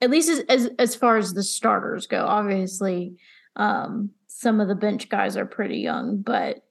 at 0.00 0.10
least 0.10 0.28
as, 0.30 0.40
as 0.48 0.70
as 0.78 0.94
far 0.96 1.16
as 1.16 1.32
the 1.32 1.42
starters 1.42 2.06
go, 2.06 2.24
obviously, 2.26 3.16
um, 3.56 4.10
some 4.26 4.60
of 4.60 4.68
the 4.68 4.74
bench 4.74 5.08
guys 5.08 5.36
are 5.36 5.46
pretty 5.46 5.78
young, 5.78 6.22
but 6.22 6.64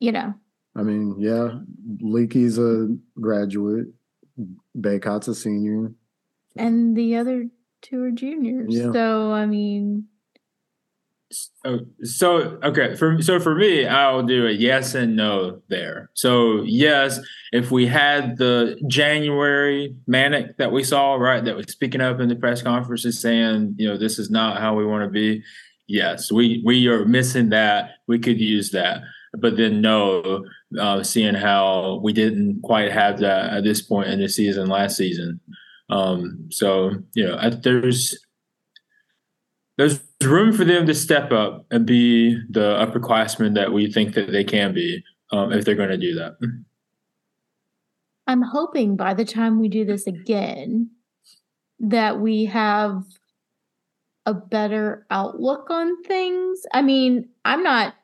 you 0.00 0.12
know, 0.12 0.34
I 0.76 0.82
mean, 0.82 1.16
yeah. 1.18 1.58
Leaky's 2.00 2.58
a 2.58 2.88
graduate. 3.20 3.86
Bacot's 4.78 5.28
a 5.28 5.34
senior. 5.34 5.92
and 6.56 6.96
the 6.96 7.16
other 7.16 7.48
two 7.82 8.02
are 8.04 8.10
juniors. 8.10 8.74
Yeah. 8.74 8.92
So 8.92 9.32
I 9.32 9.46
mean, 9.46 10.08
Oh, 11.64 11.80
so 12.02 12.58
okay, 12.62 12.94
for 12.96 13.20
so 13.22 13.38
for 13.38 13.54
me, 13.54 13.86
I'll 13.86 14.22
do 14.22 14.46
a 14.46 14.50
yes 14.50 14.94
and 14.94 15.16
no 15.16 15.62
there. 15.68 16.10
So 16.14 16.62
yes, 16.62 17.20
if 17.52 17.70
we 17.70 17.86
had 17.86 18.36
the 18.38 18.80
January 18.88 19.94
Manek 20.08 20.56
that 20.56 20.72
we 20.72 20.84
saw, 20.84 21.14
right, 21.14 21.44
that 21.44 21.56
was 21.56 21.66
speaking 21.66 22.00
up 22.00 22.20
in 22.20 22.28
the 22.28 22.36
press 22.36 22.62
conferences 22.62 23.20
saying, 23.20 23.74
you 23.78 23.88
know, 23.88 23.96
this 23.96 24.18
is 24.18 24.30
not 24.30 24.60
how 24.60 24.74
we 24.74 24.84
want 24.84 25.04
to 25.04 25.10
be. 25.10 25.42
Yes, 25.86 26.32
we 26.32 26.62
we 26.64 26.86
are 26.88 27.04
missing 27.04 27.50
that. 27.50 27.90
We 28.08 28.18
could 28.18 28.40
use 28.40 28.70
that, 28.70 29.02
but 29.38 29.56
then 29.56 29.80
no, 29.80 30.44
uh, 30.78 31.02
seeing 31.02 31.34
how 31.34 32.00
we 32.02 32.12
didn't 32.12 32.62
quite 32.62 32.92
have 32.92 33.18
that 33.20 33.52
at 33.52 33.64
this 33.64 33.82
point 33.82 34.08
in 34.08 34.20
the 34.20 34.28
season 34.28 34.68
last 34.68 34.96
season. 34.96 35.40
Um, 35.90 36.48
so 36.50 36.92
you 37.14 37.26
know, 37.26 37.50
there's 37.50 38.18
there's 39.78 40.00
room 40.24 40.52
for 40.52 40.64
them 40.64 40.86
to 40.86 40.94
step 40.94 41.32
up 41.32 41.66
and 41.70 41.86
be 41.86 42.34
the 42.50 42.76
upperclassmen 42.84 43.54
that 43.54 43.72
we 43.72 43.90
think 43.90 44.14
that 44.14 44.30
they 44.32 44.44
can 44.44 44.72
be 44.74 45.02
um, 45.30 45.52
if 45.52 45.64
they're 45.64 45.74
going 45.74 45.88
to 45.90 45.96
do 45.96 46.14
that. 46.14 46.32
I'm 48.26 48.42
hoping 48.42 48.96
by 48.96 49.14
the 49.14 49.24
time 49.24 49.60
we 49.60 49.68
do 49.68 49.84
this 49.84 50.06
again, 50.06 50.90
that 51.80 52.20
we 52.20 52.44
have 52.46 53.02
a 54.26 54.32
better 54.34 55.04
outlook 55.10 55.68
on 55.70 56.02
things. 56.04 56.60
I 56.72 56.82
mean, 56.82 57.28
I'm 57.44 57.62
not, 57.64 57.94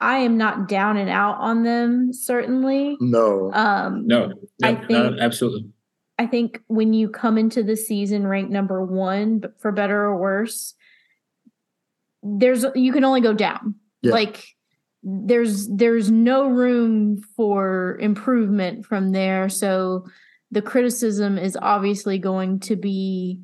I 0.00 0.18
am 0.18 0.36
not 0.36 0.68
down 0.68 0.96
and 0.96 1.08
out 1.08 1.36
on 1.38 1.62
them, 1.62 2.12
certainly. 2.12 2.96
No. 3.00 3.52
Um, 3.52 4.06
No, 4.06 4.26
no, 4.26 4.34
I 4.64 4.72
no, 4.72 4.86
think- 4.86 5.20
absolutely. 5.20 5.70
I 6.18 6.26
think 6.26 6.60
when 6.66 6.92
you 6.92 7.08
come 7.08 7.38
into 7.38 7.62
the 7.62 7.76
season 7.76 8.26
ranked 8.26 8.50
number 8.50 8.84
one, 8.84 9.38
but 9.38 9.58
for 9.58 9.72
better 9.72 10.02
or 10.04 10.18
worse, 10.18 10.74
there's 12.22 12.64
you 12.74 12.92
can 12.92 13.04
only 13.04 13.20
go 13.20 13.32
down. 13.32 13.74
Yeah. 14.02 14.12
Like 14.12 14.44
there's 15.02 15.68
there's 15.68 16.10
no 16.10 16.48
room 16.48 17.22
for 17.36 17.96
improvement 18.00 18.84
from 18.86 19.12
there. 19.12 19.48
So 19.48 20.06
the 20.50 20.62
criticism 20.62 21.38
is 21.38 21.56
obviously 21.60 22.18
going 22.18 22.60
to 22.60 22.76
be 22.76 23.40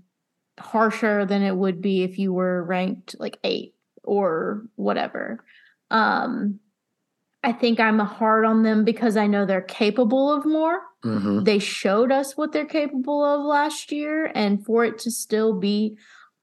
harsher 0.59 1.25
than 1.27 1.43
it 1.43 1.57
would 1.57 1.81
be 1.81 2.03
if 2.03 2.19
you 2.19 2.33
were 2.33 2.65
ranked 2.65 3.15
like 3.19 3.39
eight 3.45 3.75
or 4.05 4.65
whatever. 4.77 5.45
Um 5.91 6.61
I 7.45 7.53
think 7.53 7.79
I'm 7.79 8.01
hard 8.01 8.45
on 8.45 8.65
them 8.65 8.85
because 8.85 9.17
I 9.17 9.29
know 9.29 9.47
they're 9.47 9.61
capable 9.61 10.33
of 10.33 10.45
more 10.45 10.81
Mhm. 11.05 11.45
they 11.45 11.59
showed 11.61 12.11
us 12.11 12.37
what 12.37 12.51
they're 12.53 12.65
capable 12.67 13.25
of 13.25 13.45
last 13.45 13.93
year 13.93 14.33
and 14.35 14.65
for 14.65 14.85
it 14.85 14.99
to 15.01 15.11
still 15.11 15.53
be 15.59 15.97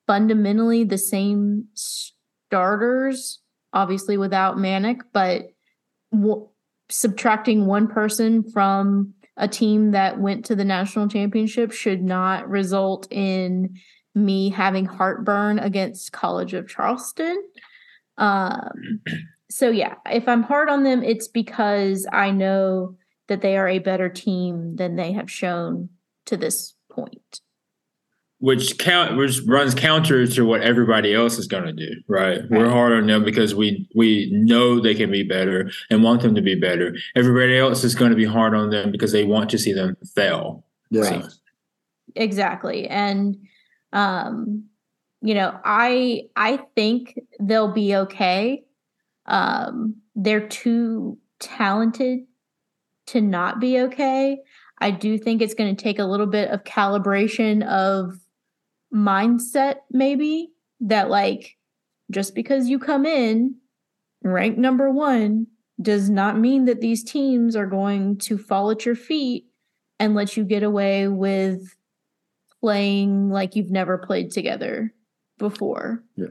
fundamentally 0.07 0.84
the 0.86 0.97
same 0.97 1.65
starters 2.54 3.39
obviously 3.74 4.18
without 4.18 4.58
Manek 4.58 5.01
but 5.12 5.47
w- 6.12 6.47
subtracting 6.89 7.66
one 7.66 7.88
person 7.88 8.43
from 8.51 9.14
a 9.38 9.47
team 9.47 9.91
that 9.91 10.20
went 10.20 10.45
to 10.45 10.56
the 10.56 10.66
national 10.66 11.08
championship 11.08 11.72
should 11.72 12.04
not 12.04 12.47
result 12.47 13.08
in 13.10 13.76
me 14.14 14.49
having 14.49 14.86
heartburn 14.86 15.58
against 15.58 16.12
college 16.12 16.54
of 16.54 16.68
charleston 16.68 17.41
um 18.20 19.01
so 19.49 19.70
yeah 19.72 19.95
if 20.06 20.28
i'm 20.28 20.43
hard 20.43 20.70
on 20.70 20.84
them 20.84 21.04
it's 21.04 21.28
because 21.28 22.08
i 22.14 22.30
know 22.30 22.95
that 23.28 23.41
they 23.41 23.58
are 23.58 23.68
a 23.68 23.80
better 23.80 24.10
team 24.10 24.76
than 24.76 24.95
they 24.95 25.12
have 25.14 25.32
shown 25.32 25.89
to 26.26 26.38
this 26.38 26.76
point. 26.91 27.41
Which 28.43 28.77
count 28.77 29.15
which 29.15 29.39
runs 29.47 29.73
counter 29.73 30.27
to 30.27 30.45
what 30.45 30.59
everybody 30.59 31.13
else 31.13 31.37
is 31.37 31.47
going 31.47 31.63
to 31.63 31.71
do, 31.71 31.95
right? 32.09 32.41
We're 32.49 32.69
hard 32.69 32.91
on 32.91 33.07
them 33.07 33.23
because 33.23 33.55
we 33.55 33.87
we 33.95 34.29
know 34.33 34.81
they 34.81 34.95
can 34.95 35.09
be 35.09 35.23
better 35.23 35.71
and 35.89 36.03
want 36.03 36.23
them 36.23 36.35
to 36.35 36.41
be 36.41 36.53
better. 36.53 36.93
Everybody 37.15 37.57
else 37.57 37.85
is 37.85 37.95
going 37.95 38.11
to 38.11 38.17
be 38.17 38.25
hard 38.25 38.53
on 38.53 38.69
them 38.69 38.91
because 38.91 39.13
they 39.13 39.23
want 39.23 39.49
to 39.51 39.57
see 39.57 39.71
them 39.71 39.95
fail. 40.13 40.65
Yeah. 40.89 41.03
Right. 41.03 41.25
Exactly. 42.15 42.85
And 42.89 43.37
um 43.93 44.65
you 45.21 45.35
know, 45.35 45.57
I 45.63 46.23
I 46.35 46.57
think 46.75 47.17
they'll 47.39 47.71
be 47.71 47.95
okay. 47.95 48.65
Um 49.25 49.95
they're 50.17 50.49
too 50.49 51.17
talented 51.39 52.25
to 53.05 53.21
not 53.21 53.61
be 53.61 53.79
okay. 53.79 54.39
I 54.79 54.91
do 54.91 55.17
think 55.17 55.41
it's 55.41 55.53
going 55.53 55.73
to 55.73 55.81
take 55.81 55.97
a 55.97 56.03
little 56.03 56.25
bit 56.25 56.49
of 56.49 56.65
calibration 56.65 57.65
of 57.65 58.19
mindset 58.93 59.77
maybe 59.91 60.49
that 60.79 61.09
like 61.09 61.57
just 62.11 62.35
because 62.35 62.67
you 62.67 62.77
come 62.77 63.05
in 63.05 63.55
ranked 64.23 64.59
number 64.59 64.91
1 64.91 65.47
does 65.81 66.09
not 66.09 66.39
mean 66.39 66.65
that 66.65 66.81
these 66.81 67.03
teams 67.03 67.55
are 67.55 67.65
going 67.65 68.17
to 68.17 68.37
fall 68.37 68.69
at 68.71 68.85
your 68.85 68.95
feet 68.95 69.45
and 69.99 70.15
let 70.15 70.37
you 70.37 70.43
get 70.43 70.63
away 70.63 71.07
with 71.07 71.75
playing 72.61 73.29
like 73.29 73.55
you've 73.55 73.71
never 73.71 73.97
played 73.97 74.31
together 74.31 74.93
before. 75.37 76.03
Yeah. 76.15 76.27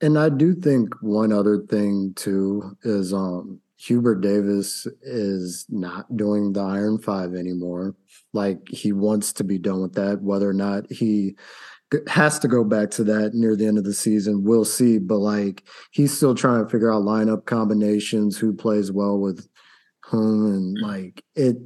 And 0.00 0.18
I 0.18 0.28
do 0.28 0.54
think 0.54 0.94
one 1.00 1.32
other 1.32 1.58
thing 1.58 2.12
too 2.16 2.76
is 2.82 3.12
um 3.12 3.60
Hubert 3.76 4.20
Davis 4.20 4.86
is 5.02 5.66
not 5.68 6.16
doing 6.16 6.52
the 6.52 6.60
Iron 6.60 6.98
Five 6.98 7.34
anymore. 7.34 7.94
Like 8.32 8.66
he 8.68 8.92
wants 8.92 9.32
to 9.34 9.44
be 9.44 9.58
done 9.58 9.82
with 9.82 9.94
that. 9.94 10.22
Whether 10.22 10.48
or 10.48 10.54
not 10.54 10.90
he 10.90 11.36
has 12.08 12.38
to 12.40 12.48
go 12.48 12.64
back 12.64 12.90
to 12.92 13.04
that 13.04 13.34
near 13.34 13.56
the 13.56 13.66
end 13.66 13.78
of 13.78 13.84
the 13.84 13.94
season, 13.94 14.44
we'll 14.44 14.64
see. 14.64 14.98
But 14.98 15.18
like 15.18 15.64
he's 15.90 16.16
still 16.16 16.34
trying 16.34 16.64
to 16.64 16.70
figure 16.70 16.92
out 16.92 17.02
lineup 17.02 17.46
combinations, 17.46 18.38
who 18.38 18.52
plays 18.52 18.92
well 18.92 19.18
with 19.18 19.48
whom, 20.04 20.46
and 20.46 20.78
mm. 20.78 20.82
like 20.82 21.24
it. 21.34 21.56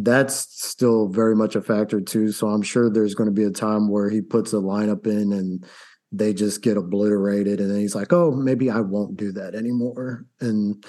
That's 0.00 0.36
still 0.36 1.08
very 1.08 1.34
much 1.34 1.56
a 1.56 1.60
factor 1.60 2.00
too. 2.00 2.30
So 2.30 2.46
I'm 2.46 2.62
sure 2.62 2.88
there's 2.88 3.16
going 3.16 3.28
to 3.28 3.34
be 3.34 3.42
a 3.42 3.50
time 3.50 3.88
where 3.88 4.08
he 4.08 4.20
puts 4.20 4.52
a 4.52 4.56
lineup 4.56 5.08
in 5.08 5.32
and 5.32 5.66
they 6.12 6.32
just 6.32 6.62
get 6.62 6.76
obliterated 6.76 7.60
and 7.60 7.70
then 7.70 7.78
he's 7.78 7.94
like 7.94 8.12
oh 8.12 8.30
maybe 8.30 8.70
i 8.70 8.80
won't 8.80 9.16
do 9.16 9.30
that 9.32 9.54
anymore 9.54 10.24
and 10.40 10.84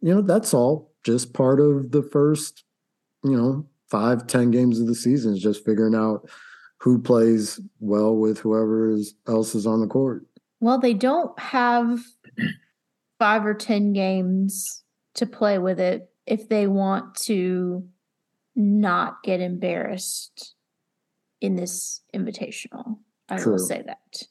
you 0.00 0.14
know 0.14 0.22
that's 0.22 0.54
all 0.54 0.92
just 1.04 1.34
part 1.34 1.60
of 1.60 1.90
the 1.90 2.02
first 2.02 2.64
you 3.24 3.36
know 3.36 3.66
five 3.90 4.26
ten 4.26 4.50
games 4.50 4.80
of 4.80 4.86
the 4.86 4.94
season 4.94 5.34
is 5.34 5.42
just 5.42 5.64
figuring 5.64 5.94
out 5.94 6.28
who 6.82 6.98
plays 6.98 7.60
well 7.78 8.16
with 8.16 8.38
whoever 8.38 8.90
is, 8.90 9.14
else 9.28 9.54
is 9.54 9.68
on 9.68 9.80
the 9.80 9.86
court. 9.86 10.26
Well, 10.58 10.80
they 10.80 10.94
don't 10.94 11.38
have 11.38 12.00
five 13.20 13.46
or 13.46 13.54
10 13.54 13.92
games 13.92 14.82
to 15.14 15.24
play 15.24 15.58
with 15.58 15.78
it 15.78 16.10
if 16.26 16.48
they 16.48 16.66
want 16.66 17.14
to 17.14 17.86
not 18.56 19.22
get 19.22 19.40
embarrassed 19.40 20.56
in 21.40 21.54
this 21.54 22.00
invitational. 22.12 22.98
I 23.28 23.36
True. 23.36 23.52
will 23.52 23.58
say 23.60 23.84
that. 23.86 24.22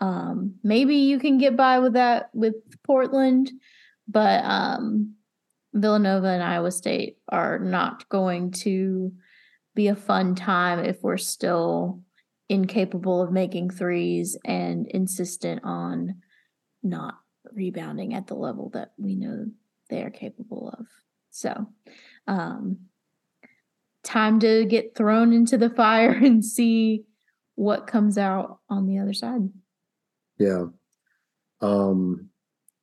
Um, 0.00 0.56
maybe 0.64 0.96
you 0.96 1.20
can 1.20 1.38
get 1.38 1.56
by 1.56 1.78
with 1.78 1.92
that 1.92 2.30
with 2.34 2.56
Portland, 2.82 3.52
but 4.08 4.44
um, 4.44 5.14
Villanova 5.72 6.26
and 6.26 6.42
Iowa 6.42 6.72
State 6.72 7.18
are 7.28 7.60
not 7.60 8.08
going 8.08 8.50
to 8.50 9.12
be 9.74 9.88
a 9.88 9.96
fun 9.96 10.34
time 10.34 10.78
if 10.80 11.02
we're 11.02 11.16
still 11.16 12.00
incapable 12.48 13.22
of 13.22 13.32
making 13.32 13.70
threes 13.70 14.36
and 14.44 14.86
insistent 14.88 15.62
on 15.64 16.16
not 16.82 17.18
rebounding 17.52 18.14
at 18.14 18.26
the 18.26 18.34
level 18.34 18.70
that 18.70 18.92
we 18.98 19.14
know 19.14 19.46
they 19.88 20.02
are 20.02 20.10
capable 20.10 20.74
of. 20.78 20.86
So, 21.30 21.66
um, 22.26 22.78
time 24.02 24.40
to 24.40 24.64
get 24.64 24.94
thrown 24.94 25.32
into 25.32 25.56
the 25.56 25.70
fire 25.70 26.10
and 26.22 26.44
see 26.44 27.04
what 27.54 27.86
comes 27.86 28.18
out 28.18 28.58
on 28.68 28.86
the 28.86 28.98
other 28.98 29.12
side. 29.12 29.48
Yeah. 30.38 30.66
Um, 31.60 32.28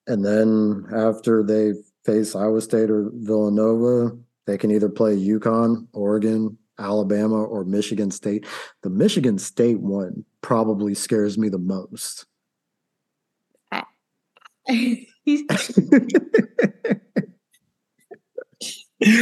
and 0.07 0.23
then 0.23 0.85
after 0.95 1.43
they 1.43 1.73
face 2.05 2.35
Iowa 2.35 2.61
State 2.61 2.89
or 2.89 3.11
Villanova, 3.13 4.17
they 4.47 4.57
can 4.57 4.71
either 4.71 4.89
play 4.89 5.15
UConn, 5.15 5.87
Oregon, 5.93 6.57
Alabama, 6.79 7.43
or 7.43 7.63
Michigan 7.65 8.11
State. 8.11 8.45
The 8.83 8.89
Michigan 8.89 9.37
State 9.37 9.79
one 9.79 10.25
probably 10.41 10.93
scares 10.93 11.37
me 11.37 11.49
the 11.49 11.59
most. 11.59 12.25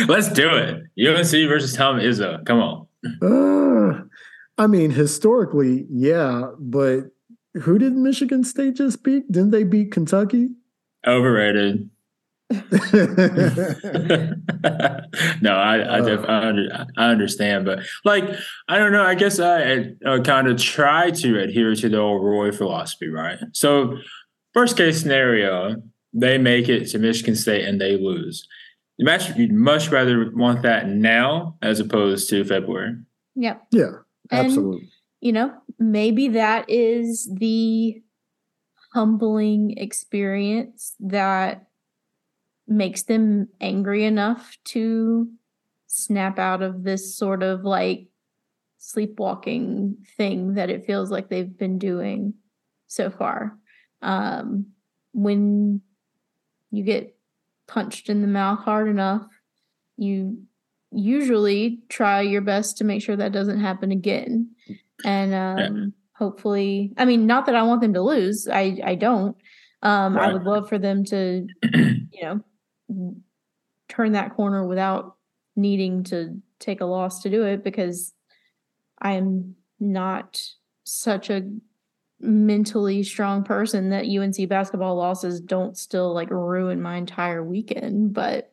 Let's 0.07 0.29
do 0.29 0.49
it. 0.49 0.83
UNC 0.99 1.31
versus 1.49 1.75
Tom 1.75 1.97
Izzo. 1.97 2.45
Come 2.45 2.59
on. 2.59 2.87
Uh, 3.21 4.01
I 4.57 4.67
mean, 4.67 4.91
historically, 4.91 5.85
yeah, 5.89 6.51
but 6.59 7.11
who 7.53 7.77
did 7.77 7.93
Michigan 7.93 8.43
State 8.43 8.75
just 8.75 9.03
beat? 9.03 9.31
Didn't 9.31 9.51
they 9.51 9.63
beat 9.63 9.91
Kentucky? 9.91 10.49
Overrated. 11.05 11.89
no, 12.49 12.59
I 15.51 15.97
I, 15.97 16.01
def- 16.01 16.25
I, 16.29 16.47
under, 16.47 16.85
I 16.97 17.09
understand, 17.09 17.65
but 17.65 17.79
like 18.05 18.23
I 18.69 18.77
don't 18.77 18.93
know. 18.93 19.03
I 19.03 19.15
guess 19.15 19.39
I 19.39 19.91
uh, 20.05 20.19
kind 20.23 20.47
of 20.47 20.57
try 20.57 21.11
to 21.11 21.39
adhere 21.41 21.75
to 21.75 21.89
the 21.89 21.97
old 21.97 22.23
Roy 22.23 22.53
philosophy, 22.53 23.09
right? 23.09 23.37
So, 23.51 23.97
worst 24.55 24.77
case 24.77 25.01
scenario, 25.01 25.75
they 26.13 26.37
make 26.37 26.69
it 26.69 26.85
to 26.91 26.99
Michigan 26.99 27.35
State 27.35 27.65
and 27.65 27.81
they 27.81 27.97
lose. 27.97 28.47
You 28.97 29.05
much 29.05 29.35
you'd 29.35 29.51
much 29.51 29.89
rather 29.89 30.31
want 30.33 30.61
that 30.61 30.87
now 30.87 31.57
as 31.61 31.81
opposed 31.81 32.29
to 32.29 32.45
February. 32.45 32.95
Yeah. 33.35 33.57
yeah, 33.71 33.91
And, 34.31 34.47
absolutely. 34.47 34.89
you 35.21 35.31
know, 35.31 35.53
maybe 35.77 36.29
that 36.29 36.69
is 36.69 37.29
the 37.31 38.01
humbling 38.93 39.77
experience 39.77 40.95
that 40.99 41.66
makes 42.67 43.03
them 43.03 43.47
angry 43.61 44.03
enough 44.03 44.57
to 44.65 45.29
snap 45.87 46.37
out 46.37 46.61
of 46.61 46.83
this 46.83 47.15
sort 47.15 47.43
of 47.43 47.63
like 47.63 48.07
sleepwalking 48.77 49.97
thing 50.15 50.55
that 50.55 50.69
it 50.69 50.85
feels 50.85 51.09
like 51.09 51.29
they've 51.29 51.57
been 51.57 51.77
doing 51.77 52.33
so 52.87 53.09
far. 53.09 53.57
Um, 54.01 54.67
when 55.13 55.81
you 56.71 56.83
get 56.83 57.15
punched 57.67 58.09
in 58.09 58.21
the 58.21 58.27
mouth 58.27 58.59
hard 58.59 58.87
enough, 58.87 59.27
you 59.97 60.43
usually 60.91 61.81
try 61.89 62.21
your 62.21 62.41
best 62.41 62.77
to 62.77 62.83
make 62.83 63.01
sure 63.01 63.15
that 63.15 63.31
doesn't 63.31 63.59
happen 63.59 63.91
again. 63.91 64.51
And 65.03 65.33
um, 65.33 65.93
hopefully, 66.13 66.93
I 66.97 67.05
mean, 67.05 67.27
not 67.27 67.45
that 67.47 67.55
I 67.55 67.63
want 67.63 67.81
them 67.81 67.93
to 67.93 68.01
lose. 68.01 68.47
I 68.47 68.79
I 68.83 68.95
don't. 68.95 69.35
Um, 69.83 70.17
I 70.17 70.33
would 70.33 70.43
love 70.43 70.67
for 70.67 70.79
them 70.79 71.03
to, 71.05 71.47
you 71.73 72.21
know, 72.23 72.41
turn 73.89 74.11
that 74.13 74.35
corner 74.35 74.65
without 74.65 75.15
needing 75.55 76.03
to 76.05 76.39
take 76.59 76.81
a 76.81 76.85
loss 76.85 77.21
to 77.23 77.29
do 77.29 77.43
it 77.43 77.63
because 77.63 78.13
I 79.01 79.13
am 79.13 79.55
not 79.79 80.41
such 80.83 81.29
a 81.29 81.43
mentally 82.19 83.03
strong 83.03 83.43
person 83.43 83.89
that 83.91 84.05
UNC 84.07 84.49
basketball 84.49 84.95
losses 84.95 85.39
don't 85.39 85.77
still 85.77 86.13
like 86.13 86.29
ruin 86.31 86.81
my 86.81 86.95
entire 86.97 87.43
weekend. 87.43 88.13
But 88.13 88.51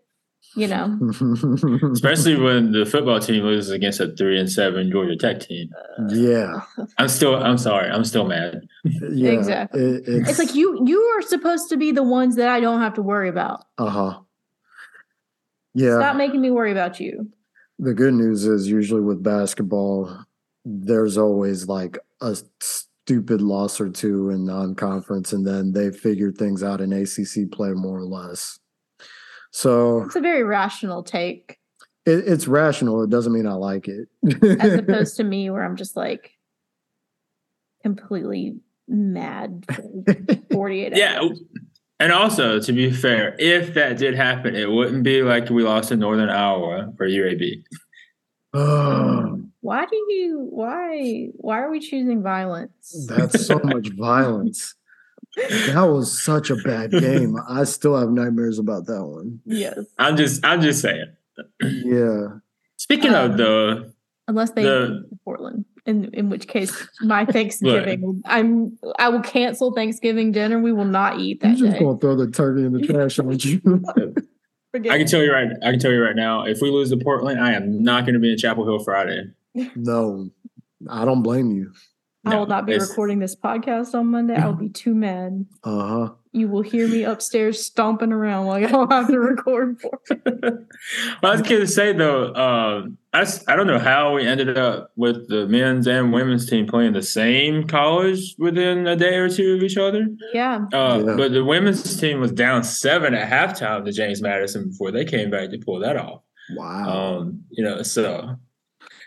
you 0.57 0.69
know, 0.69 0.99
Especially 1.93 2.37
when 2.37 2.71
the 2.73 2.85
football 2.85 3.19
team 3.19 3.43
loses 3.45 3.71
against 3.71 3.99
a 4.01 4.15
three 4.15 4.39
and 4.39 4.51
seven 4.53 4.91
Georgia 4.91 5.17
Tech 5.17 5.41
team. 5.41 5.71
yeah, 6.11 6.61
I'm 6.99 7.09
still 7.09 7.35
I'm 7.43 7.57
sorry, 7.59 7.91
I'm 7.91 8.05
still 8.05 8.27
mad. 8.27 8.61
yeah. 8.85 9.31
Exactly. 9.31 9.81
It- 9.81 10.05
it's, 10.07 10.31
it's 10.31 10.39
like 10.39 10.55
you 10.55 10.83
you 10.87 11.01
are 11.01 11.23
supposed 11.23 11.71
to 11.71 11.79
be 11.79 11.93
the 11.93 12.03
ones 12.03 12.37
that 12.37 12.49
I 12.49 12.61
don't 12.61 12.81
have 12.81 12.95
to 12.95 13.03
worry 13.03 13.31
about. 13.31 13.65
uh 13.79 13.89
huh. 13.89 14.19
Yeah. 15.75 15.99
Stop 15.99 16.17
making 16.17 16.41
me 16.41 16.51
worry 16.51 16.73
about 16.73 17.01
you. 17.01 17.29
The 17.79 17.95
good 17.95 18.15
news 18.15 18.45
is 18.47 18.69
usually 18.69 19.01
with 19.01 19.23
basketball, 19.23 20.25
there's 20.65 21.19
always 21.19 21.67
like 21.69 21.99
a 22.21 22.37
stupid 22.61 23.43
loss 23.43 23.81
or 23.81 23.91
two 23.91 24.31
in 24.31 24.47
non-conference, 24.47 25.33
and 25.33 25.47
then 25.47 25.73
they 25.73 25.91
figure 25.91 26.31
things 26.33 26.63
out 26.63 26.81
in 26.81 26.93
ACC 26.93 27.51
play 27.51 27.73
more 27.73 27.99
or 27.99 28.05
less. 28.05 28.59
So 29.51 30.03
It's 30.05 30.17
a 30.17 30.21
very 30.21 30.43
rational 30.45 31.03
take 31.03 31.59
it, 32.07 32.25
it's 32.27 32.47
rational. 32.47 33.03
It 33.03 33.11
doesn't 33.11 33.33
mean 33.33 33.47
I 33.47 33.55
like 33.55 33.89
it. 33.89 34.09
as 34.61 34.75
opposed 34.75 35.17
to 35.19 35.25
me 35.25 35.49
where 35.51 35.65
I'm 35.65 35.77
just 35.77 35.97
like 35.97 36.31
completely 37.83 38.57
mad 38.89 39.65
for 39.73 39.83
48 40.53 40.93
hours. 40.93 40.99
Yeah. 40.99 41.21
hours. 41.21 41.41
And 42.01 42.13
also, 42.13 42.59
to 42.61 42.73
be 42.73 42.91
fair, 42.91 43.37
if 43.39 43.75
that 43.75 43.99
did 43.99 44.15
happen, 44.15 44.55
it 44.57 44.71
wouldn't 44.71 45.05
be 45.05 45.23
like 45.23 45.49
we 45.49 45.63
lost 45.63 45.93
in 45.93 46.01
Northern 46.01 46.29
Iowa 46.29 46.93
for 46.97 47.07
UAB. 47.09 47.63
Why 49.61 49.87
do 49.87 49.97
you 49.97 50.47
why 50.51 51.29
why 51.37 51.59
are 51.61 51.71
we 51.71 51.81
choosing 51.81 52.23
violence? 52.23 53.07
that's 53.09 53.47
so 53.47 53.59
much 53.65 53.89
violence. 53.97 54.75
That 55.37 55.83
was 55.85 56.23
such 56.23 56.51
a 56.51 56.57
bad 56.57 56.91
game. 56.93 57.37
I 57.49 57.65
still 57.65 57.97
have 57.99 58.11
nightmares 58.11 58.59
about 58.59 58.87
that 58.87 59.05
one. 59.05 59.41
yes. 59.47 59.79
I'm 59.99 60.17
just 60.17 60.45
I'm 60.45 60.61
just 60.61 60.81
saying. 60.83 61.07
Yeah. 61.63 62.27
Speaking 62.77 63.15
Um, 63.15 63.31
of 63.33 63.37
the 63.39 63.93
Unless 64.29 64.51
they 64.51 64.63
The- 64.65 65.05
Portland. 65.25 65.65
In 65.87 66.11
in 66.15 66.31
which 66.31 66.49
case 66.49 66.89
my 67.03 67.25
Thanksgiving 67.37 68.23
I'm 68.25 68.79
I 68.99 69.11
will 69.11 69.21
cancel 69.21 69.73
Thanksgiving 69.73 70.33
dinner. 70.33 70.59
We 70.59 70.73
will 70.73 70.87
not 70.87 71.21
eat 71.21 71.41
that. 71.43 71.49
You 71.49 71.55
that 71.57 71.61
just 71.61 71.73
day. 71.75 71.85
gonna 71.85 71.99
throw 71.99 72.17
the 72.17 72.31
turkey 72.31 72.65
in 72.65 72.73
the 72.73 72.81
trash, 72.87 73.19
aren't 73.19 73.45
you? 73.45 73.61
I 74.75 74.99
can 74.99 75.07
tell 75.07 75.23
you 75.23 75.33
right 75.33 75.49
I 75.63 75.71
can 75.71 75.79
tell 75.79 75.93
you 75.93 76.03
right 76.03 76.17
now, 76.17 76.45
if 76.45 76.61
we 76.63 76.71
lose 76.71 76.91
to 76.91 76.97
Portland, 76.97 77.39
I 77.39 77.53
am 77.53 77.83
not 77.83 78.05
going 78.05 78.15
to 78.15 78.21
be 78.21 78.33
in 78.33 78.39
Chapel 78.39 78.65
Hill 78.65 78.83
Friday. 78.83 79.25
no, 79.77 80.31
I 80.89 81.05
don't 81.05 81.23
blame 81.23 81.51
you. 81.53 81.73
I 82.27 82.37
will 82.37 82.47
not 82.47 82.67
be 82.67 82.77
recording 82.77 83.19
this 83.19 83.37
podcast 83.37 83.95
on 83.95 84.07
Monday. 84.07 84.35
I 84.35 84.47
will 84.47 84.55
be 84.55 84.71
too 84.71 84.95
mad. 84.95 85.45
Uh 85.63 85.87
huh. 85.87 86.15
You 86.35 86.49
will 86.49 86.63
hear 86.63 86.89
me 86.89 87.05
upstairs 87.05 87.65
stomping 87.65 88.11
around 88.13 88.47
while 88.47 88.59
y'all 88.59 88.91
have 88.91 89.07
to 89.07 89.21
record 89.21 89.81
for. 89.81 90.01
well, 90.43 90.53
I 91.23 91.31
was 91.31 91.43
going 91.43 91.61
to 91.61 91.67
say 91.69 91.93
though, 91.93 92.33
I 92.35 93.19
I, 93.19 93.21
s- 93.23 93.45
I 93.47 93.55
don't 93.55 93.69
know 93.69 93.79
how 93.79 94.15
we 94.17 94.27
ended 94.27 94.59
up 94.59 94.91
with 94.97 95.29
the 95.29 95.47
men's 95.47 95.87
and 95.87 96.13
women's 96.13 96.51
team 96.51 96.67
playing 96.67 96.93
the 96.95 97.03
same 97.03 97.69
college 97.69 98.35
within 98.39 98.87
a 98.89 98.97
day 98.97 99.17
or 99.17 99.29
two 99.31 99.55
of 99.55 99.63
each 99.63 99.77
other. 99.77 100.09
Yeah. 100.33 100.67
Uh, 100.73 101.03
Yeah. 101.07 101.15
But 101.17 101.31
the 101.33 101.45
women's 101.45 101.97
team 102.01 102.19
was 102.19 102.33
down 102.33 102.65
seven 102.65 103.15
at 103.15 103.31
halftime 103.31 103.85
to 103.85 103.93
James 103.93 104.21
Madison 104.21 104.71
before 104.71 104.91
they 104.91 105.05
came 105.05 105.31
back 105.31 105.51
to 105.51 105.59
pull 105.59 105.79
that 105.81 105.97
off. 105.97 106.23
Wow. 106.57 107.19
Um, 107.21 107.45
you 107.51 107.63
know, 107.63 107.83
so 107.83 108.35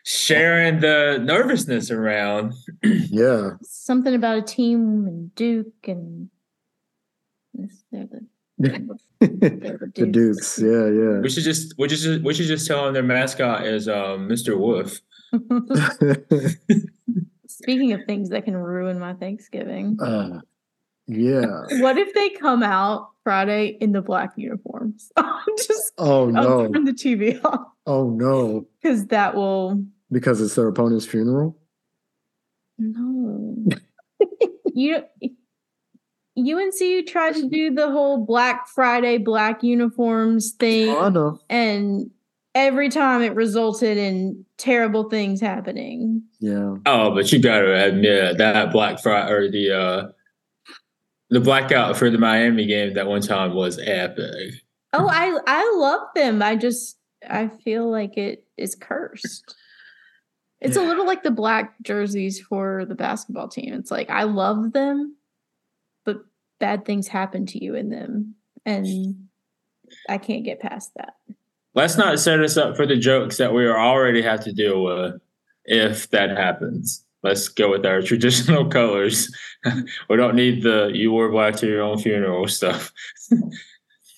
sharing 0.05 0.79
the 0.79 1.19
nervousness 1.21 1.91
around. 1.91 2.53
yeah. 2.83 3.51
Something 3.63 4.15
about 4.15 4.37
a 4.37 4.41
team 4.41 5.05
and 5.07 5.35
Duke 5.35 5.67
and 5.89 6.29
this- 6.29 6.31
they're 7.91 8.07
the, 8.07 8.25
they're 9.19 9.89
the 9.95 10.07
Dukes. 10.07 10.59
Yeah, 10.59 10.87
yeah. 10.87 11.19
We 11.19 11.29
should 11.29 11.43
just 11.43 11.73
we 11.77 11.89
should 11.89 11.99
just 11.99 12.23
we 12.23 12.33
should 12.33 12.47
just 12.47 12.67
tell 12.67 12.85
them 12.85 12.93
their 12.93 13.03
mascot 13.03 13.65
is 13.65 13.87
um, 13.87 14.27
Mr. 14.27 14.55
Wuf. 14.57 15.01
Speaking 17.47 17.93
of 17.93 18.01
things 18.05 18.29
that 18.29 18.45
can 18.45 18.55
ruin 18.55 18.99
my 18.99 19.13
Thanksgiving, 19.13 19.97
uh, 20.01 20.41
yeah. 21.07 21.63
what 21.79 21.97
if 21.97 22.13
they 22.13 22.29
come 22.29 22.63
out 22.63 23.09
Friday 23.23 23.77
in 23.81 23.91
the 23.91 24.01
black 24.01 24.31
uniforms? 24.37 25.11
Just 25.57 25.93
Oh 25.97 26.29
no. 26.29 26.71
turn 26.71 26.85
the 26.85 26.91
TV 26.93 27.43
off 27.43 27.67
Oh 27.85 28.09
no. 28.09 28.67
because 28.81 29.07
that 29.07 29.35
will. 29.35 29.83
Because 30.11 30.39
it's 30.39 30.55
their 30.55 30.67
opponent's 30.67 31.05
funeral. 31.05 31.57
No. 32.77 33.55
you 34.73 35.03
UNC 36.37 37.07
tried 37.07 37.33
to 37.35 37.49
do 37.49 37.73
the 37.73 37.89
whole 37.89 38.25
Black 38.25 38.67
Friday 38.67 39.17
black 39.17 39.63
uniforms 39.63 40.51
thing. 40.51 40.89
Oh, 40.89 41.05
I 41.05 41.09
know. 41.09 41.39
And 41.49 42.11
every 42.53 42.89
time 42.89 43.21
it 43.21 43.35
resulted 43.35 43.97
in 43.97 44.45
terrible 44.57 45.09
things 45.09 45.41
happening. 45.41 46.23
Yeah. 46.39 46.75
Oh, 46.85 47.13
but 47.13 47.31
you 47.31 47.39
gotta 47.39 47.87
admit 47.87 48.37
that 48.37 48.71
Black 48.71 49.01
Friday 49.01 49.31
or 49.31 49.49
the 49.49 49.71
uh 49.71 50.07
the 51.29 51.39
blackout 51.39 51.97
for 51.97 52.09
the 52.09 52.17
Miami 52.17 52.65
game 52.65 52.93
that 52.93 53.07
one 53.07 53.21
time 53.21 53.53
was 53.53 53.79
epic. 53.79 54.53
Oh, 54.93 55.07
I 55.09 55.37
I 55.45 55.73
love 55.77 56.07
them. 56.15 56.41
I 56.41 56.55
just 56.55 56.97
I 57.29 57.47
feel 57.47 57.89
like 57.89 58.17
it 58.17 58.45
is 58.57 58.75
cursed. 58.75 59.55
It's 60.59 60.77
a 60.77 60.81
little 60.81 61.05
like 61.05 61.21
the 61.21 61.29
black 61.29 61.75
jerseys 61.83 62.39
for 62.39 62.85
the 62.85 62.95
basketball 62.95 63.47
team. 63.47 63.73
It's 63.73 63.91
like 63.91 64.09
I 64.09 64.23
love 64.23 64.73
them, 64.73 65.15
but 65.15 65.16
bad 66.59 66.85
things 66.85 67.07
happen 67.07 67.45
to 67.47 67.63
you 67.63 67.75
in 67.75 67.89
them, 67.89 68.35
and 68.65 69.27
I 70.09 70.17
can't 70.17 70.43
get 70.43 70.59
past 70.59 70.91
that. 70.95 71.13
Let's 71.73 71.97
not 71.97 72.19
set 72.19 72.39
us 72.39 72.57
up 72.57 72.75
for 72.75 72.85
the 72.85 72.97
jokes 72.97 73.37
that 73.37 73.53
we 73.53 73.67
already 73.67 74.21
have 74.21 74.43
to 74.45 74.53
deal 74.53 74.83
with 74.83 75.21
if 75.65 76.09
that 76.09 76.31
happens. 76.31 77.03
Let's 77.23 77.47
go 77.49 77.71
with 77.71 77.85
our 77.85 78.01
traditional 78.03 78.65
colors. 78.69 79.31
we 80.09 80.17
don't 80.17 80.35
need 80.35 80.63
the 80.63 80.91
you 80.93 81.11
wore 81.11 81.29
black 81.29 81.55
to 81.57 81.67
your 81.67 81.81
own 81.81 81.97
funeral 81.97 82.47
stuff. 82.47 82.91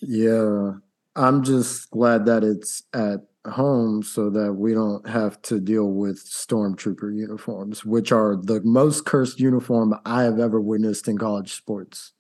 Yeah. 0.02 0.74
I'm 1.16 1.44
just 1.44 1.90
glad 1.92 2.26
that 2.26 2.44
it's 2.44 2.84
at 2.94 3.22
home 3.46 4.04
so 4.04 4.30
that 4.30 4.54
we 4.54 4.74
don't 4.74 5.08
have 5.08 5.42
to 5.44 5.60
deal 5.60 5.92
with 5.92 6.24
stormtrooper 6.24 7.16
uniforms, 7.16 7.84
which 7.84 8.12
are 8.12 8.36
the 8.36 8.62
most 8.62 9.06
cursed 9.06 9.40
uniform 9.40 9.96
I 10.06 10.24
have 10.24 10.40
ever 10.40 10.62
witnessed 10.62 11.08
in 11.08 11.18
college 11.18 11.54
sports. 11.54 12.14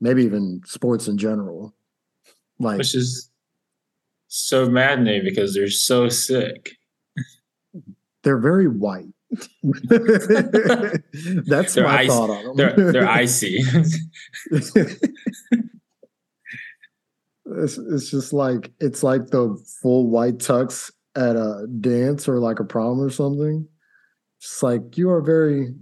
Maybe 0.00 0.24
even 0.24 0.62
sports 0.64 1.08
in 1.08 1.18
general. 1.18 1.74
Like 2.58 2.78
Which 2.78 2.94
is 2.94 3.30
so 4.28 4.68
maddening 4.68 5.22
because 5.24 5.54
they're 5.54 5.68
so 5.70 6.08
sick. 6.08 6.72
they're 8.22 8.38
very 8.38 8.68
white. 8.68 9.06
That's 9.52 9.88
They're 11.74 11.84
my 11.84 12.00
ice- 12.00 12.08
thought 12.08 12.30
on 12.30 12.44
them. 12.44 12.56
They're 12.56 12.92
they're 12.92 13.08
icy. 13.08 13.62
It's, 17.46 17.78
it's 17.78 18.10
just 18.10 18.32
like 18.32 18.70
it's 18.80 19.02
like 19.02 19.28
the 19.28 19.56
full 19.82 20.08
white 20.08 20.38
tux 20.38 20.90
at 21.16 21.36
a 21.36 21.66
dance 21.80 22.28
or 22.28 22.38
like 22.38 22.60
a 22.60 22.64
prom 22.64 23.00
or 23.00 23.10
something. 23.10 23.66
It's 24.38 24.62
like 24.62 24.96
you 24.96 25.10
are 25.10 25.20
very 25.20 25.74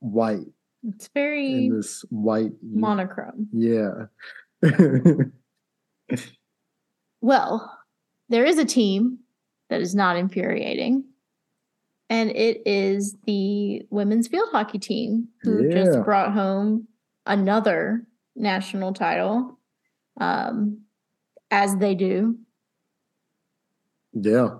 white 0.00 0.46
It's 0.88 1.08
very 1.14 1.66
in 1.66 1.76
this 1.76 2.04
white. 2.10 2.52
monochrome. 2.62 3.48
yeah. 3.52 4.06
Well, 7.20 7.78
there 8.28 8.44
is 8.44 8.58
a 8.58 8.64
team 8.64 9.18
that 9.70 9.80
is 9.80 9.94
not 9.94 10.16
infuriating, 10.16 11.04
and 12.10 12.30
it 12.30 12.62
is 12.66 13.16
the 13.26 13.86
women's 13.90 14.26
field 14.28 14.48
hockey 14.50 14.78
team 14.78 15.28
who 15.42 15.64
Yeah. 15.68 15.84
just 15.84 16.04
brought 16.04 16.32
home 16.32 16.88
another 17.24 18.04
national 18.34 18.92
title, 18.92 19.58
um, 20.20 20.80
as 21.50 21.76
they 21.76 21.94
do. 21.94 22.38
yeah. 24.14 24.56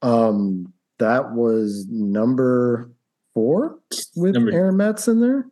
Um, 0.00 0.72
that 0.98 1.32
was 1.32 1.86
number 1.90 2.90
four 3.34 3.80
with 4.14 4.34
Number- 4.34 4.52
Erin 4.52 4.76
Matson 4.76 5.16
in 5.16 5.20
there. 5.22 5.50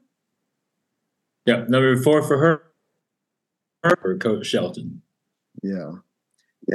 Yep, 1.46 1.68
number 1.68 1.96
four 2.02 2.22
for 2.22 2.38
her, 2.38 2.62
her 3.82 3.96
for 4.00 4.16
Coach 4.18 4.46
Shelton. 4.46 5.02
Yeah. 5.62 5.92
Yeah. 6.66 6.74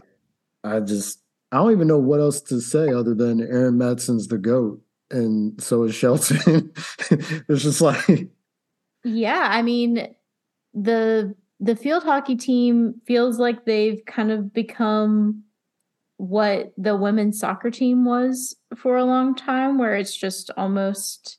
I 0.64 0.80
just 0.80 1.20
I 1.52 1.58
don't 1.58 1.72
even 1.72 1.88
know 1.88 1.98
what 1.98 2.20
else 2.20 2.42
to 2.42 2.62
say 2.62 2.94
other 2.94 3.16
than 3.16 3.42
Erin 3.42 3.78
Matson's 3.78 4.28
the 4.28 4.38
GOAT 4.38 4.82
and 5.12 5.62
so 5.62 5.84
is 5.84 5.96
Shelton. 5.96 6.72
it's 7.10 7.64
just 7.64 7.82
like 7.82 8.30
Yeah, 9.04 9.48
I 9.50 9.62
mean 9.62 10.16
the 10.74 11.36
the 11.60 11.76
field 11.76 12.04
hockey 12.04 12.36
team 12.36 13.02
feels 13.06 13.40
like 13.40 13.66
they've 13.66 14.04
kind 14.06 14.32
of 14.32 14.54
become 14.54 15.44
what 16.18 16.74
the 16.78 16.96
women's 16.96 17.40
soccer 17.40 17.72
team 17.72 18.06
was 18.06 18.56
for 18.76 18.98
a 18.98 19.06
long 19.06 19.34
time 19.36 19.78
where 19.78 19.96
it's 19.96 20.16
just 20.16 20.52
almost 20.58 21.38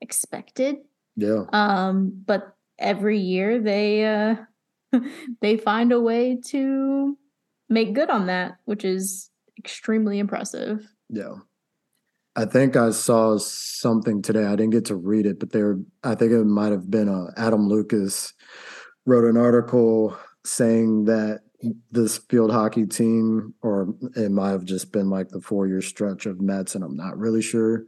expected. 0.00 0.76
yeah. 1.16 1.44
Um 1.52 2.22
but 2.26 2.56
every 2.82 3.18
year 3.18 3.60
they 3.60 4.04
uh 4.04 4.36
they 5.40 5.56
find 5.56 5.92
a 5.92 6.00
way 6.00 6.38
to 6.46 7.16
make 7.68 7.94
good 7.94 8.10
on 8.10 8.26
that, 8.26 8.58
which 8.64 8.84
is 8.84 9.30
extremely 9.58 10.18
impressive. 10.18 10.86
Yeah. 11.08 11.36
I 12.34 12.46
think 12.46 12.76
I 12.76 12.90
saw 12.90 13.36
something 13.38 14.22
today. 14.22 14.44
I 14.44 14.56
didn't 14.56 14.70
get 14.70 14.86
to 14.86 14.96
read 14.96 15.26
it, 15.26 15.38
but 15.38 15.52
there 15.52 15.78
I 16.02 16.14
think 16.14 16.32
it 16.32 16.44
might 16.44 16.72
have 16.72 16.90
been 16.90 17.08
uh, 17.08 17.30
Adam 17.36 17.68
Lucas 17.68 18.32
wrote 19.06 19.24
an 19.24 19.36
article 19.36 20.16
saying 20.44 21.04
that 21.04 21.40
this 21.90 22.18
field 22.18 22.50
hockey 22.50 22.86
team, 22.86 23.54
or 23.62 23.94
it 24.16 24.30
might 24.30 24.50
have 24.50 24.64
just 24.64 24.92
been 24.92 25.10
like 25.10 25.28
the 25.28 25.40
four 25.40 25.66
year 25.66 25.82
stretch 25.82 26.26
of 26.26 26.40
Mets, 26.40 26.74
and 26.74 26.82
I'm 26.82 26.96
not 26.96 27.18
really 27.18 27.42
sure. 27.42 27.84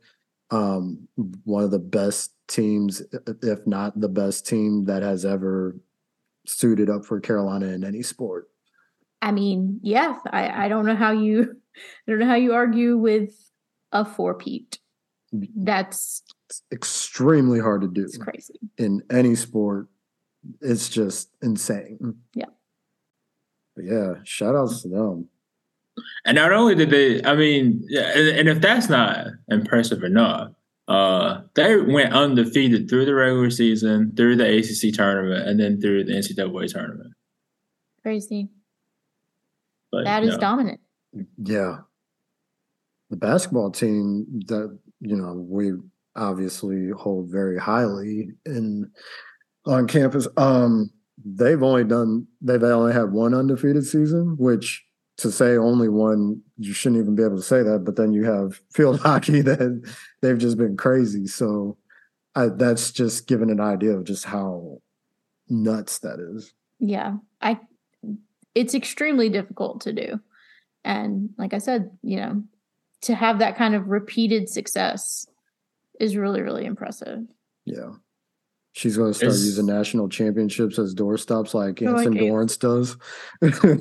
Um, 0.55 1.09
one 1.45 1.65
of 1.65 1.71
the 1.71 1.79
best 1.79 2.33
teams, 2.47 3.03
if 3.43 3.67
not 3.67 3.99
the 4.01 4.09
best 4.09 4.47
team 4.47 4.85
that 4.85 5.03
has 5.03 5.25
ever 5.25 5.77
suited 6.47 6.89
up 6.89 7.05
for 7.05 7.21
Carolina 7.21 7.67
in 7.67 7.83
any 7.85 8.03
sport. 8.03 8.49
I 9.23 9.33
mean, 9.33 9.81
yeah, 9.83 10.19
I, 10.31 10.67
I 10.67 10.69
don't 10.69 10.87
know 10.87 10.95
how 10.97 11.13
you 11.13 11.57
I 12.07 12.11
don't 12.11 12.19
know 12.21 12.27
how 12.27 12.35
you 12.37 12.53
argue 12.53 12.97
with 12.99 13.35
a 13.91 14.05
four 14.05 14.35
peat. 14.35 14.79
That's 15.33 16.23
It's 16.49 16.63
extremely 16.71 17.59
hard 17.59 17.81
to 17.83 17.89
do 17.89 18.05
it's 18.05 18.19
crazy. 18.19 18.55
in 18.79 19.03
any 19.11 19.35
sport. 19.35 19.89
It's 20.61 20.89
just 20.89 21.31
insane. 21.43 21.99
Yeah. 22.35 22.45
But 23.75 23.87
yeah, 23.87 24.15
shout 24.25 24.55
outs 24.55 24.83
to 24.83 24.89
them. 24.89 25.29
And 26.25 26.37
not 26.37 26.53
only 26.53 26.75
did 26.75 26.91
they, 26.91 27.23
I 27.25 27.35
mean, 27.35 27.87
and, 27.91 28.29
and 28.29 28.49
if 28.49 28.61
that's 28.61 28.89
not 28.89 29.27
impressive 29.49 30.03
enough, 30.03 30.51
uh, 30.89 31.41
they 31.55 31.77
went 31.77 32.13
undefeated 32.13 32.89
through 32.89 33.07
the 33.07 33.15
regular 33.15 33.51
season, 33.51 34.13
through 34.17 34.37
the 34.37 34.59
ACC 34.59 34.95
tournament, 34.95 35.49
and 35.49 35.59
then 35.59 35.81
through 35.81 36.05
the 36.05 36.13
NCAA 36.13 36.73
tournament. 36.73 37.13
Crazy. 38.03 38.49
But, 39.91 40.05
That 40.05 40.25
is 40.25 40.35
no. 40.35 40.39
dominant. 40.39 40.81
Yeah. 41.39 41.79
The 43.11 43.17
basketball 43.17 43.71
team 43.71 44.27
that, 44.49 44.77
you 45.01 45.17
know, 45.17 45.35
we 45.35 45.73
obviously 46.17 46.91
hold 46.91 47.31
very 47.31 47.59
highly 47.59 48.31
in 48.45 48.91
on 49.67 49.87
campus. 49.87 50.27
Um, 50.37 50.91
they've 51.25 51.63
only 51.63 51.85
done 51.85 52.27
they've 52.41 52.63
only 52.63 52.93
had 52.93 53.13
one 53.13 53.35
undefeated 53.35 53.85
season, 53.85 54.37
which 54.39 54.85
to 55.19 55.31
say 55.31 55.57
only 55.57 55.89
one, 55.89 56.43
you 56.59 56.73
shouldn't 56.73 57.01
even 57.01 57.15
be 57.15 57.23
able 57.23 57.37
to 57.37 57.43
say 57.43 57.63
that. 57.63 57.85
But 57.85 57.97
then 57.97 58.13
you 58.13 58.25
have 58.25 58.61
field 58.73 59.01
hockey 59.01 59.43
that 59.43 59.93
they've 60.21 60.39
just 60.39 60.57
been 60.57 60.77
crazy. 60.77 61.27
So 61.27 61.77
I, 62.35 62.49
that's 62.49 62.91
just 62.91 63.27
giving 63.27 63.51
an 63.51 63.61
idea 63.61 63.93
of 63.97 64.05
just 64.05 64.25
how 64.25 64.81
nuts 65.49 65.99
that 66.01 66.19
is. 66.19 66.53
Yeah. 66.79 67.17
I 67.41 67.61
it's 68.55 68.75
extremely 68.75 69.29
difficult 69.29 69.81
to 69.83 69.93
do. 69.93 70.21
And 70.85 71.31
like 71.39 71.55
I 71.55 71.59
said, 71.59 71.91
you 72.03 72.17
know, 72.17 72.43
to 73.03 73.15
have 73.15 73.41
that 73.41 73.57
kind 73.57 73.75
of 73.75 73.89
repeated 73.89 74.49
success 74.49 75.27
is 75.99 76.17
really, 76.17 76.41
really 76.41 76.65
impressive. 76.65 77.25
Yeah. 77.65 77.91
She's 78.73 78.97
going 78.97 79.13
to 79.13 79.15
start 79.15 79.33
Is- 79.33 79.47
using 79.47 79.67
national 79.67 80.09
championships 80.09 80.79
as 80.79 80.95
doorstops 80.95 81.55
like 81.55 81.83
oh, 81.83 81.87
I 81.87 81.91
like 81.91 82.07
Anson 82.07 82.17
it. 82.17 82.29
Dorrance 82.29 82.57
does. 82.57 82.97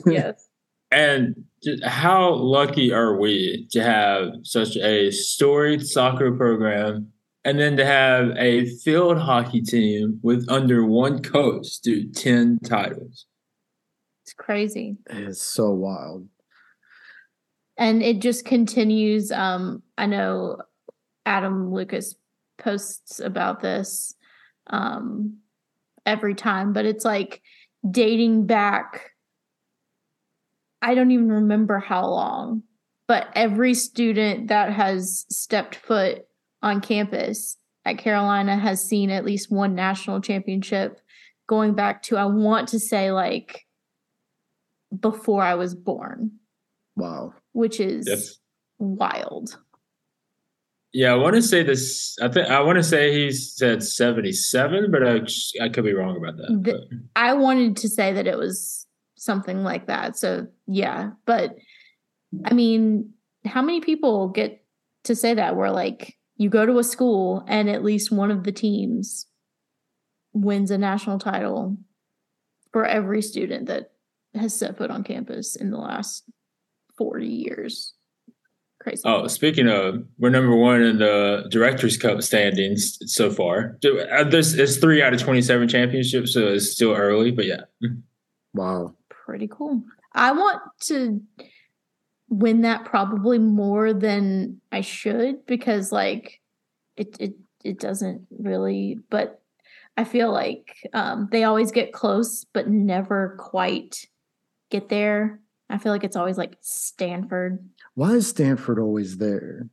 Yes. 0.06 0.50
And 0.94 1.44
how 1.84 2.36
lucky 2.36 2.94
are 2.94 3.18
we 3.18 3.68
to 3.72 3.82
have 3.82 4.30
such 4.44 4.78
a 4.78 5.10
storied 5.12 5.86
soccer 5.88 6.32
program 6.32 7.12
and 7.44 7.60
then 7.60 7.76
to 7.78 7.86
have 7.86 8.30
a 8.38 8.66
field 8.84 9.18
hockey 9.18 9.62
team 9.62 10.20
with 10.22 10.46
under 10.50 10.86
one 10.86 11.22
coach 11.24 11.80
do 11.80 12.10
10 12.12 12.60
titles? 12.64 13.26
It's 14.24 14.34
crazy. 14.34 14.98
It's 15.10 15.41
so 15.41 15.72
wild. 15.72 16.28
and 17.78 18.04
it 18.04 18.20
just 18.20 18.46
continues 18.46 19.32
um 19.32 19.82
i 19.98 20.06
know 20.06 20.58
adam 21.26 21.74
lucas 21.74 22.16
posts 22.60 23.20
about 23.20 23.62
this 23.62 24.14
um 24.68 25.38
every 26.06 26.36
time 26.36 26.72
but 26.72 26.86
it's 26.86 27.04
like 27.04 27.41
dating 27.89 28.46
back 28.46 29.12
i 30.84 30.94
don't 30.94 31.10
even 31.12 31.30
remember 31.32 31.80
how 31.80 32.06
long 32.06 32.62
but 33.08 33.28
every 33.36 33.74
student 33.74 34.48
that 34.50 34.72
has 34.72 35.26
stepped 35.30 35.76
foot 35.76 36.26
on 36.62 36.80
campus 36.82 37.58
at 37.86 37.98
Carolina 37.98 38.56
has 38.58 38.82
seen 38.82 39.10
at 39.10 39.26
least 39.26 39.52
one 39.52 39.76
national 39.76 40.22
championship 40.22 41.02
going 41.48 41.74
back 41.74 42.02
to, 42.04 42.16
I 42.16 42.24
want 42.24 42.70
to 42.70 42.80
say, 42.80 43.12
like 43.12 43.66
before 44.98 45.44
I 45.44 45.56
was 45.56 45.76
born, 45.76 46.32
Wow. 46.96 47.34
which 47.52 47.82
is 47.82 48.08
Yes. 48.08 48.40
wild. 48.80 49.58
Yeah, 50.94 51.12
I 51.12 51.16
want 51.18 51.36
to 51.36 51.42
say 51.42 51.62
this. 51.64 52.16
I 52.22 52.30
think 52.30 52.48
I 52.48 52.62
want 52.62 52.78
to 52.78 52.84
say 52.84 53.12
he 53.14 53.32
said 53.32 53.84
seventy-seven, 53.84 54.92
but 54.92 55.06
I 55.06 55.22
I 55.62 55.68
could 55.68 55.84
be 55.84 55.94
wrong 55.94 56.16
about 56.16 56.38
that. 56.38 56.48
The- 56.64 57.02
I 57.18 57.34
wanted 57.34 57.76
to 57.78 57.90
say 57.90 58.14
that 58.14 58.28
it 58.28 58.38
was 58.38 58.86
something 59.24 59.63
like 59.63 59.88
that. 59.88 60.17
So, 60.17 60.47
yeah. 60.67 61.11
But 61.26 61.55
I 62.45 62.53
mean, 62.53 63.13
how 63.45 63.61
many 63.61 63.82
people 63.82 64.30
get 64.30 64.63
to 65.05 65.15
say 65.15 65.34
that 65.34 65.55
where 65.55 65.71
like 65.71 66.17
you 66.38 66.49
go 66.49 66.65
to 66.65 66.80
a 66.80 66.84
school 66.84 67.43
and 67.47 67.69
at 67.69 67.84
least 67.84 68.11
one 68.11 68.32
of 68.32 68.43
the 68.43 68.51
teams 68.51 69.28
wins 70.34 70.71
a 70.71 70.78
national 70.78 71.19
title 71.19 71.78
for 72.71 72.86
every 72.86 73.21
student 73.21 73.67
that 73.67 73.91
has 74.34 74.55
set 74.55 74.78
foot 74.78 74.89
on 74.91 75.03
campus 75.03 75.55
in 75.55 75.71
the 75.71 75.78
last 75.78 76.24
40 76.97 77.28
years? 77.28 77.93
Crazy. 78.82 79.03
Oh, 79.05 79.28
speaking 79.28 79.69
of, 79.69 80.03
we're 80.17 80.30
number 80.30 80.55
one 80.57 80.82
in 80.82 80.97
the 80.97 81.45
Directors 81.49 81.95
Cup 81.95 82.21
standings 82.21 82.97
so 83.05 83.32
far. 83.32 83.78
Uh, 84.11 84.26
There's 84.26 84.55
it's 84.55 84.76
three 84.76 85.01
out 85.01 85.13
of 85.13 85.21
twenty-seven 85.21 85.69
championships, 85.69 86.34
so 86.34 86.47
it's 86.47 86.71
still 86.71 86.91
early. 86.91 87.32
But 87.32 87.45
yeah, 87.45 87.61
Wow. 88.53 88.93
Pretty 89.26 89.47
cool. 89.49 89.82
I 90.13 90.32
want 90.32 90.61
to 90.88 91.21
win 92.30 92.61
that 92.61 92.86
probably 92.86 93.39
more 93.39 93.93
than 93.93 94.59
I 94.71 94.82
should 94.82 95.45
because 95.45 95.91
like 95.91 96.41
it 96.97 97.15
it 97.19 97.34
it 97.63 97.80
doesn't 97.80 98.28
really 98.39 98.99
but 99.09 99.41
I 99.97 100.03
feel 100.03 100.32
like 100.32 100.76
um 100.93 101.30
they 101.32 101.43
always 101.43 101.71
get 101.71 101.93
close 101.93 102.45
but 102.53 102.67
never 102.69 103.36
quite 103.39 104.07
get 104.69 104.89
there. 104.89 105.39
I 105.69 105.78
feel 105.78 105.91
like 105.91 106.03
it's 106.03 106.15
always 106.15 106.38
like 106.38 106.57
Stanford 106.61 107.63
Why 107.93 108.11
is 108.13 108.28
Stanford 108.28 108.80
always 108.80 109.17
there? 109.17 109.69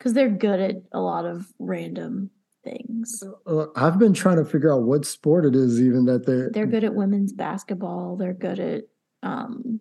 cuz 0.00 0.12
they're 0.12 0.28
good 0.28 0.60
at 0.60 0.76
a 0.92 1.00
lot 1.00 1.24
of 1.24 1.46
random 1.58 2.30
things. 2.64 3.22
Uh, 3.46 3.66
I've 3.76 3.98
been 3.98 4.14
trying 4.14 4.36
to 4.38 4.44
figure 4.44 4.72
out 4.72 4.82
what 4.82 5.04
sport 5.06 5.44
it 5.44 5.54
is, 5.54 5.80
even 5.80 6.06
that 6.06 6.26
they're. 6.26 6.50
They're 6.50 6.66
good 6.66 6.84
at 6.84 6.94
women's 6.94 7.32
basketball. 7.32 8.16
They're 8.16 8.34
good 8.34 8.58
at 8.58 8.84
um 9.22 9.80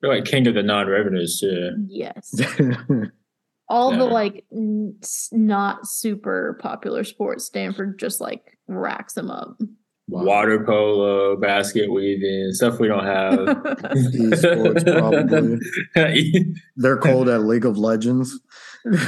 they're 0.00 0.12
like 0.14 0.24
king 0.24 0.46
of 0.46 0.54
the 0.54 0.62
non-revenues 0.62 1.40
too. 1.40 1.70
yes. 1.88 2.34
all 3.68 3.90
the 3.96 4.04
like 4.04 4.44
n- 4.52 4.94
s- 5.02 5.30
not 5.32 5.86
super 5.88 6.58
popular 6.60 7.02
sports 7.04 7.44
stanford 7.46 7.98
just 7.98 8.20
like 8.20 8.58
racks 8.68 9.14
them 9.14 9.30
up 9.30 9.56
Wow. 10.06 10.24
Water 10.24 10.62
polo, 10.62 11.34
basket 11.34 11.90
weaving, 11.90 12.52
stuff 12.52 12.78
we 12.78 12.88
don't 12.88 13.06
have. 13.06 13.38
Esports, 13.38 14.84
probably. 15.94 16.54
They're 16.76 16.98
called 16.98 17.30
at 17.30 17.44
League 17.44 17.64
of 17.64 17.78
Legends. 17.78 18.38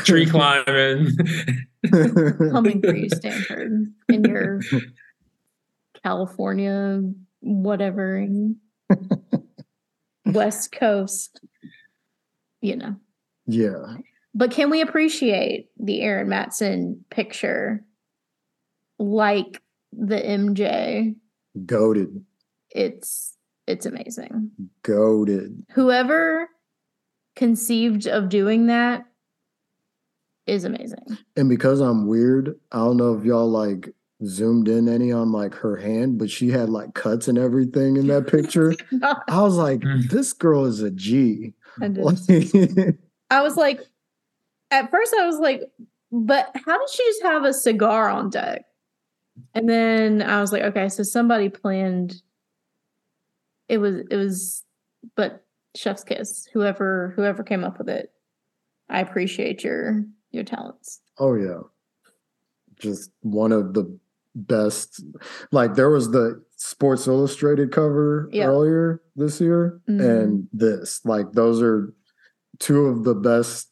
Tree 0.04 0.26
climbing. 0.26 1.16
coming 2.50 2.80
for 2.82 2.94
you 2.94 3.08
stanford 3.08 3.86
in 4.08 4.24
your 4.24 4.60
california 6.02 7.02
whatever 7.40 8.26
west 10.26 10.72
coast 10.72 11.40
you 12.60 12.76
know 12.76 12.96
yeah. 13.46 13.96
but 14.34 14.50
can 14.50 14.70
we 14.70 14.80
appreciate 14.80 15.68
the 15.78 16.00
erin 16.02 16.28
matson 16.28 17.04
picture 17.10 17.84
like 18.98 19.62
the 19.92 20.16
mj 20.16 21.14
Goaded. 21.64 22.24
it's 22.70 23.34
it's 23.66 23.86
amazing 23.86 24.50
Goaded. 24.82 25.64
whoever 25.72 26.48
conceived 27.36 28.06
of 28.06 28.28
doing 28.28 28.66
that 28.66 29.04
is 30.46 30.64
amazing. 30.64 31.18
And 31.36 31.48
because 31.48 31.80
I'm 31.80 32.06
weird, 32.06 32.58
I 32.72 32.78
don't 32.78 32.96
know 32.96 33.14
if 33.16 33.24
y'all 33.24 33.50
like 33.50 33.94
zoomed 34.24 34.68
in 34.68 34.88
any 34.88 35.12
on 35.12 35.30
like 35.32 35.54
her 35.54 35.76
hand, 35.76 36.18
but 36.18 36.30
she 36.30 36.50
had 36.50 36.68
like 36.70 36.94
cuts 36.94 37.28
and 37.28 37.36
everything 37.36 37.96
in 37.96 38.06
that 38.06 38.26
picture. 38.28 38.74
I 39.28 39.40
was 39.42 39.56
like, 39.56 39.80
Mm. 39.80 40.08
this 40.08 40.32
girl 40.32 40.64
is 40.64 40.80
a 40.82 40.90
G. 40.90 41.52
I 41.82 41.88
did. 41.88 42.98
I 43.30 43.42
was 43.42 43.56
like, 43.56 43.80
at 44.70 44.90
first 44.90 45.14
I 45.18 45.26
was 45.26 45.38
like, 45.38 45.62
but 46.12 46.50
how 46.64 46.78
did 46.78 46.88
she 46.88 47.04
just 47.04 47.22
have 47.22 47.44
a 47.44 47.52
cigar 47.52 48.08
on 48.08 48.30
deck? 48.30 48.64
And 49.54 49.68
then 49.68 50.22
I 50.22 50.40
was 50.40 50.50
like, 50.52 50.62
okay, 50.62 50.88
so 50.88 51.02
somebody 51.02 51.48
planned. 51.50 52.22
It 53.68 53.78
was 53.78 53.96
it 54.10 54.16
was, 54.16 54.64
but 55.16 55.44
chef's 55.74 56.04
kiss. 56.04 56.48
Whoever 56.54 57.12
whoever 57.16 57.42
came 57.42 57.64
up 57.64 57.78
with 57.78 57.88
it, 57.90 58.12
I 58.88 59.00
appreciate 59.00 59.62
your 59.64 60.04
your 60.36 60.44
talents. 60.44 61.00
oh 61.18 61.34
yeah. 61.34 61.60
Just 62.78 63.10
one 63.22 63.52
of 63.52 63.72
the 63.74 63.98
best. 64.34 65.02
Like 65.50 65.74
there 65.74 65.88
was 65.90 66.10
the 66.10 66.44
Sports 66.56 67.06
Illustrated 67.06 67.72
cover 67.72 68.28
Yeah. 68.32 68.46
earlier 68.48 69.00
this 69.16 69.40
year, 69.40 69.80
Mhm. 69.88 70.00
and 70.22 70.48
this. 70.52 71.02
Like 71.06 71.32
those 71.32 71.62
are 71.62 71.92
two 72.58 72.86
of 72.86 73.02
the 73.04 73.14
best 73.14 73.70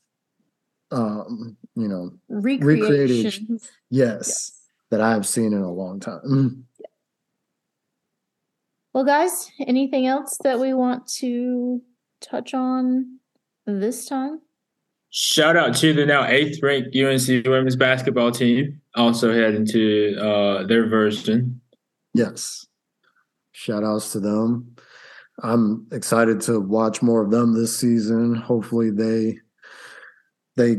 um, 0.90 1.56
you 1.74 1.88
know, 1.88 2.12
Recreations. 2.28 3.68
yes, 3.90 4.52
that 4.90 5.00
I've 5.00 5.26
seen 5.26 5.52
in 5.52 5.60
a 5.60 5.72
long 5.72 5.98
time. 6.00 6.66
Well, 8.92 9.04
guys, 9.04 9.50
anything 9.66 10.06
else 10.06 10.38
that 10.44 10.60
we 10.60 10.72
want 10.72 11.08
to 11.18 11.82
touch 12.20 12.54
on 12.54 13.18
this 13.66 14.06
time? 14.06 14.40
Shout 15.16 15.56
out 15.56 15.76
to 15.76 15.92
the 15.92 16.04
now 16.04 16.26
eighth 16.26 16.60
ranked 16.60 16.96
UNC 16.96 17.46
women's 17.46 17.76
basketball 17.76 18.32
team, 18.32 18.80
also 18.96 19.32
heading 19.32 19.64
to 19.66 20.16
uh, 20.20 20.66
their 20.66 20.88
version. 20.88 21.60
Yes. 22.14 22.66
Shout 23.52 23.84
outs 23.84 24.10
to 24.10 24.18
them. 24.18 24.74
I'm 25.40 25.86
excited 25.92 26.40
to 26.42 26.58
watch 26.58 27.00
more 27.00 27.22
of 27.22 27.30
them 27.30 27.54
this 27.54 27.78
season. 27.78 28.34
Hopefully 28.34 28.90
they 28.90 29.38
they 30.56 30.78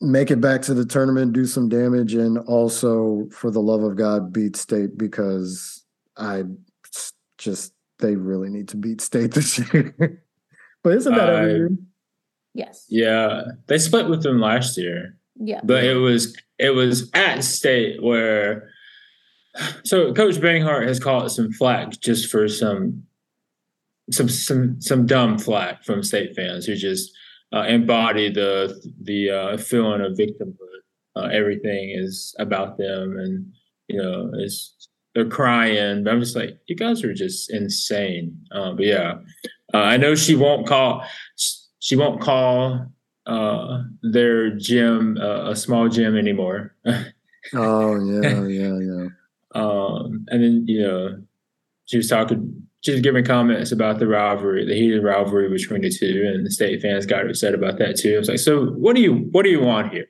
make 0.00 0.32
it 0.32 0.40
back 0.40 0.62
to 0.62 0.74
the 0.74 0.84
tournament, 0.84 1.32
do 1.32 1.46
some 1.46 1.68
damage, 1.68 2.14
and 2.14 2.38
also 2.38 3.28
for 3.30 3.52
the 3.52 3.62
love 3.62 3.84
of 3.84 3.94
God, 3.94 4.32
beat 4.32 4.56
state 4.56 4.98
because 4.98 5.84
I 6.16 6.42
just 7.38 7.72
they 8.00 8.16
really 8.16 8.48
need 8.48 8.66
to 8.70 8.76
beat 8.78 9.00
state 9.00 9.30
this 9.30 9.60
year. 9.72 10.24
but 10.82 10.96
isn't 10.96 11.14
that 11.14 11.28
every 11.28 11.52
year? 11.52 11.70
Yes. 12.56 12.86
Yeah, 12.88 13.42
they 13.66 13.78
split 13.78 14.08
with 14.08 14.22
them 14.22 14.40
last 14.40 14.76
year. 14.78 15.16
Yeah. 15.38 15.60
but 15.62 15.84
it 15.84 15.96
was 15.96 16.34
it 16.58 16.70
was 16.70 17.10
at 17.12 17.44
state 17.44 18.02
where 18.02 18.70
so 19.84 20.14
coach 20.14 20.36
Banghart 20.36 20.86
has 20.88 20.98
caught 20.98 21.30
some 21.30 21.52
flack 21.52 22.00
just 22.00 22.30
for 22.30 22.48
some 22.48 23.02
some 24.10 24.28
some 24.28 24.80
some 24.80 25.06
dumb 25.06 25.38
flack 25.38 25.84
from 25.84 26.02
state 26.02 26.34
fans 26.34 26.64
who 26.64 26.74
just 26.74 27.12
uh, 27.52 27.62
embody 27.62 28.30
the 28.30 28.80
the 29.02 29.30
uh, 29.30 29.56
feeling 29.56 30.00
of 30.00 30.12
victimhood 30.12 30.56
uh, 31.16 31.28
everything 31.32 31.90
is 31.94 32.34
about 32.38 32.78
them 32.78 33.18
and 33.18 33.52
you 33.88 34.00
know 34.00 34.30
it's 34.34 34.88
they're 35.14 35.28
crying 35.28 36.04
but 36.04 36.12
i'm 36.12 36.20
just 36.20 36.36
like 36.36 36.58
you 36.66 36.76
guys 36.76 37.02
are 37.04 37.14
just 37.14 37.50
insane 37.52 38.36
uh, 38.52 38.72
but 38.72 38.84
yeah 38.84 39.14
uh, 39.74 39.78
i 39.78 39.96
know 39.96 40.14
she 40.14 40.34
won't 40.34 40.66
call 40.66 41.04
she 41.86 41.94
won't 41.94 42.20
call 42.20 42.84
uh, 43.26 43.82
their 44.02 44.50
gym 44.50 45.16
uh, 45.20 45.50
a 45.50 45.54
small 45.54 45.88
gym 45.88 46.16
anymore. 46.16 46.74
Oh 47.54 47.94
yeah, 48.04 48.44
yeah, 48.44 48.76
yeah. 48.80 49.06
um, 49.54 50.26
and 50.30 50.42
then 50.42 50.64
you 50.66 50.82
know 50.82 51.22
she 51.84 51.96
was 51.96 52.08
talking, 52.08 52.66
she 52.80 52.90
was 52.90 53.02
giving 53.02 53.24
comments 53.24 53.70
about 53.70 54.00
the 54.00 54.08
rivalry, 54.08 54.66
the 54.66 54.74
heated 54.74 55.04
rivalry 55.04 55.48
between 55.48 55.82
the 55.82 55.88
two, 55.88 56.24
and 56.26 56.44
the 56.44 56.50
state 56.50 56.82
fans 56.82 57.06
got 57.06 57.24
upset 57.24 57.54
about 57.54 57.78
that 57.78 57.98
too. 57.98 58.16
I 58.16 58.18
was 58.18 58.28
like, 58.28 58.40
so 58.40 58.66
what 58.70 58.96
do 58.96 59.00
you 59.00 59.28
what 59.30 59.44
do 59.44 59.50
you 59.50 59.60
want 59.60 59.92
here? 59.92 60.06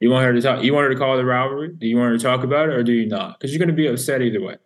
You 0.00 0.10
want 0.10 0.26
her 0.26 0.34
to 0.34 0.42
talk? 0.42 0.62
You 0.62 0.74
want 0.74 0.84
her 0.84 0.92
to 0.92 0.98
call 0.98 1.16
the 1.16 1.24
rivalry? 1.24 1.72
Do 1.72 1.86
you 1.86 1.96
want 1.96 2.10
her 2.10 2.18
to 2.18 2.22
talk 2.22 2.44
about 2.44 2.68
it, 2.68 2.74
or 2.74 2.82
do 2.82 2.92
you 2.92 3.08
not? 3.08 3.40
Because 3.40 3.54
you're 3.54 3.58
going 3.58 3.74
to 3.74 3.82
be 3.82 3.86
upset 3.86 4.20
either 4.20 4.42
way. 4.42 4.56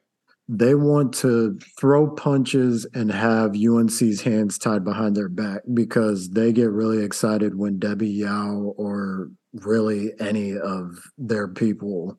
They 0.52 0.74
want 0.74 1.14
to 1.18 1.56
throw 1.78 2.10
punches 2.10 2.84
and 2.92 3.12
have 3.12 3.54
UNC's 3.54 4.20
hands 4.22 4.58
tied 4.58 4.84
behind 4.84 5.14
their 5.14 5.28
back 5.28 5.62
because 5.72 6.30
they 6.30 6.52
get 6.52 6.72
really 6.72 7.04
excited 7.04 7.56
when 7.56 7.78
Debbie 7.78 8.08
Yow 8.08 8.74
or 8.76 9.30
really 9.52 10.12
any 10.18 10.56
of 10.58 10.98
their 11.16 11.46
people 11.46 12.18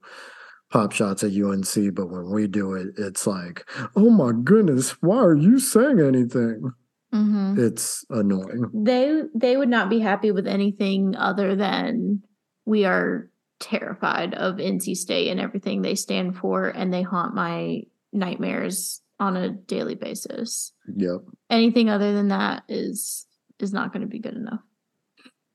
pop 0.69 0.93
shots 0.93 1.25
at 1.25 1.33
UNC. 1.33 1.93
But 1.93 2.07
when 2.07 2.31
we 2.31 2.47
do 2.47 2.75
it, 2.75 2.93
it's 2.97 3.27
like, 3.27 3.69
oh 3.97 4.09
my 4.09 4.31
goodness, 4.43 4.91
why 5.01 5.17
are 5.17 5.35
you 5.35 5.59
saying 5.59 5.99
anything? 5.99 6.71
hmm 7.11 7.55
It's 7.57 8.05
annoying. 8.09 8.71
They 8.73 9.23
they 9.35 9.57
would 9.57 9.67
not 9.67 9.89
be 9.89 9.99
happy 9.99 10.31
with 10.31 10.47
anything 10.47 11.17
other 11.17 11.57
than 11.57 12.23
we 12.63 12.85
are 12.85 13.29
terrified 13.59 14.33
of 14.35 14.55
NC 14.55 14.95
State 14.95 15.27
and 15.27 15.39
everything 15.39 15.81
they 15.81 15.95
stand 15.95 16.37
for, 16.37 16.69
and 16.69 16.93
they 16.93 17.01
haunt 17.01 17.35
my 17.35 17.81
nightmares 18.13 19.01
on 19.19 19.37
a 19.37 19.49
daily 19.49 19.95
basis. 19.95 20.73
Yep. 20.95 21.21
Anything 21.49 21.89
other 21.89 22.13
than 22.13 22.29
that 22.29 22.63
is 22.67 23.25
is 23.59 23.71
not 23.73 23.93
going 23.93 24.01
to 24.01 24.07
be 24.07 24.19
good 24.19 24.35
enough. 24.35 24.61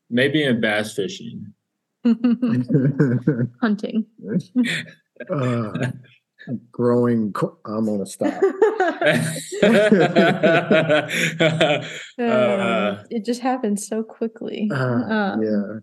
Maybe 0.09 0.43
in 0.45 0.61
bass 0.61 0.95
fishing. 0.95 1.53
Hunting. 3.61 4.07
uh, 5.31 5.91
growing. 6.71 7.33
Co- 7.33 7.59
I'm 7.67 7.87
gonna 7.87 8.07
stop. 8.07 8.41
Uh, 12.19 13.03
it 13.11 13.25
just 13.25 13.41
happens 13.41 13.87
so 13.87 14.03
quickly. 14.03 14.71
Uh, 14.73 14.77
Um, 14.77 15.43
yeah. 15.43 15.81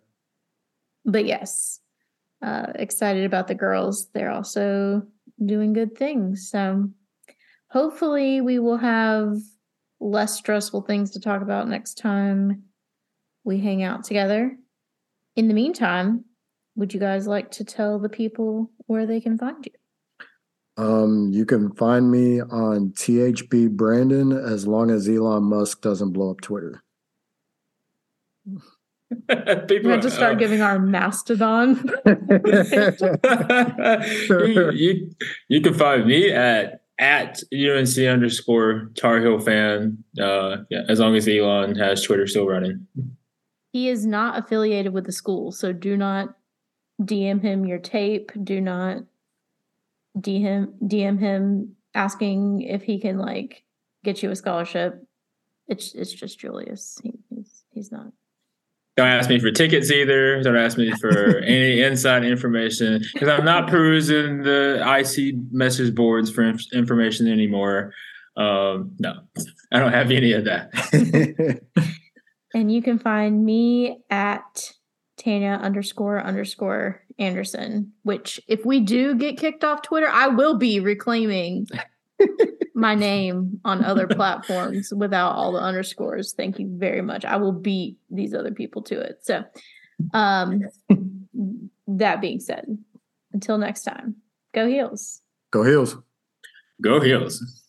but 1.05 1.25
yes, 1.25 1.79
uh, 2.41 2.67
excited 2.75 3.25
about 3.25 3.47
the 3.47 3.55
girls. 3.55 4.07
They're 4.13 4.31
also 4.31 5.03
doing 5.43 5.73
good 5.73 5.97
things. 5.97 6.49
So 6.49 6.89
hopefully, 7.69 8.41
we 8.41 8.59
will 8.59 8.77
have 8.77 9.37
less 9.99 10.35
stressful 10.35 10.81
things 10.81 11.11
to 11.11 11.19
talk 11.19 11.41
about 11.41 11.67
next 11.67 11.97
time 11.97 12.63
we 13.43 13.59
hang 13.59 13.83
out 13.83 14.03
together. 14.03 14.57
In 15.35 15.47
the 15.47 15.53
meantime, 15.53 16.25
would 16.75 16.93
you 16.93 16.99
guys 16.99 17.27
like 17.27 17.51
to 17.51 17.63
tell 17.63 17.99
the 17.99 18.09
people 18.09 18.71
where 18.87 19.05
they 19.05 19.21
can 19.21 19.37
find 19.37 19.65
you? 19.65 19.71
Um, 20.75 21.29
you 21.31 21.45
can 21.45 21.71
find 21.75 22.09
me 22.09 22.41
on 22.41 22.91
THB 22.91 23.71
Brandon 23.71 24.31
as 24.31 24.65
long 24.65 24.89
as 24.89 25.07
Elon 25.07 25.43
Musk 25.43 25.81
doesn't 25.81 26.13
blow 26.13 26.31
up 26.31 26.41
Twitter. 26.41 26.83
People, 29.67 29.85
We 29.85 29.91
have 29.91 30.01
to 30.01 30.11
start 30.11 30.35
uh, 30.35 30.39
giving 30.39 30.61
our 30.61 30.79
mastodon. 30.79 31.89
you, 34.29 34.71
you, 34.71 35.11
you 35.49 35.61
can 35.61 35.73
find 35.73 36.05
me 36.05 36.31
at 36.31 36.81
at 36.99 37.41
UNC 37.53 37.97
underscore 37.97 38.91
Tar 38.95 39.19
Heel 39.19 39.39
fan. 39.39 40.03
Uh, 40.21 40.57
yeah, 40.69 40.83
as 40.87 40.99
long 40.99 41.15
as 41.15 41.27
Elon 41.27 41.75
has 41.75 42.01
Twitter 42.03 42.27
still 42.27 42.47
running. 42.47 42.87
He 43.71 43.89
is 43.89 44.05
not 44.05 44.37
affiliated 44.37 44.93
with 44.93 45.05
the 45.05 45.11
school, 45.11 45.51
so 45.51 45.73
do 45.73 45.97
not 45.97 46.35
DM 47.01 47.41
him 47.41 47.65
your 47.65 47.79
tape. 47.79 48.31
Do 48.43 48.61
not 48.61 48.99
DM 50.17 50.73
DM 50.83 51.19
him 51.19 51.75
asking 51.95 52.61
if 52.61 52.83
he 52.83 52.99
can 52.99 53.17
like 53.17 53.63
get 54.03 54.21
you 54.21 54.29
a 54.29 54.35
scholarship. 54.35 55.03
It's 55.67 55.93
it's 55.95 56.13
just 56.13 56.39
Julius. 56.39 56.99
He, 57.01 57.13
he's 57.29 57.63
he's 57.71 57.91
not. 57.91 58.11
Don't 58.95 59.07
ask 59.07 59.29
me 59.29 59.39
for 59.39 59.49
tickets 59.49 59.89
either. 59.89 60.41
Don't 60.43 60.55
ask 60.55 60.77
me 60.77 60.91
for 60.91 61.37
any 61.43 61.81
inside 61.81 62.23
information 62.23 63.03
because 63.13 63.27
I'm 63.27 63.45
not 63.45 63.67
perusing 63.67 64.43
the 64.43 64.83
IC 64.85 65.35
message 65.51 65.95
boards 65.95 66.29
for 66.29 66.43
inf- 66.43 66.71
information 66.73 67.27
anymore. 67.27 67.91
Um, 68.37 68.95
no, 68.99 69.13
I 69.71 69.79
don't 69.79 69.93
have 69.93 70.11
any 70.11 70.33
of 70.33 70.45
that. 70.45 71.61
And 72.53 72.71
you 72.71 72.81
can 72.81 72.99
find 72.99 73.43
me 73.43 74.03
at 74.09 74.71
Tanya 75.17 75.59
underscore 75.61 76.23
underscore 76.23 77.01
Anderson. 77.17 77.91
Which, 78.03 78.39
if 78.47 78.65
we 78.65 78.79
do 78.79 79.15
get 79.15 79.37
kicked 79.37 79.63
off 79.63 79.81
Twitter, 79.81 80.07
I 80.09 80.27
will 80.27 80.57
be 80.57 80.79
reclaiming 80.79 81.67
my 82.75 82.95
name 83.09 83.59
on 83.65 83.83
other 83.83 84.07
platforms 84.07 84.93
without 84.95 85.33
all 85.33 85.51
the 85.51 85.59
underscores. 85.59 86.33
Thank 86.33 86.59
you 86.59 86.69
very 86.77 87.01
much. 87.01 87.25
I 87.25 87.37
will 87.37 87.51
beat 87.51 87.97
these 88.09 88.33
other 88.33 88.51
people 88.51 88.81
to 88.83 88.99
it. 88.99 89.19
So, 89.23 89.43
um, 90.13 90.61
that 91.87 92.21
being 92.21 92.39
said, 92.39 92.65
until 93.31 93.57
next 93.57 93.83
time, 93.83 94.15
go 94.53 94.67
heels. 94.67 95.21
Go 95.53 95.63
Heels. 95.63 95.95
Go 96.81 96.99
Heels. 96.99 97.62